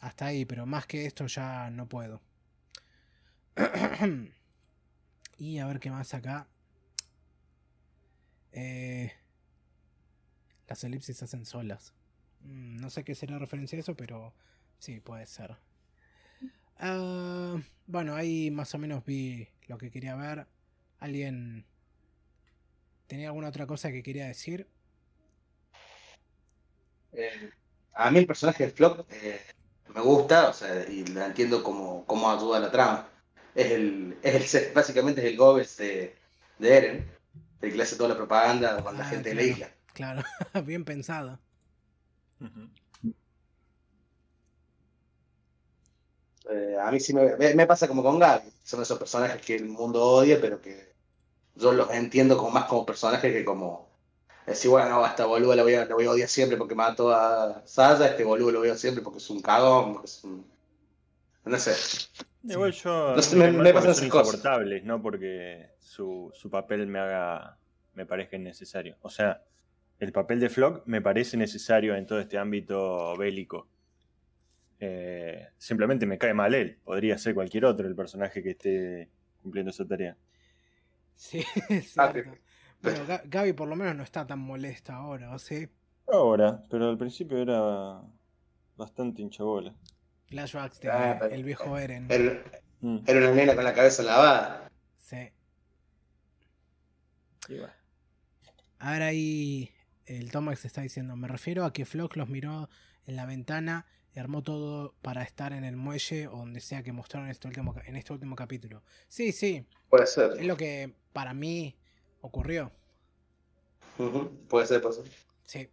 Hasta 0.00 0.26
ahí, 0.26 0.44
pero 0.46 0.66
más 0.66 0.86
que 0.86 1.06
esto 1.06 1.26
ya 1.26 1.70
no 1.70 1.88
puedo. 1.88 2.20
y 5.38 5.58
a 5.58 5.66
ver 5.66 5.80
qué 5.80 5.90
más 5.90 6.14
acá. 6.14 6.46
Eh, 8.52 9.12
las 10.68 10.84
elipsis 10.84 11.22
hacen 11.22 11.44
solas. 11.46 11.92
Mm, 12.42 12.76
No 12.80 12.90
sé 12.90 13.04
qué 13.04 13.14
será 13.14 13.38
referencia 13.38 13.76
a 13.78 13.80
eso, 13.80 13.94
pero 13.96 14.34
sí, 14.78 15.00
puede 15.00 15.26
ser. 15.26 15.56
Ah, 16.80 17.60
bueno, 17.86 18.14
ahí 18.16 18.50
más 18.50 18.74
o 18.74 18.78
menos 18.78 19.04
vi 19.04 19.48
lo 19.68 19.78
que 19.78 19.90
quería 19.90 20.16
ver. 20.16 20.46
¿Alguien 20.98 21.64
tenía 23.06 23.28
alguna 23.28 23.48
otra 23.48 23.66
cosa 23.66 23.92
que 23.92 24.02
quería 24.02 24.26
decir? 24.26 24.66
Eh, 27.12 27.50
a 27.94 28.10
mí 28.10 28.18
el 28.18 28.26
personaje 28.26 28.64
de 28.66 28.70
Flock 28.72 29.06
eh, 29.10 29.40
me 29.94 30.00
gusta, 30.00 30.48
o 30.48 30.52
sea, 30.52 30.88
y 30.88 31.04
la 31.06 31.26
entiendo 31.26 31.62
como, 31.62 32.04
como 32.06 32.30
ayuda 32.30 32.58
a 32.58 32.60
la 32.60 32.70
trama. 32.70 33.08
Es 33.54 33.72
el, 33.72 34.18
es 34.22 34.54
el, 34.54 34.72
básicamente 34.72 35.20
es 35.20 35.26
el 35.28 35.36
Goebbels 35.36 35.76
de, 35.76 36.16
de 36.58 36.76
Eren, 36.76 37.10
el 37.60 37.70
que 37.70 37.76
le 37.76 37.82
hace 37.82 37.96
toda 37.96 38.10
la 38.10 38.16
propaganda 38.16 38.82
con 38.82 38.96
la 38.96 39.04
Ah, 39.04 39.04
gente 39.04 39.30
de 39.30 39.34
la 39.36 39.42
claro. 39.42 39.44
isla. 39.44 39.70
Claro, 39.94 40.22
bien 40.64 40.84
pensado. 40.84 41.40
Eh, 46.50 46.76
a 46.80 46.90
mí 46.90 47.00
sí 47.00 47.14
me, 47.14 47.66
pasa 47.66 47.86
como 47.86 48.02
con 48.02 48.18
Gaby, 48.18 48.50
son 48.64 48.82
esos 48.82 48.98
personajes 48.98 49.40
que 49.40 49.56
el 49.56 49.66
mundo 49.66 50.02
odia, 50.02 50.38
pero 50.40 50.60
que 50.60 50.92
yo 51.54 51.72
los 51.72 51.90
entiendo 51.90 52.36
como 52.36 52.50
más 52.50 52.64
como 52.64 52.84
personajes 52.84 53.32
que 53.32 53.44
como 53.44 53.88
decir, 54.46 54.70
bueno, 54.70 55.04
a 55.04 55.08
esta 55.08 55.26
boluda 55.26 55.54
la 55.56 55.62
voy 55.62 55.74
a, 55.74 55.84
la 55.84 55.94
voy 55.94 56.06
a 56.06 56.10
odiar 56.10 56.28
siempre 56.28 56.56
porque 56.56 56.74
mató 56.74 57.10
a 57.10 57.62
Saya, 57.66 58.08
este 58.08 58.24
boludo 58.24 58.50
lo 58.50 58.60
odiar 58.60 58.76
siempre 58.76 59.02
porque 59.02 59.18
es 59.18 59.30
un 59.30 59.40
cagón, 59.40 59.92
porque 59.94 60.06
es 60.06 60.24
un... 60.24 60.44
No 61.44 61.58
sé. 61.58 61.74
Igual 62.42 62.72
yo 62.72 63.16
No 63.16 63.22
sé, 63.22 63.36
me, 63.36 63.50
me- 63.50 63.62
me 63.62 63.74
pasan 63.74 63.90
esas 63.90 64.08
cosas. 64.08 64.42
no 64.84 65.00
porque 65.02 65.70
su, 65.78 66.30
su 66.34 66.50
papel 66.50 66.86
me 66.86 66.98
haga 66.98 67.58
me 67.94 68.06
parezca 68.06 68.36
innecesario. 68.36 68.96
O 69.02 69.10
sea, 69.10 69.42
el 69.98 70.12
papel 70.12 70.40
de 70.40 70.48
Flock 70.48 70.82
me 70.86 71.02
parece 71.02 71.36
necesario 71.36 71.94
en 71.94 72.06
todo 72.06 72.20
este 72.20 72.38
ámbito 72.38 73.16
bélico. 73.16 73.68
Eh, 74.80 75.46
simplemente 75.58 76.06
me 76.06 76.16
cae 76.18 76.32
mal 76.34 76.54
él. 76.54 76.78
Podría 76.82 77.18
ser 77.18 77.34
cualquier 77.34 77.66
otro 77.66 77.86
el 77.86 77.94
personaje 77.94 78.42
que 78.42 78.50
esté 78.50 79.10
cumpliendo 79.42 79.70
esa 79.70 79.86
tarea. 79.86 80.16
Sí, 81.14 81.44
es 81.68 81.92
cierto. 81.92 82.30
Ga- 82.82 83.22
Gaby 83.26 83.52
por 83.52 83.68
lo 83.68 83.76
menos 83.76 83.94
no 83.94 84.02
está 84.02 84.26
tan 84.26 84.38
molesta 84.38 84.94
ahora, 84.96 85.34
¿o 85.34 85.38
sí? 85.38 85.68
Ahora, 86.10 86.64
pero 86.70 86.88
al 86.88 86.96
principio 86.96 87.38
era 87.38 88.00
bastante 88.76 89.20
hinchabola. 89.20 89.74
Flashbacks 90.28 90.80
de 90.80 90.90
Ah, 90.90 91.16
pero- 91.20 91.34
el 91.34 91.44
viejo 91.44 91.76
Eren. 91.78 92.06
Era, 92.10 92.42
Mm. 92.80 92.98
era 93.06 93.18
una 93.18 93.32
nena 93.32 93.54
con 93.54 93.64
la 93.64 93.74
cabeza 93.74 94.02
lavada. 94.02 94.70
Sí. 94.96 95.28
Y 97.48 97.58
bueno. 97.58 97.72
Ahora 98.78 99.06
ahí 99.08 99.70
el 100.06 100.30
Tomax 100.30 100.64
está 100.64 100.80
diciendo, 100.80 101.14
me 101.16 101.28
refiero 101.28 101.64
a 101.66 101.72
que 101.74 101.84
Flock 101.84 102.16
los 102.16 102.28
miró 102.30 102.70
en 103.06 103.16
la 103.16 103.26
ventana 103.26 103.86
armó 104.18 104.42
todo 104.42 104.94
para 105.02 105.22
estar 105.22 105.52
en 105.52 105.62
el 105.62 105.76
muelle 105.76 106.26
o 106.26 106.38
donde 106.38 106.60
sea 106.60 106.82
que 106.82 106.92
mostraron 106.92 107.30
este 107.30 107.46
último, 107.46 107.74
en 107.84 107.96
este 107.96 108.12
último 108.12 108.34
capítulo. 108.34 108.82
Sí, 109.08 109.30
sí, 109.30 109.64
Puede 109.88 110.06
ser. 110.06 110.32
es 110.38 110.46
lo 110.46 110.56
que 110.56 110.92
para 111.12 111.32
mí 111.32 111.76
ocurrió. 112.20 112.72
Puede 114.48 114.66
ser, 114.66 114.80
puede 114.80 114.94
ser. 114.94 115.04
Sí. 115.44 115.68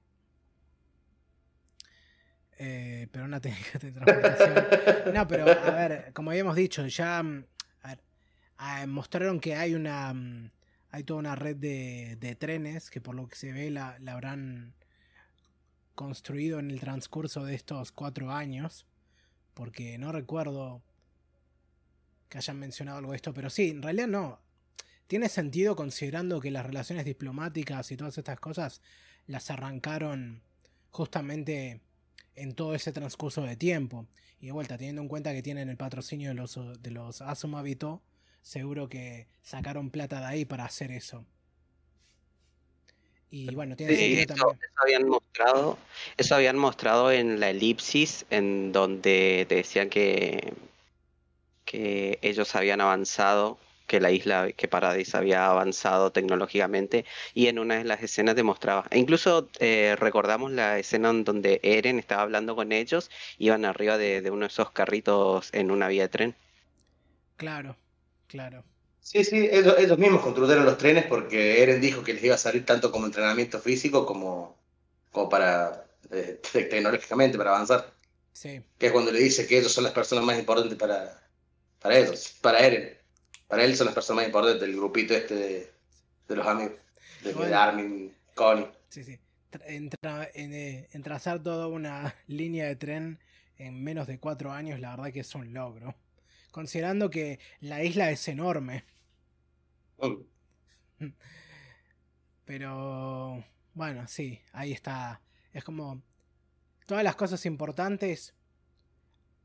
Eh, 2.60 3.08
pero 3.12 3.26
una 3.26 3.40
técnica 3.42 3.80
de 3.80 3.92
transportación. 3.92 5.14
No, 5.14 5.28
pero 5.28 5.44
a 5.50 5.72
ver, 5.72 6.14
como 6.14 6.32
habíamos 6.32 6.56
dicho, 6.56 6.86
ya 6.88 7.24
mm, 7.24 7.46
a 7.84 7.88
ver, 7.90 8.04
ah, 8.58 8.86
mostraron 8.86 9.40
que 9.40 9.56
hay 9.56 9.74
una 9.74 10.14
mm, 10.14 10.52
hay 10.92 11.04
toda 11.04 11.20
una 11.20 11.36
red 11.36 11.56
de, 11.56 12.18
de 12.20 12.36
trenes 12.36 12.90
que 12.90 13.02
por 13.02 13.16
lo 13.16 13.28
que 13.28 13.36
se 13.36 13.52
ve 13.52 13.70
la, 13.70 13.98
la 14.00 14.14
habrán 14.14 14.74
construido 15.98 16.60
en 16.60 16.70
el 16.70 16.80
transcurso 16.80 17.44
de 17.44 17.56
estos 17.56 17.92
cuatro 17.92 18.32
años. 18.32 18.86
Porque 19.54 19.98
no 19.98 20.14
recuerdo 20.14 20.84
que 22.30 22.38
hayan 22.38 22.60
mencionado 22.60 23.00
algo 23.00 23.12
de 23.12 23.18
esto, 23.18 23.34
pero 23.34 23.50
sí, 23.50 23.72
en 23.72 23.82
realidad 23.82 24.08
no. 24.08 24.40
Tiene 25.08 25.28
sentido 25.28 25.76
considerando 25.76 26.40
que 26.40 26.52
las 26.52 26.66
relaciones 26.66 27.04
diplomáticas 27.04 27.92
y 27.92 27.98
todas 27.98 28.18
estas 28.18 28.40
cosas 28.40 28.82
las 29.26 29.50
arrancaron 29.50 30.44
justamente 30.92 31.82
en 32.36 32.54
todo 32.54 32.76
ese 32.76 32.92
transcurso 32.92 33.42
de 33.42 33.56
tiempo. 33.56 34.08
Y 34.40 34.46
de 34.46 34.52
vuelta, 34.52 34.78
teniendo 34.78 35.02
en 35.02 35.08
cuenta 35.08 35.34
que 35.34 35.42
tienen 35.42 35.68
el 35.68 35.78
patrocinio 35.78 36.30
de 36.30 36.36
los, 36.36 36.60
de 36.80 36.92
los 36.92 37.22
Asumabito, 37.22 38.04
seguro 38.44 38.88
que 38.88 39.28
sacaron 39.42 39.90
plata 39.90 40.20
de 40.20 40.26
ahí 40.28 40.46
para 40.46 40.66
hacer 40.66 40.92
eso. 40.92 41.26
Y 43.30 43.56
bueno, 43.56 43.76
tiene 43.76 43.94
Sí, 43.94 43.98
sentido 44.00 44.26
eso, 44.30 44.36
también. 44.36 44.60
eso 44.62 44.74
habían 44.84 45.08
mostrado, 45.08 45.78
eso 46.18 46.36
habían 46.36 46.58
mostrado 46.58 47.12
en 47.12 47.40
la 47.40 47.50
elipsis, 47.50 48.26
en 48.30 48.72
donde 48.72 49.46
te 49.48 49.56
decían 49.56 49.90
que, 49.90 50.54
que 51.66 52.20
ellos 52.22 52.56
habían 52.56 52.82
avanzado, 52.82 53.60
que 53.88 54.00
la 54.00 54.12
isla, 54.12 54.52
que 54.54 54.68
Paradise 54.68 55.16
había 55.18 55.48
avanzado 55.48 56.12
tecnológicamente, 56.12 57.06
y 57.34 57.48
en 57.48 57.60
una 57.60 57.78
de 57.78 57.84
las 57.86 58.02
escenas 58.04 58.36
demostraba. 58.36 58.86
E 58.92 59.00
incluso 59.00 59.50
eh, 59.60 59.96
recordamos 59.98 60.52
la 60.52 60.80
escena 60.80 61.10
en 61.10 61.24
donde 61.24 61.60
Eren 61.64 62.00
estaba 62.00 62.24
hablando 62.24 62.56
con 62.56 62.72
ellos, 62.72 63.10
iban 63.38 63.66
arriba 63.66 63.98
de, 63.98 64.22
de 64.22 64.32
uno 64.32 64.42
de 64.42 64.48
esos 64.48 64.72
carritos 64.72 65.50
en 65.54 65.72
una 65.72 65.88
vía 65.88 66.04
de 66.04 66.10
tren. 66.10 66.36
Claro, 67.36 67.78
claro. 68.28 68.64
Sí, 69.10 69.24
sí, 69.24 69.48
ellos, 69.50 69.76
ellos 69.78 69.98
mismos 69.98 70.22
construyeron 70.22 70.66
los 70.66 70.78
trenes 70.78 71.06
porque 71.06 71.64
Eren 71.64 71.80
dijo 71.80 72.04
que 72.04 72.14
les 72.14 72.22
iba 72.26 72.36
a 72.36 72.38
salir 72.38 72.66
tanto 72.66 72.92
como 72.92 73.06
entrenamiento 73.06 73.58
físico 73.60 74.06
como, 74.06 74.58
como 75.14 75.30
para 75.30 75.86
eh, 76.12 76.42
tecnológicamente, 76.52 77.38
para 77.38 77.52
avanzar. 77.52 77.94
Sí. 78.34 78.62
Que 78.78 78.88
es 78.88 78.92
cuando 78.92 79.12
le 79.14 79.20
dice 79.20 79.48
que 79.48 79.60
ellos 79.60 79.72
son 79.72 79.86
las 79.86 79.94
personas 79.94 80.26
más 80.26 80.38
importantes 80.38 80.78
para, 80.78 81.26
para 81.80 81.98
ellos, 81.98 82.36
para 82.42 82.60
Eren. 82.60 82.98
Para 83.48 83.64
él 83.64 83.78
son 83.78 83.86
las 83.86 83.96
personas 83.96 84.18
más 84.18 84.26
importantes 84.28 84.60
del 84.60 84.76
grupito 84.76 85.14
este 85.14 85.36
de, 85.36 85.72
de 86.28 86.36
los 86.36 86.46
amigos. 86.46 86.74
De, 87.24 87.32
Igual- 87.32 87.48
de 87.48 87.56
Armin, 87.56 88.16
Connie. 88.36 88.68
Sí, 88.90 89.06
sí. 89.06 89.18
En, 89.66 89.90
eh, 90.04 90.90
en 90.92 91.02
trazar 91.04 91.42
toda 91.42 91.68
una 91.68 92.14
línea 92.28 92.66
de 92.66 92.76
tren 92.76 93.20
en 93.58 93.82
menos 93.82 94.06
de 94.06 94.20
cuatro 94.20 94.52
años, 94.52 94.82
la 94.82 94.98
verdad 94.98 95.14
que 95.14 95.22
es 95.22 95.34
un 95.34 95.54
logro. 95.54 95.96
Considerando 96.52 97.10
que 97.10 97.40
la 97.62 97.86
isla 97.86 98.12
es 98.12 98.28
enorme. 98.28 98.84
Pero 102.46 103.44
bueno, 103.74 104.08
sí, 104.08 104.42
ahí 104.54 104.72
está. 104.72 105.22
Es 105.54 105.64
como 105.64 106.02
todas 106.86 107.04
las 107.04 107.16
cosas 107.16 107.46
importantes 107.46 108.34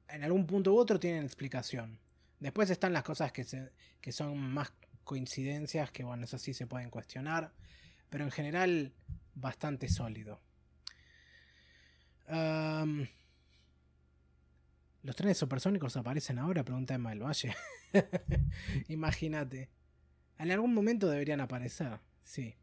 en 0.08 0.24
algún 0.24 0.46
punto 0.46 0.72
u 0.72 0.78
otro 0.78 1.00
tienen 1.00 1.24
explicación. 1.24 1.98
Después 2.38 2.70
están 2.70 2.92
las 2.92 3.02
cosas 3.02 3.32
que, 3.32 3.44
se, 3.44 3.72
que 4.00 4.12
son 4.12 4.38
más 4.38 4.72
coincidencias, 5.04 5.90
que 5.90 6.04
bueno, 6.04 6.24
eso 6.24 6.38
sí 6.38 6.54
se 6.54 6.66
pueden 6.66 6.90
cuestionar. 6.90 7.52
Pero 8.10 8.24
en 8.24 8.30
general, 8.30 8.92
bastante 9.34 9.88
sólido. 9.88 10.40
¿Los 15.02 15.16
trenes 15.16 15.38
supersónicos 15.38 15.96
aparecen 15.96 16.38
ahora? 16.38 16.64
Pregunta 16.64 16.94
Emma 16.94 17.10
del 17.10 17.22
Valle. 17.22 17.54
Imagínate. 18.88 19.70
En 20.42 20.50
algún 20.50 20.74
momento 20.74 21.08
deberían 21.08 21.40
aparecer, 21.40 22.00
sí. 22.24 22.56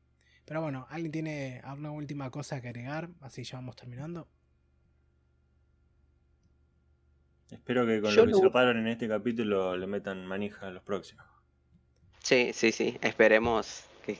Pero 0.43 0.61
bueno, 0.61 0.85
¿alguien 0.89 1.13
tiene 1.13 1.61
alguna 1.63 1.91
última 1.91 2.29
cosa 2.29 2.59
que 2.59 2.67
agregar? 2.67 3.09
Así 3.21 3.43
ya 3.45 3.57
vamos 3.57 3.77
terminando. 3.77 4.27
Espero 7.49 7.85
que 7.85 8.01
con 8.01 8.11
Yo 8.13 8.25
lo 8.25 8.33
que 8.33 8.37
cerraron 8.39 8.79
en 8.79 8.87
este 8.87 9.07
capítulo 9.07 9.77
le 9.77 9.87
metan 9.87 10.25
manija 10.25 10.67
a 10.67 10.71
los 10.71 10.83
próximos. 10.83 11.25
Sí, 12.21 12.51
sí, 12.53 12.73
sí. 12.73 12.97
Esperemos 13.01 13.85
que, 14.05 14.17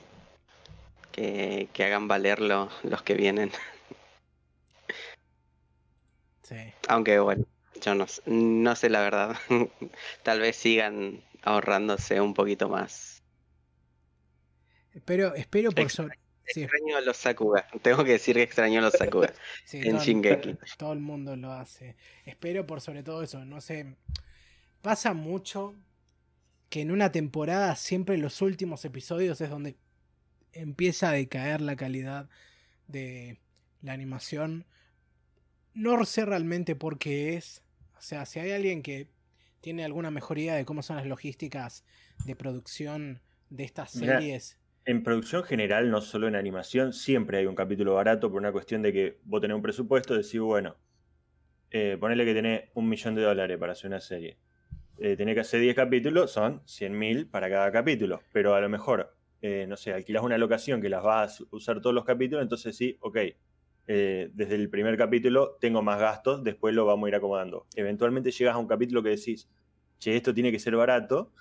que, 1.12 1.68
que 1.74 1.84
hagan 1.84 2.08
valer 2.08 2.40
lo- 2.40 2.70
los 2.82 3.02
que 3.02 3.12
vienen. 3.12 3.50
Sí. 6.42 6.56
Aunque 6.88 7.18
bueno, 7.18 7.44
yo 7.82 7.94
no, 7.94 8.06
no 8.24 8.74
sé 8.74 8.88
la 8.88 9.00
verdad. 9.02 9.36
Tal 10.22 10.40
vez 10.40 10.56
sigan 10.56 11.22
ahorrándose 11.42 12.22
un 12.22 12.32
poquito 12.32 12.70
más. 12.70 13.19
Espero, 14.94 15.34
espero 15.34 15.70
por 15.70 15.80
Extra- 15.84 16.04
sobre. 16.04 16.18
Sí, 16.52 16.62
Extraño 16.64 16.96
a 16.96 17.00
los 17.00 17.16
Sakuga. 17.16 17.66
Tengo 17.82 18.04
que 18.04 18.12
decir 18.12 18.34
que 18.34 18.42
extraño 18.42 18.80
a 18.80 18.82
los 18.82 18.94
Sakuga 18.94 19.32
sí, 19.64 19.78
en 19.78 19.92
todo, 19.92 20.04
Shingeki. 20.04 20.58
todo 20.78 20.92
el 20.92 20.98
mundo 21.00 21.36
lo 21.36 21.52
hace. 21.52 21.96
Espero 22.24 22.66
por 22.66 22.80
sobre 22.80 23.02
todo 23.04 23.22
eso. 23.22 23.44
No 23.44 23.60
sé. 23.60 23.94
Pasa 24.82 25.14
mucho 25.14 25.74
que 26.70 26.80
en 26.80 26.90
una 26.90 27.12
temporada 27.12 27.76
siempre 27.76 28.16
los 28.18 28.42
últimos 28.42 28.84
episodios 28.84 29.40
es 29.40 29.50
donde 29.50 29.76
empieza 30.52 31.10
a 31.10 31.12
decaer 31.12 31.60
la 31.60 31.76
calidad 31.76 32.28
de 32.88 33.38
la 33.82 33.92
animación. 33.92 34.66
No 35.74 36.04
sé 36.04 36.24
realmente 36.24 36.74
por 36.74 36.98
qué 36.98 37.34
es. 37.36 37.62
O 37.96 38.02
sea, 38.02 38.26
si 38.26 38.40
hay 38.40 38.50
alguien 38.52 38.82
que 38.82 39.08
tiene 39.60 39.84
alguna 39.84 40.10
mejor 40.10 40.38
idea 40.38 40.54
de 40.56 40.64
cómo 40.64 40.82
son 40.82 40.96
las 40.96 41.06
logísticas 41.06 41.84
de 42.24 42.34
producción 42.34 43.20
de 43.50 43.64
estas 43.64 43.92
series. 43.92 44.56
En 44.84 45.02
producción 45.02 45.44
general, 45.44 45.90
no 45.90 46.00
solo 46.00 46.26
en 46.26 46.34
animación, 46.34 46.92
siempre 46.92 47.38
hay 47.38 47.46
un 47.46 47.54
capítulo 47.54 47.94
barato 47.94 48.30
por 48.30 48.40
una 48.40 48.50
cuestión 48.50 48.82
de 48.82 48.92
que 48.92 49.18
vos 49.24 49.40
tenés 49.40 49.54
un 49.54 49.62
presupuesto, 49.62 50.14
decís, 50.14 50.40
bueno, 50.40 50.76
eh, 51.70 51.96
ponele 52.00 52.24
que 52.24 52.34
tenés 52.34 52.70
un 52.74 52.88
millón 52.88 53.14
de 53.14 53.22
dólares 53.22 53.58
para 53.58 53.72
hacer 53.72 53.88
una 53.88 54.00
serie. 54.00 54.38
Eh, 54.98 55.16
tenés 55.16 55.34
que 55.34 55.40
hacer 55.40 55.60
10 55.60 55.76
capítulos, 55.76 56.30
son 56.32 56.62
100 56.66 56.98
mil 56.98 57.26
para 57.26 57.48
cada 57.48 57.70
capítulo. 57.70 58.20
Pero 58.32 58.54
a 58.54 58.60
lo 58.60 58.68
mejor, 58.68 59.14
eh, 59.42 59.66
no 59.68 59.76
sé, 59.76 59.92
alquilás 59.92 60.22
una 60.22 60.38
locación 60.38 60.80
que 60.80 60.88
las 60.88 61.02
vas 61.02 61.40
a 61.40 61.44
usar 61.56 61.80
todos 61.80 61.94
los 61.94 62.04
capítulos, 62.04 62.42
entonces 62.42 62.76
sí, 62.76 62.96
ok. 63.00 63.16
eh, 63.86 64.30
desde 64.34 64.54
el 64.54 64.70
primer 64.70 64.96
capítulo 64.96 65.56
tengo 65.60 65.82
más 65.82 65.98
gastos, 65.98 66.44
después 66.44 66.74
lo 66.74 66.86
vamos 66.86 67.06
a 67.06 67.08
ir 67.10 67.14
acomodando. 67.16 67.66
Eventualmente 67.74 68.30
llegas 68.30 68.54
a 68.54 68.58
un 68.58 68.66
capítulo 68.68 69.02
que 69.02 69.10
decís, 69.10 69.48
che, 69.98 70.16
esto 70.16 70.32
tiene 70.34 70.52
que 70.52 70.58
ser 70.58 70.76
barato 70.76 71.32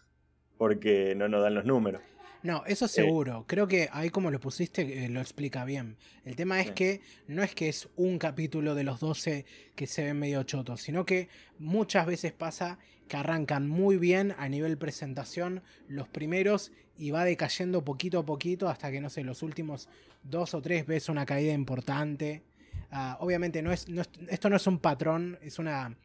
porque 0.57 1.15
no 1.15 1.27
nos 1.27 1.41
dan 1.43 1.55
los 1.55 1.65
números. 1.65 2.01
No, 2.41 2.63
eso 2.65 2.87
seguro. 2.87 3.43
Creo 3.47 3.67
que 3.67 3.89
ahí 3.91 4.09
como 4.09 4.31
lo 4.31 4.39
pusiste 4.39 5.05
eh, 5.05 5.09
lo 5.09 5.19
explica 5.19 5.65
bien. 5.65 5.97
El 6.23 6.35
tema 6.37 6.61
es 6.61 6.67
Sí. 6.67 6.73
que 6.73 7.01
no 7.27 7.43
es 7.43 7.53
que 7.53 7.67
es 7.67 7.89
un 7.97 8.17
capítulo 8.17 8.75
de 8.75 8.83
los 8.83 8.99
12 9.01 9.45
que 9.75 9.87
se 9.87 10.05
ven 10.05 10.17
medio 10.19 10.43
chotos, 10.43 10.81
sino 10.81 11.05
que 11.05 11.27
muchas 11.57 12.05
veces 12.05 12.31
pasa 12.31 12.77
que 13.09 13.17
arrancan 13.17 13.67
muy 13.67 13.97
bien 13.97 14.33
a 14.37 14.47
nivel 14.47 14.77
presentación 14.77 15.63
los 15.89 16.07
primeros 16.07 16.71
y 16.97 17.11
va 17.11 17.25
decayendo 17.25 17.83
poquito 17.83 18.19
a 18.19 18.25
poquito 18.25 18.69
hasta 18.69 18.89
que, 18.91 19.01
no 19.01 19.09
sé, 19.09 19.23
los 19.23 19.41
últimos 19.43 19.89
dos 20.23 20.53
o 20.53 20.61
tres 20.61 20.85
ves 20.85 21.09
una 21.09 21.25
caída 21.25 21.51
importante. 21.53 22.43
Ah, 22.91 23.17
obviamente 23.19 23.61
no 23.61 23.71
es, 23.73 23.89
no 23.89 24.01
es- 24.01 24.09
esto 24.29 24.49
no 24.49 24.55
es 24.55 24.65
un 24.67 24.79
patrón, 24.79 25.37
es 25.41 25.59
una... 25.59 25.95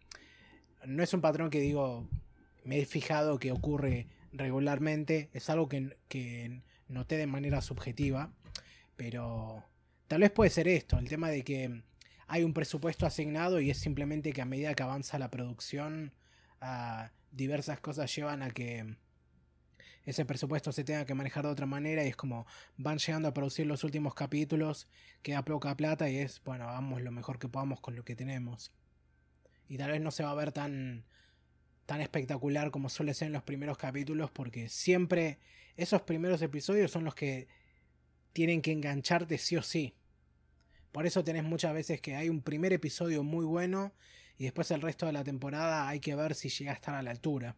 No 0.87 1.03
es 1.03 1.15
un 1.15 1.21
patrón 1.21 1.49
que 1.49 1.61
digo, 1.61 2.07
me 2.65 2.79
he 2.79 2.85
fijado 2.87 3.39
que 3.39 3.53
ocurre 3.53 4.07
regularmente, 4.35 5.31
es 5.33 5.49
algo 5.49 5.69
que, 5.69 5.97
que 6.09 6.63
noté 6.89 7.17
de 7.17 7.27
manera 7.27 7.63
subjetiva, 7.63 8.33
pero 8.97 9.65
tal 10.09 10.21
vez 10.21 10.31
puede 10.31 10.51
ser 10.51 10.69
esto, 10.69 10.99
el 10.99 11.09
tema 11.09 11.31
de 11.31 11.45
que 11.45 11.83
hay 12.27 12.45
un 12.45 12.55
presupuesto 12.55 13.07
asignado 13.07 13.61
y 13.61 13.71
es 13.71 13.79
simplemente 13.79 14.33
que 14.33 14.43
a 14.43 14.47
medida 14.47 14.75
que 14.75 14.83
avanza 14.83 15.19
la 15.19 15.31
producción, 15.31 16.13
ah, 16.61 17.11
diversas 17.31 17.81
cosas 17.81 18.15
llevan 18.15 18.43
a 18.43 18.51
que 18.51 18.97
ese 20.05 20.25
presupuesto 20.25 20.73
se 20.73 20.85
tenga 20.85 21.07
que 21.07 21.15
manejar 21.15 21.45
de 21.45 21.51
otra 21.51 21.67
manera 21.67 22.05
y 22.05 22.09
es 22.09 22.17
como 22.17 22.47
van 22.77 22.99
llegando 22.99 23.29
a 23.29 23.35
producir 23.35 23.67
los 23.67 23.85
últimos 23.85 24.15
capítulos, 24.15 24.89
queda 25.23 25.45
poca 25.45 25.77
plata 25.77 26.11
y 26.11 26.19
es, 26.19 26.43
bueno, 26.45 26.69
hagamos 26.69 27.03
lo 27.03 27.11
mejor 27.11 27.39
que 27.39 27.49
podamos 27.49 27.81
con 27.81 27.97
lo 27.97 28.05
que 28.05 28.15
tenemos. 28.15 28.73
Y 29.67 29.79
tal 29.79 29.93
vez 29.93 30.01
no 30.01 30.11
se 30.11 30.23
va 30.23 30.31
a 30.31 30.35
ver 30.35 30.53
tan, 30.53 31.05
tan 31.87 32.01
espectacular 32.01 32.71
como 32.71 32.89
suele 32.89 33.15
ser 33.15 33.27
en 33.27 33.33
los 33.35 33.43
primeros 33.43 33.79
capítulos, 33.79 34.31
porque 34.31 34.69
siempre 34.69 35.39
esos 35.77 36.03
primeros 36.03 36.43
episodios 36.43 36.91
son 36.91 37.05
los 37.05 37.15
que 37.15 37.49
tienen 38.33 38.63
que 38.63 38.73
engancharte 38.73 39.39
sí 39.39 39.57
o 39.57 39.63
sí. 39.63 39.95
Por 40.93 41.07
eso 41.07 41.25
tenés 41.25 41.45
muchas 41.45 41.75
veces 41.75 42.01
que 42.01 42.15
hay 42.17 42.29
un 42.29 42.43
primer 42.43 42.73
episodio 42.73 43.23
muy 43.25 43.45
bueno 43.45 43.93
y 44.39 44.45
después 44.45 44.71
el 44.71 44.81
resto 44.83 45.07
de 45.07 45.13
la 45.13 45.25
temporada 45.25 45.89
hay 45.89 46.01
que 46.01 46.15
ver 46.15 46.35
si 46.35 46.49
llega 46.49 46.73
a 46.73 46.75
estar 46.75 46.95
a 46.95 47.03
la 47.03 47.11
altura. 47.11 47.57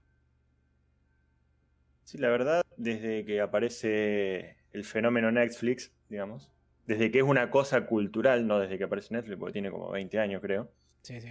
Sí, 2.04 2.18
la 2.18 2.28
verdad, 2.28 2.62
desde 2.76 3.24
que 3.24 3.40
aparece 3.40 4.56
el 4.72 4.84
fenómeno 4.84 5.30
Netflix, 5.32 5.92
digamos, 6.08 6.50
desde 6.86 7.10
que 7.10 7.18
es 7.18 7.24
una 7.24 7.50
cosa 7.50 7.86
cultural, 7.86 8.46
no 8.46 8.60
desde 8.60 8.78
que 8.78 8.84
aparece 8.84 9.12
Netflix, 9.14 9.38
porque 9.38 9.54
tiene 9.54 9.70
como 9.70 9.90
20 9.90 10.18
años, 10.20 10.40
creo. 10.40 10.72
Sí, 11.02 11.20
sí. 11.20 11.28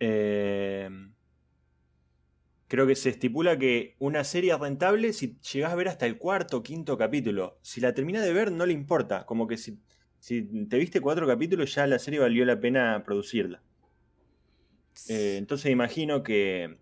eh, 0.00 0.88
creo 2.72 2.86
que 2.86 2.94
se 2.94 3.10
estipula 3.10 3.58
que 3.58 3.96
una 3.98 4.24
serie 4.24 4.54
es 4.54 4.58
rentable 4.58 5.12
si 5.12 5.38
llegás 5.52 5.72
a 5.72 5.74
ver 5.74 5.88
hasta 5.88 6.06
el 6.06 6.16
cuarto 6.16 6.56
o 6.56 6.62
quinto 6.62 6.96
capítulo. 6.96 7.58
Si 7.60 7.82
la 7.82 7.92
terminás 7.92 8.24
de 8.24 8.32
ver, 8.32 8.50
no 8.50 8.64
le 8.64 8.72
importa. 8.72 9.26
Como 9.26 9.46
que 9.46 9.58
si, 9.58 9.78
si 10.20 10.40
te 10.70 10.78
viste 10.78 11.02
cuatro 11.02 11.26
capítulos, 11.26 11.74
ya 11.74 11.86
la 11.86 11.98
serie 11.98 12.18
valió 12.20 12.46
la 12.46 12.58
pena 12.58 13.02
producirla. 13.04 13.60
Eh, 15.10 15.36
entonces 15.36 15.70
imagino 15.70 16.22
que 16.22 16.78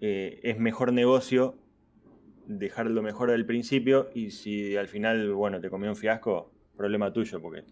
eh, 0.00 0.38
es 0.44 0.60
mejor 0.60 0.92
negocio 0.92 1.58
dejarlo 2.46 3.02
mejor 3.02 3.32
al 3.32 3.44
principio 3.44 4.10
y 4.14 4.30
si 4.30 4.76
al 4.76 4.86
final, 4.86 5.32
bueno, 5.32 5.60
te 5.60 5.70
comió 5.70 5.90
un 5.90 5.96
fiasco, 5.96 6.52
problema 6.76 7.12
tuyo, 7.12 7.42
porque 7.42 7.64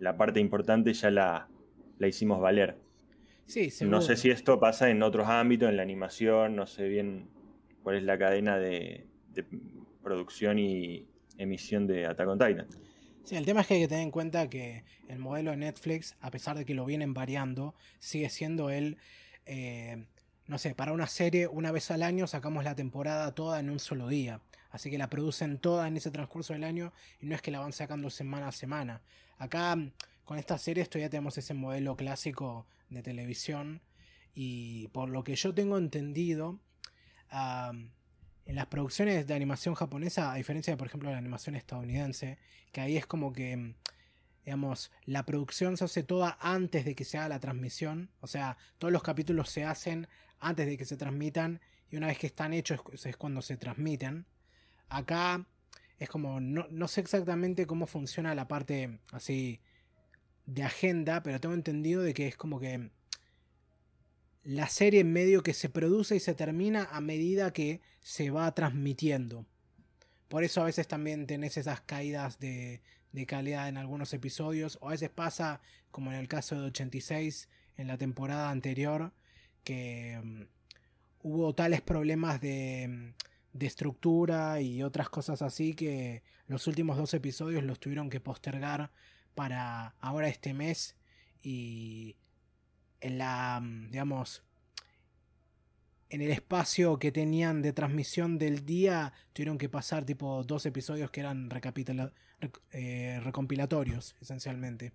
la 0.00 0.16
parte 0.16 0.40
importante 0.40 0.92
ya 0.92 1.12
la, 1.12 1.48
la 2.00 2.08
hicimos 2.08 2.40
valer. 2.40 2.78
Sí, 3.46 3.70
No 3.82 4.00
sé 4.00 4.16
si 4.16 4.30
esto 4.30 4.58
pasa 4.58 4.88
en 4.88 5.02
otros 5.02 5.28
ámbitos, 5.28 5.68
en 5.68 5.76
la 5.76 5.82
animación, 5.82 6.56
no 6.56 6.66
sé 6.66 6.88
bien 6.88 7.28
cuál 7.82 7.96
es 7.96 8.02
la 8.02 8.18
cadena 8.18 8.56
de, 8.56 9.06
de 9.34 9.44
producción 10.02 10.58
y 10.58 11.06
emisión 11.36 11.86
de 11.86 12.06
Attack 12.06 12.28
on 12.28 12.38
Titan. 12.38 12.66
Sí, 13.24 13.36
el 13.36 13.44
tema 13.44 13.60
es 13.60 13.66
que 13.66 13.74
hay 13.74 13.80
que 13.80 13.88
tener 13.88 14.04
en 14.04 14.10
cuenta 14.10 14.48
que 14.48 14.84
el 15.08 15.18
modelo 15.18 15.50
de 15.52 15.58
Netflix, 15.58 16.16
a 16.20 16.30
pesar 16.30 16.56
de 16.56 16.64
que 16.64 16.74
lo 16.74 16.84
vienen 16.84 17.14
variando, 17.14 17.74
sigue 17.98 18.28
siendo 18.30 18.70
el... 18.70 18.96
eh, 19.46 20.06
no 20.46 20.58
sé, 20.58 20.74
para 20.74 20.92
una 20.92 21.06
serie 21.06 21.46
una 21.46 21.70
vez 21.70 21.90
al 21.90 22.02
año 22.02 22.26
sacamos 22.26 22.64
la 22.64 22.74
temporada 22.74 23.32
toda 23.32 23.60
en 23.60 23.70
un 23.70 23.78
solo 23.78 24.08
día. 24.08 24.40
Así 24.70 24.90
que 24.90 24.98
la 24.98 25.08
producen 25.08 25.58
toda 25.58 25.86
en 25.86 25.96
ese 25.96 26.10
transcurso 26.10 26.52
del 26.52 26.64
año 26.64 26.92
y 27.20 27.26
no 27.26 27.34
es 27.34 27.42
que 27.42 27.50
la 27.50 27.60
van 27.60 27.72
sacando 27.72 28.10
semana 28.10 28.48
a 28.48 28.52
semana. 28.52 29.02
Acá 29.38 29.76
con 30.24 30.38
esta 30.38 30.58
serie 30.58 30.84
ya 30.84 31.08
tenemos 31.08 31.38
ese 31.38 31.54
modelo 31.54 31.96
clásico 31.96 32.66
de 32.94 33.02
televisión 33.02 33.82
y 34.34 34.88
por 34.88 35.08
lo 35.08 35.24
que 35.24 35.36
yo 35.36 35.54
tengo 35.54 35.78
entendido, 35.78 36.60
en 37.30 38.56
las 38.56 38.66
producciones 38.66 39.26
de 39.26 39.34
animación 39.34 39.74
japonesa, 39.74 40.32
a 40.32 40.36
diferencia 40.36 40.72
de 40.72 40.76
por 40.76 40.86
ejemplo 40.86 41.10
la 41.10 41.18
animación 41.18 41.54
estadounidense, 41.54 42.38
que 42.72 42.80
ahí 42.80 42.96
es 42.96 43.06
como 43.06 43.32
que 43.32 43.74
digamos, 44.44 44.90
la 45.04 45.24
producción 45.24 45.76
se 45.76 45.84
hace 45.84 46.02
toda 46.02 46.36
antes 46.40 46.84
de 46.84 46.94
que 46.94 47.04
se 47.04 47.18
haga 47.18 47.28
la 47.28 47.40
transmisión. 47.40 48.10
O 48.20 48.26
sea, 48.26 48.56
todos 48.78 48.92
los 48.92 49.02
capítulos 49.02 49.50
se 49.50 49.64
hacen 49.64 50.08
antes 50.40 50.66
de 50.66 50.76
que 50.76 50.84
se 50.84 50.96
transmitan. 50.96 51.60
Y 51.90 51.96
una 51.96 52.08
vez 52.08 52.18
que 52.18 52.26
están 52.26 52.52
hechos 52.52 52.80
es 53.04 53.16
cuando 53.16 53.42
se 53.42 53.56
transmiten. 53.56 54.26
Acá 54.88 55.46
es 55.98 56.08
como, 56.08 56.40
no, 56.40 56.66
no 56.70 56.88
sé 56.88 57.02
exactamente 57.02 57.66
cómo 57.66 57.86
funciona 57.86 58.34
la 58.34 58.48
parte 58.48 58.98
así 59.12 59.60
de 60.46 60.62
agenda, 60.62 61.22
pero 61.22 61.40
tengo 61.40 61.54
entendido 61.54 62.02
de 62.02 62.14
que 62.14 62.26
es 62.28 62.36
como 62.36 62.60
que 62.60 62.90
la 64.44 64.68
serie 64.68 65.00
en 65.00 65.12
medio 65.12 65.42
que 65.42 65.54
se 65.54 65.68
produce 65.68 66.16
y 66.16 66.20
se 66.20 66.34
termina 66.34 66.88
a 66.90 67.00
medida 67.00 67.52
que 67.52 67.80
se 68.00 68.30
va 68.30 68.52
transmitiendo. 68.54 69.46
Por 70.28 70.44
eso 70.44 70.62
a 70.62 70.66
veces 70.66 70.88
también 70.88 71.26
tenés 71.26 71.56
esas 71.56 71.80
caídas 71.82 72.38
de, 72.40 72.82
de 73.12 73.26
calidad 73.26 73.68
en 73.68 73.76
algunos 73.76 74.12
episodios, 74.14 74.78
o 74.80 74.88
a 74.88 74.92
veces 74.92 75.10
pasa, 75.10 75.60
como 75.90 76.10
en 76.10 76.18
el 76.18 76.28
caso 76.28 76.60
de 76.60 76.66
86, 76.68 77.48
en 77.76 77.86
la 77.86 77.98
temporada 77.98 78.50
anterior, 78.50 79.12
que 79.64 80.20
mm, 80.22 80.42
hubo 81.22 81.54
tales 81.54 81.82
problemas 81.82 82.40
de, 82.40 82.88
mm, 82.88 83.58
de, 83.58 83.66
estructura 83.66 84.60
y 84.60 84.82
otras 84.82 85.08
cosas 85.08 85.42
así 85.42 85.74
que 85.74 86.22
los 86.46 86.66
últimos 86.66 86.96
dos 86.96 87.14
episodios 87.14 87.62
los 87.62 87.78
tuvieron 87.78 88.10
que 88.10 88.20
postergar 88.20 88.90
para 89.34 89.94
ahora 90.00 90.28
este 90.28 90.54
mes 90.54 90.96
y 91.42 92.16
en 93.00 93.18
la, 93.18 93.60
mm, 93.60 93.90
digamos, 93.90 94.42
en 96.12 96.20
el 96.20 96.30
espacio 96.30 96.98
que 96.98 97.10
tenían 97.10 97.62
de 97.62 97.72
transmisión 97.72 98.38
del 98.38 98.66
día 98.66 99.12
tuvieron 99.32 99.56
que 99.56 99.68
pasar 99.68 100.04
tipo 100.04 100.44
dos 100.44 100.66
episodios 100.66 101.10
que 101.10 101.20
eran 101.20 101.50
eh, 102.72 103.20
recompilatorios, 103.22 104.14
esencialmente. 104.20 104.92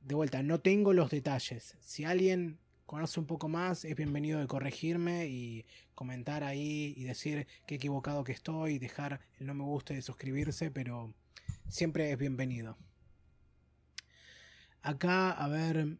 de 0.00 0.14
vuelta, 0.14 0.42
no 0.42 0.60
tengo 0.60 0.92
los 0.92 1.10
detalles. 1.10 1.76
Si 1.80 2.04
alguien 2.04 2.58
conoce 2.86 3.20
un 3.20 3.26
poco 3.26 3.48
más, 3.48 3.84
es 3.84 3.96
bienvenido 3.96 4.40
de 4.40 4.46
corregirme 4.46 5.26
y 5.26 5.66
comentar 5.94 6.44
ahí 6.44 6.94
y 6.96 7.04
decir 7.04 7.46
qué 7.66 7.74
equivocado 7.74 8.24
que 8.24 8.32
estoy, 8.32 8.78
dejar 8.78 9.20
el 9.38 9.46
no 9.46 9.54
me 9.54 9.64
gusta 9.64 9.92
y 9.92 10.02
suscribirse, 10.02 10.70
pero 10.70 11.12
siempre 11.68 12.12
es 12.12 12.18
bienvenido. 12.18 12.78
Acá, 14.86 15.32
a 15.32 15.48
ver, 15.48 15.98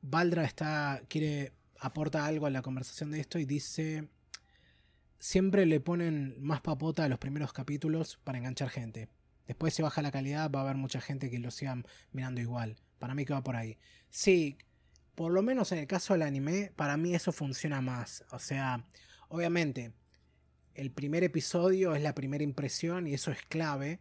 Valdra 0.00 0.44
está, 0.44 1.02
quiere 1.06 1.52
aporta 1.78 2.24
algo 2.24 2.46
a 2.46 2.50
la 2.50 2.62
conversación 2.62 3.10
de 3.10 3.20
esto 3.20 3.38
y 3.38 3.44
dice, 3.44 4.08
siempre 5.18 5.66
le 5.66 5.80
ponen 5.80 6.34
más 6.40 6.62
papota 6.62 7.04
a 7.04 7.08
los 7.10 7.18
primeros 7.18 7.52
capítulos 7.52 8.18
para 8.24 8.38
enganchar 8.38 8.70
gente. 8.70 9.10
Después 9.46 9.74
se 9.74 9.82
baja 9.82 10.00
la 10.00 10.10
calidad, 10.12 10.50
va 10.50 10.60
a 10.60 10.62
haber 10.62 10.76
mucha 10.76 11.02
gente 11.02 11.28
que 11.28 11.38
lo 11.38 11.50
siga 11.50 11.76
mirando 12.12 12.40
igual. 12.40 12.76
Para 12.98 13.14
mí 13.14 13.26
que 13.26 13.34
va 13.34 13.42
por 13.42 13.54
ahí. 13.54 13.76
Sí, 14.08 14.56
por 15.14 15.30
lo 15.30 15.42
menos 15.42 15.70
en 15.72 15.78
el 15.80 15.86
caso 15.86 16.14
del 16.14 16.22
anime, 16.22 16.72
para 16.74 16.96
mí 16.96 17.14
eso 17.14 17.32
funciona 17.32 17.82
más. 17.82 18.24
O 18.30 18.38
sea, 18.38 18.86
obviamente, 19.28 19.92
el 20.72 20.90
primer 20.90 21.22
episodio 21.22 21.94
es 21.94 22.02
la 22.02 22.14
primera 22.14 22.42
impresión 22.42 23.06
y 23.06 23.12
eso 23.12 23.30
es 23.30 23.42
clave. 23.42 24.00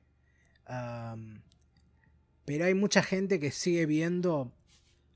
Pero 2.45 2.65
hay 2.65 2.75
mucha 2.75 3.01
gente 3.01 3.39
que 3.39 3.51
sigue 3.51 3.85
viendo 3.87 4.51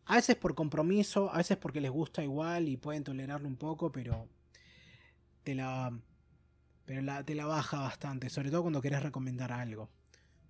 a 0.05 0.15
veces 0.15 0.35
por 0.35 0.55
compromiso, 0.55 1.31
a 1.31 1.37
veces 1.37 1.57
porque 1.57 1.79
les 1.81 1.91
gusta 1.91 2.23
igual 2.23 2.67
y 2.67 2.77
pueden 2.77 3.03
tolerarlo 3.03 3.47
un 3.47 3.55
poco, 3.55 3.91
pero 3.91 4.27
te 5.43 5.53
la, 5.53 5.95
pero 6.85 7.03
la, 7.03 7.23
te 7.23 7.35
la 7.35 7.45
baja 7.45 7.79
bastante, 7.79 8.29
sobre 8.31 8.49
todo 8.49 8.63
cuando 8.63 8.81
querés 8.81 9.03
recomendar 9.03 9.51
algo. 9.51 9.87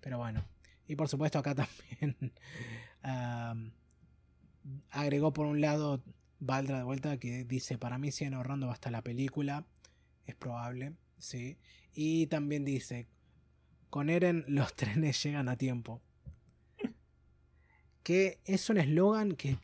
Pero 0.00 0.16
bueno, 0.16 0.42
y 0.88 0.96
por 0.96 1.08
supuesto 1.08 1.38
acá 1.38 1.54
también 1.54 2.32
agregó 4.90 5.32
por 5.32 5.46
un 5.46 5.60
lado 5.60 6.02
Valdra 6.42 6.78
de 6.78 6.84
vuelta 6.84 7.18
que 7.18 7.44
dice, 7.44 7.76
para 7.76 7.98
mí 7.98 8.10
siguen 8.12 8.32
ahorrando 8.32 8.70
hasta 8.70 8.90
la 8.90 9.02
película, 9.02 9.66
es 10.24 10.34
probable, 10.34 10.94
sí. 11.18 11.58
Y 11.92 12.28
también 12.28 12.64
dice, 12.64 13.08
con 13.90 14.08
Eren 14.08 14.46
los 14.48 14.74
trenes 14.76 15.22
llegan 15.22 15.50
a 15.50 15.56
tiempo 15.56 16.00
que 18.02 18.38
es 18.44 18.70
un 18.70 18.78
eslogan 18.78 19.32
que 19.32 19.58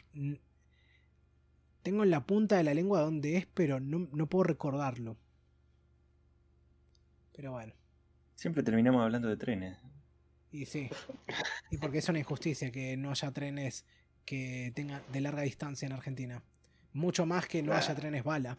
tengo 1.83 2.03
en 2.03 2.11
la 2.11 2.27
punta 2.27 2.57
de 2.57 2.65
la 2.65 2.75
lengua 2.75 3.01
donde 3.01 3.37
es, 3.37 3.47
pero 3.47 3.81
no, 3.81 4.27
puedo 4.27 4.45
recordarlo. 4.45 5.17
Pero 7.33 7.53
bueno. 7.53 7.75
Siempre 8.35 8.63
terminamos 8.63 9.03
hablando 9.03 9.29
de 9.29 9.37
trenes. 9.37 9.79
Y 10.51 10.67
sí. 10.67 10.91
Y 11.71 11.79
porque 11.79 11.99
es 11.99 12.09
una 12.09 12.19
injusticia 12.19 12.71
que 12.71 12.97
no 12.97 13.11
haya 13.11 13.31
trenes 13.31 13.85
que 14.25 14.73
tengan 14.75 15.03
de 15.13 15.21
larga 15.21 15.43
distancia 15.43 15.87
en 15.87 15.93
Argentina. 15.93 16.43
Mucho 16.93 17.27
más 17.27 17.47
que 17.47 17.63
no 17.63 17.73
haya 17.73 17.95
trenes 17.95 18.25
bala. 18.25 18.59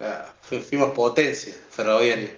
Ah, 0.00 0.34
fuimos 0.40 0.90
potencia 0.90 1.54
ferroviaria. 1.70 2.36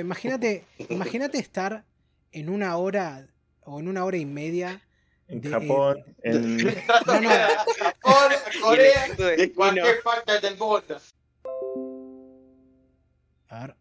imagínate, 0.00 0.64
imagínate 0.88 1.38
estar 1.38 1.84
en 2.32 2.48
una 2.48 2.76
hora 2.76 3.31
o 3.64 3.80
en 3.80 3.88
una 3.88 4.04
hora 4.04 4.16
y 4.16 4.26
media. 4.26 4.82
En 5.28 5.42
Japón, 5.42 6.04
en. 6.22 6.56
No, 7.06 7.20
no. 7.20 7.30
Japón, 7.78 8.32
Corea, 8.60 9.16
cualquier 9.54 10.02
parte 10.02 10.40
del 10.40 10.58
mundo. 10.58 11.00
A 13.48 13.60
ver. 13.60 13.76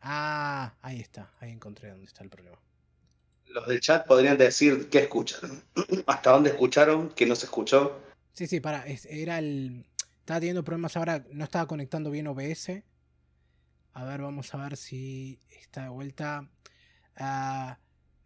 Ah, 0.00 0.74
ahí 0.82 1.00
está, 1.00 1.32
ahí 1.40 1.50
encontré 1.50 1.88
dónde 1.88 2.06
está 2.06 2.22
el 2.22 2.30
problema. 2.30 2.58
Los 3.46 3.66
del 3.66 3.80
chat 3.80 4.06
podrían 4.06 4.36
decir 4.36 4.90
qué 4.90 4.98
escucharon, 4.98 5.62
hasta 6.06 6.32
dónde 6.32 6.50
escucharon, 6.50 7.10
qué 7.10 7.24
no 7.24 7.36
se 7.36 7.46
escuchó. 7.46 8.00
Sí, 8.34 8.46
sí, 8.46 8.60
para, 8.60 8.84
era 8.86 9.38
el. 9.38 9.86
Estaba 10.20 10.40
teniendo 10.40 10.64
problemas 10.64 10.96
ahora, 10.96 11.24
no 11.30 11.44
estaba 11.44 11.66
conectando 11.66 12.10
bien 12.10 12.26
OBS. 12.26 12.82
A 13.92 14.04
ver, 14.04 14.22
vamos 14.22 14.52
a 14.52 14.58
ver 14.58 14.76
si 14.76 15.40
está 15.48 15.84
de 15.84 15.88
vuelta 15.88 16.48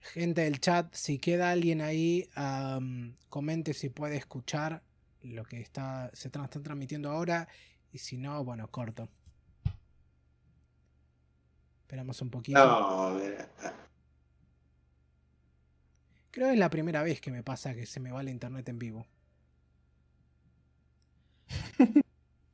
gente 0.01 0.43
del 0.43 0.61
chat, 0.61 0.95
si 0.95 1.19
queda 1.19 1.51
alguien 1.51 1.81
ahí, 1.81 2.29
comente 3.29 3.75
si 3.75 3.89
puede 3.89 4.17
escuchar 4.17 4.83
lo 5.23 5.45
que 5.45 5.61
está, 5.61 6.11
se 6.13 6.29
está 6.29 6.47
transmitiendo 6.49 7.11
ahora. 7.11 7.49
Y 7.93 7.99
si 7.99 8.17
no, 8.19 8.45
bueno, 8.45 8.69
corto. 8.71 9.09
Esperamos 11.83 12.21
un 12.21 12.31
poquito. 12.31 12.59
Creo 16.31 16.49
que 16.49 16.53
es 16.53 16.59
la 16.59 16.71
primera 16.71 17.03
vez 17.03 17.21
que 17.21 17.31
me 17.31 17.43
pasa 17.43 17.75
que 17.75 17.87
se 17.87 17.99
me 18.01 18.13
va 18.13 18.23
la 18.23 18.31
internet 18.31 18.69
en 18.69 18.79
vivo. 18.79 19.07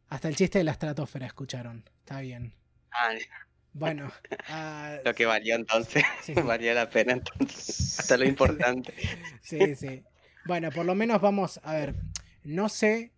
Hasta 0.08 0.28
el 0.28 0.36
chiste 0.36 0.58
de 0.58 0.64
la 0.64 0.70
estratosfera 0.72 1.26
escucharon. 1.26 1.84
Está 1.98 2.20
bien. 2.20 2.54
Ah, 2.92 3.10
bueno. 3.74 4.10
Ah, 4.48 4.98
lo 5.04 5.14
que 5.14 5.26
valió 5.26 5.56
entonces. 5.56 6.04
Valía 6.46 6.74
la 6.74 6.88
pena 6.88 7.12
entonces. 7.12 7.98
Hasta 7.98 8.16
lo 8.16 8.24
importante. 8.24 8.94
sí, 9.42 9.74
sí. 9.74 10.02
Bueno, 10.46 10.70
por 10.70 10.86
lo 10.86 10.94
menos 10.94 11.20
vamos 11.20 11.60
a 11.62 11.74
ver. 11.74 11.96
No 12.44 12.68
sé, 12.68 13.12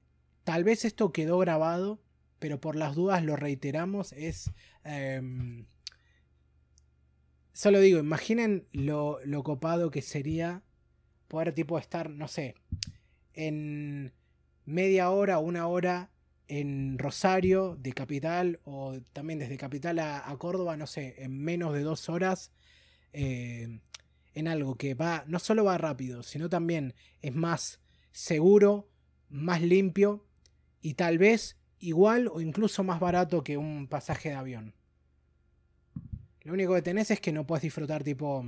tal 0.45 0.65
vez 0.65 0.85
esto 0.85 1.13
quedó 1.13 1.39
grabado, 1.39 2.01
pero 2.39 2.61
por 2.61 2.75
las 2.75 2.95
dudas 2.95 3.23
lo 3.23 3.37
reiteramos. 3.37 4.13
Es... 4.13 4.51
Em, 4.83 5.67
solo 7.53 7.81
digo, 7.81 7.99
imaginen 7.99 8.67
lo, 8.73 9.19
lo 9.25 9.43
copado 9.43 9.91
que 9.91 10.03
sería 10.03 10.63
poder 11.29 11.53
tipo 11.53 11.79
estar, 11.79 12.09
no 12.09 12.29
sé, 12.29 12.55
en 13.35 14.15
media 14.65 15.11
hora, 15.11 15.39
una 15.39 15.67
hora 15.67 16.11
en 16.49 16.99
Rosario, 16.99 17.77
de 17.81 17.93
Capital, 17.93 18.61
o 18.65 18.99
también 19.13 19.39
desde 19.39 19.57
Capital 19.57 19.99
a, 19.99 20.35
Córdoba, 20.39 20.77
no 20.77 20.87
sé, 20.87 21.17
en 21.19 21.39
menos 21.39 21.73
de 21.75 21.81
dos 21.81 22.09
horas, 22.09 22.53
eh, 23.13 23.81
en 24.35 24.49
algo 24.49 24.77
que 24.77 24.95
va, 24.95 25.25
no 25.27 25.39
solo 25.39 25.65
va 25.65 25.79
rápido, 25.79 26.23
sino 26.23 26.49
también 26.49 26.95
es 27.23 27.35
más 27.35 27.81
seguro, 28.13 28.89
más 29.29 29.63
limpio 29.63 30.27
y 30.81 30.95
tal 30.95 31.19
vez 31.19 31.57
igual 31.79 32.29
o 32.29 32.41
incluso 32.41 32.85
más 32.85 33.01
barato 33.01 33.43
que 33.43 33.57
un 33.57 33.89
pasaje 33.89 34.31
de 34.31 34.35
avión. 34.35 34.75
Lo 36.43 36.53
único 36.53 36.75
que 36.75 36.83
tenés 36.83 37.11
es 37.11 37.21
que 37.21 37.33
no 37.33 37.47
puedes 37.47 37.63
disfrutar 37.63 38.05
tipo, 38.05 38.45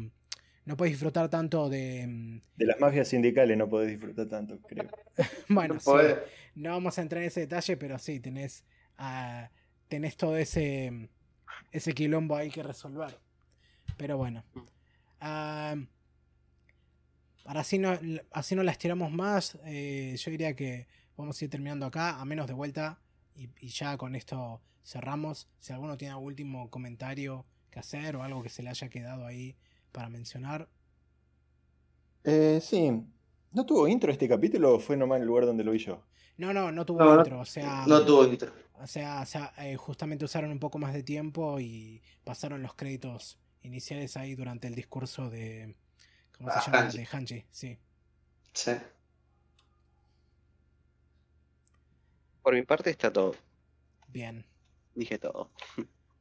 no 0.65 0.77
puedes 0.77 0.93
disfrutar 0.93 1.29
tanto 1.29 1.69
de... 1.69 2.41
De 2.57 2.67
las 2.67 2.79
mafias 2.79 3.09
sindicales 3.09 3.57
no 3.57 3.69
podés 3.69 3.89
disfrutar 3.89 4.29
tanto, 4.29 4.61
creo. 4.61 4.89
Bueno, 5.49 5.75
No 5.75 5.81
sí, 5.81 5.87
podés. 5.87 6.19
No 6.59 6.71
vamos 6.71 6.99
a 6.99 7.03
entrar 7.03 7.23
en 7.23 7.29
ese 7.29 7.41
detalle, 7.41 7.77
pero 7.77 7.99
sí, 7.99 8.21
tenés, 8.21 8.65
ah, 8.99 9.51
tenés 9.89 10.17
todo 10.17 10.37
ese, 10.37 11.09
ese 11.71 11.95
quilombo 11.95 12.37
ahí 12.37 12.51
que 12.51 12.63
resolver. 12.63 13.19
Pero 13.97 14.17
bueno. 14.17 14.45
Ah, 15.21 15.77
para 17.45 17.61
así 17.61 17.79
no, 17.79 17.99
así 18.33 18.55
no 18.55 18.63
las 18.63 18.79
tiramos 18.79 19.11
más, 19.11 19.59
eh, 19.65 20.15
yo 20.19 20.31
diría 20.31 20.55
que 20.55 20.87
vamos 21.17 21.41
a 21.41 21.45
ir 21.45 21.51
terminando 21.51 21.87
acá, 21.87 22.21
a 22.21 22.25
menos 22.25 22.47
de 22.47 22.55
vuelta. 22.55 23.01
Y, 23.35 23.49
y 23.61 23.69
ya 23.69 23.97
con 23.97 24.17
esto 24.17 24.61
cerramos. 24.85 25.49
Si 25.61 25.73
alguno 25.73 25.97
tiene 25.97 26.13
algún 26.13 26.27
último 26.27 26.71
comentario 26.71 27.47
que 27.71 27.79
hacer 27.79 28.17
o 28.17 28.23
algo 28.23 28.43
que 28.43 28.49
se 28.49 28.63
le 28.63 28.71
haya 28.71 28.89
quedado 28.89 29.27
ahí 29.27 29.57
para 29.93 30.09
mencionar. 30.09 30.69
Eh, 32.25 32.61
sí. 32.61 32.91
¿No 33.53 33.65
tuvo 33.65 33.87
intro 33.89 34.11
este 34.13 34.29
capítulo 34.29 34.75
o 34.75 34.81
fue 34.81 34.97
nomás 34.97 35.21
el 35.21 35.27
lugar 35.27 35.47
donde 35.47 35.65
lo 35.65 35.73
vi 35.73 35.79
yo? 35.79 36.03
No, 36.39 36.53
no, 36.55 36.73
no 36.73 36.87
tuvo 36.87 37.01
No, 37.01 37.17
intro. 37.17 37.41
O 37.41 37.45
sea, 37.45 37.85
No 37.87 38.05
tuvo 38.05 38.25
intro. 38.25 38.53
O 38.81 38.87
sea, 38.87 39.21
o 39.23 39.27
sea, 39.27 39.53
eh, 39.59 39.77
justamente 39.77 40.25
usaron 40.25 40.51
un 40.53 40.61
poco 40.61 40.79
más 40.79 40.95
de 40.95 41.03
tiempo 41.03 41.59
y 41.61 42.01
pasaron 42.25 42.63
los 42.63 42.75
créditos 42.75 43.39
iniciales 43.63 44.17
ahí 44.17 44.35
durante 44.35 44.69
el 44.69 44.75
discurso 44.75 45.29
de. 45.31 45.77
¿Cómo 46.37 46.51
se 46.51 46.59
Ah, 46.59 46.63
llama? 46.67 46.79
Hanji. 46.79 46.99
De 46.99 47.07
Hanji, 47.11 47.45
sí. 47.51 47.79
Sí. 48.53 48.73
Por 52.43 52.55
mi 52.55 52.63
parte 52.63 52.91
está 52.91 53.13
todo. 53.13 53.35
Bien, 54.09 54.45
Dije 54.95 55.19
todo. 55.19 55.51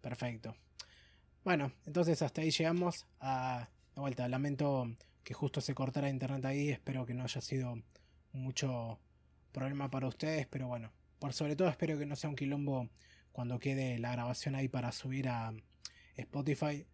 perfecto. 0.02 0.56
Bueno, 1.44 1.72
entonces 1.86 2.22
hasta 2.22 2.42
ahí 2.42 2.52
llegamos. 2.52 3.06
A, 3.20 3.70
de 3.96 4.02
vuelta, 4.02 4.28
lamento 4.28 4.88
que 5.24 5.34
justo 5.34 5.62
se 5.62 5.74
cortara 5.74 6.10
internet 6.10 6.44
ahí. 6.46 6.70
Espero 6.70 7.06
que 7.06 7.14
no 7.14 7.24
haya 7.24 7.42
sido 7.42 7.82
mucho 8.34 9.00
problema 9.58 9.90
para 9.90 10.08
ustedes, 10.08 10.46
pero 10.46 10.68
bueno, 10.68 10.92
por 11.18 11.34
sobre 11.34 11.56
todo 11.56 11.68
espero 11.68 11.98
que 11.98 12.06
no 12.06 12.16
sea 12.16 12.30
un 12.30 12.36
quilombo 12.36 12.90
cuando 13.32 13.58
quede 13.58 13.98
la 13.98 14.12
grabación 14.12 14.54
ahí 14.54 14.68
para 14.68 14.92
subir 14.92 15.30
a 15.30 15.52
Spotify. 16.16 16.86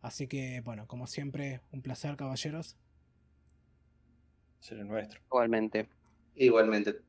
Así 0.00 0.28
que, 0.28 0.60
bueno, 0.60 0.86
como 0.86 1.08
siempre, 1.08 1.60
un 1.72 1.82
placer, 1.82 2.16
caballeros. 2.16 2.76
Será 4.60 4.84
nuestro. 4.84 5.20
Igualmente. 5.26 5.88
Igualmente. 6.36 7.00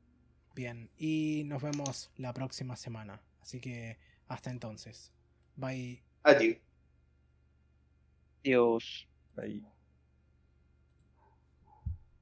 Bien, 0.55 0.89
y 0.97 1.43
nos 1.45 1.61
vemos 1.61 2.11
la 2.17 2.33
próxima 2.33 2.75
semana. 2.75 3.21
Así 3.41 3.59
que 3.59 3.97
hasta 4.27 4.49
entonces. 4.49 5.11
Bye. 5.55 6.01
Allí. 6.23 6.59
Dios. 8.43 9.07
Ahí. 9.37 9.63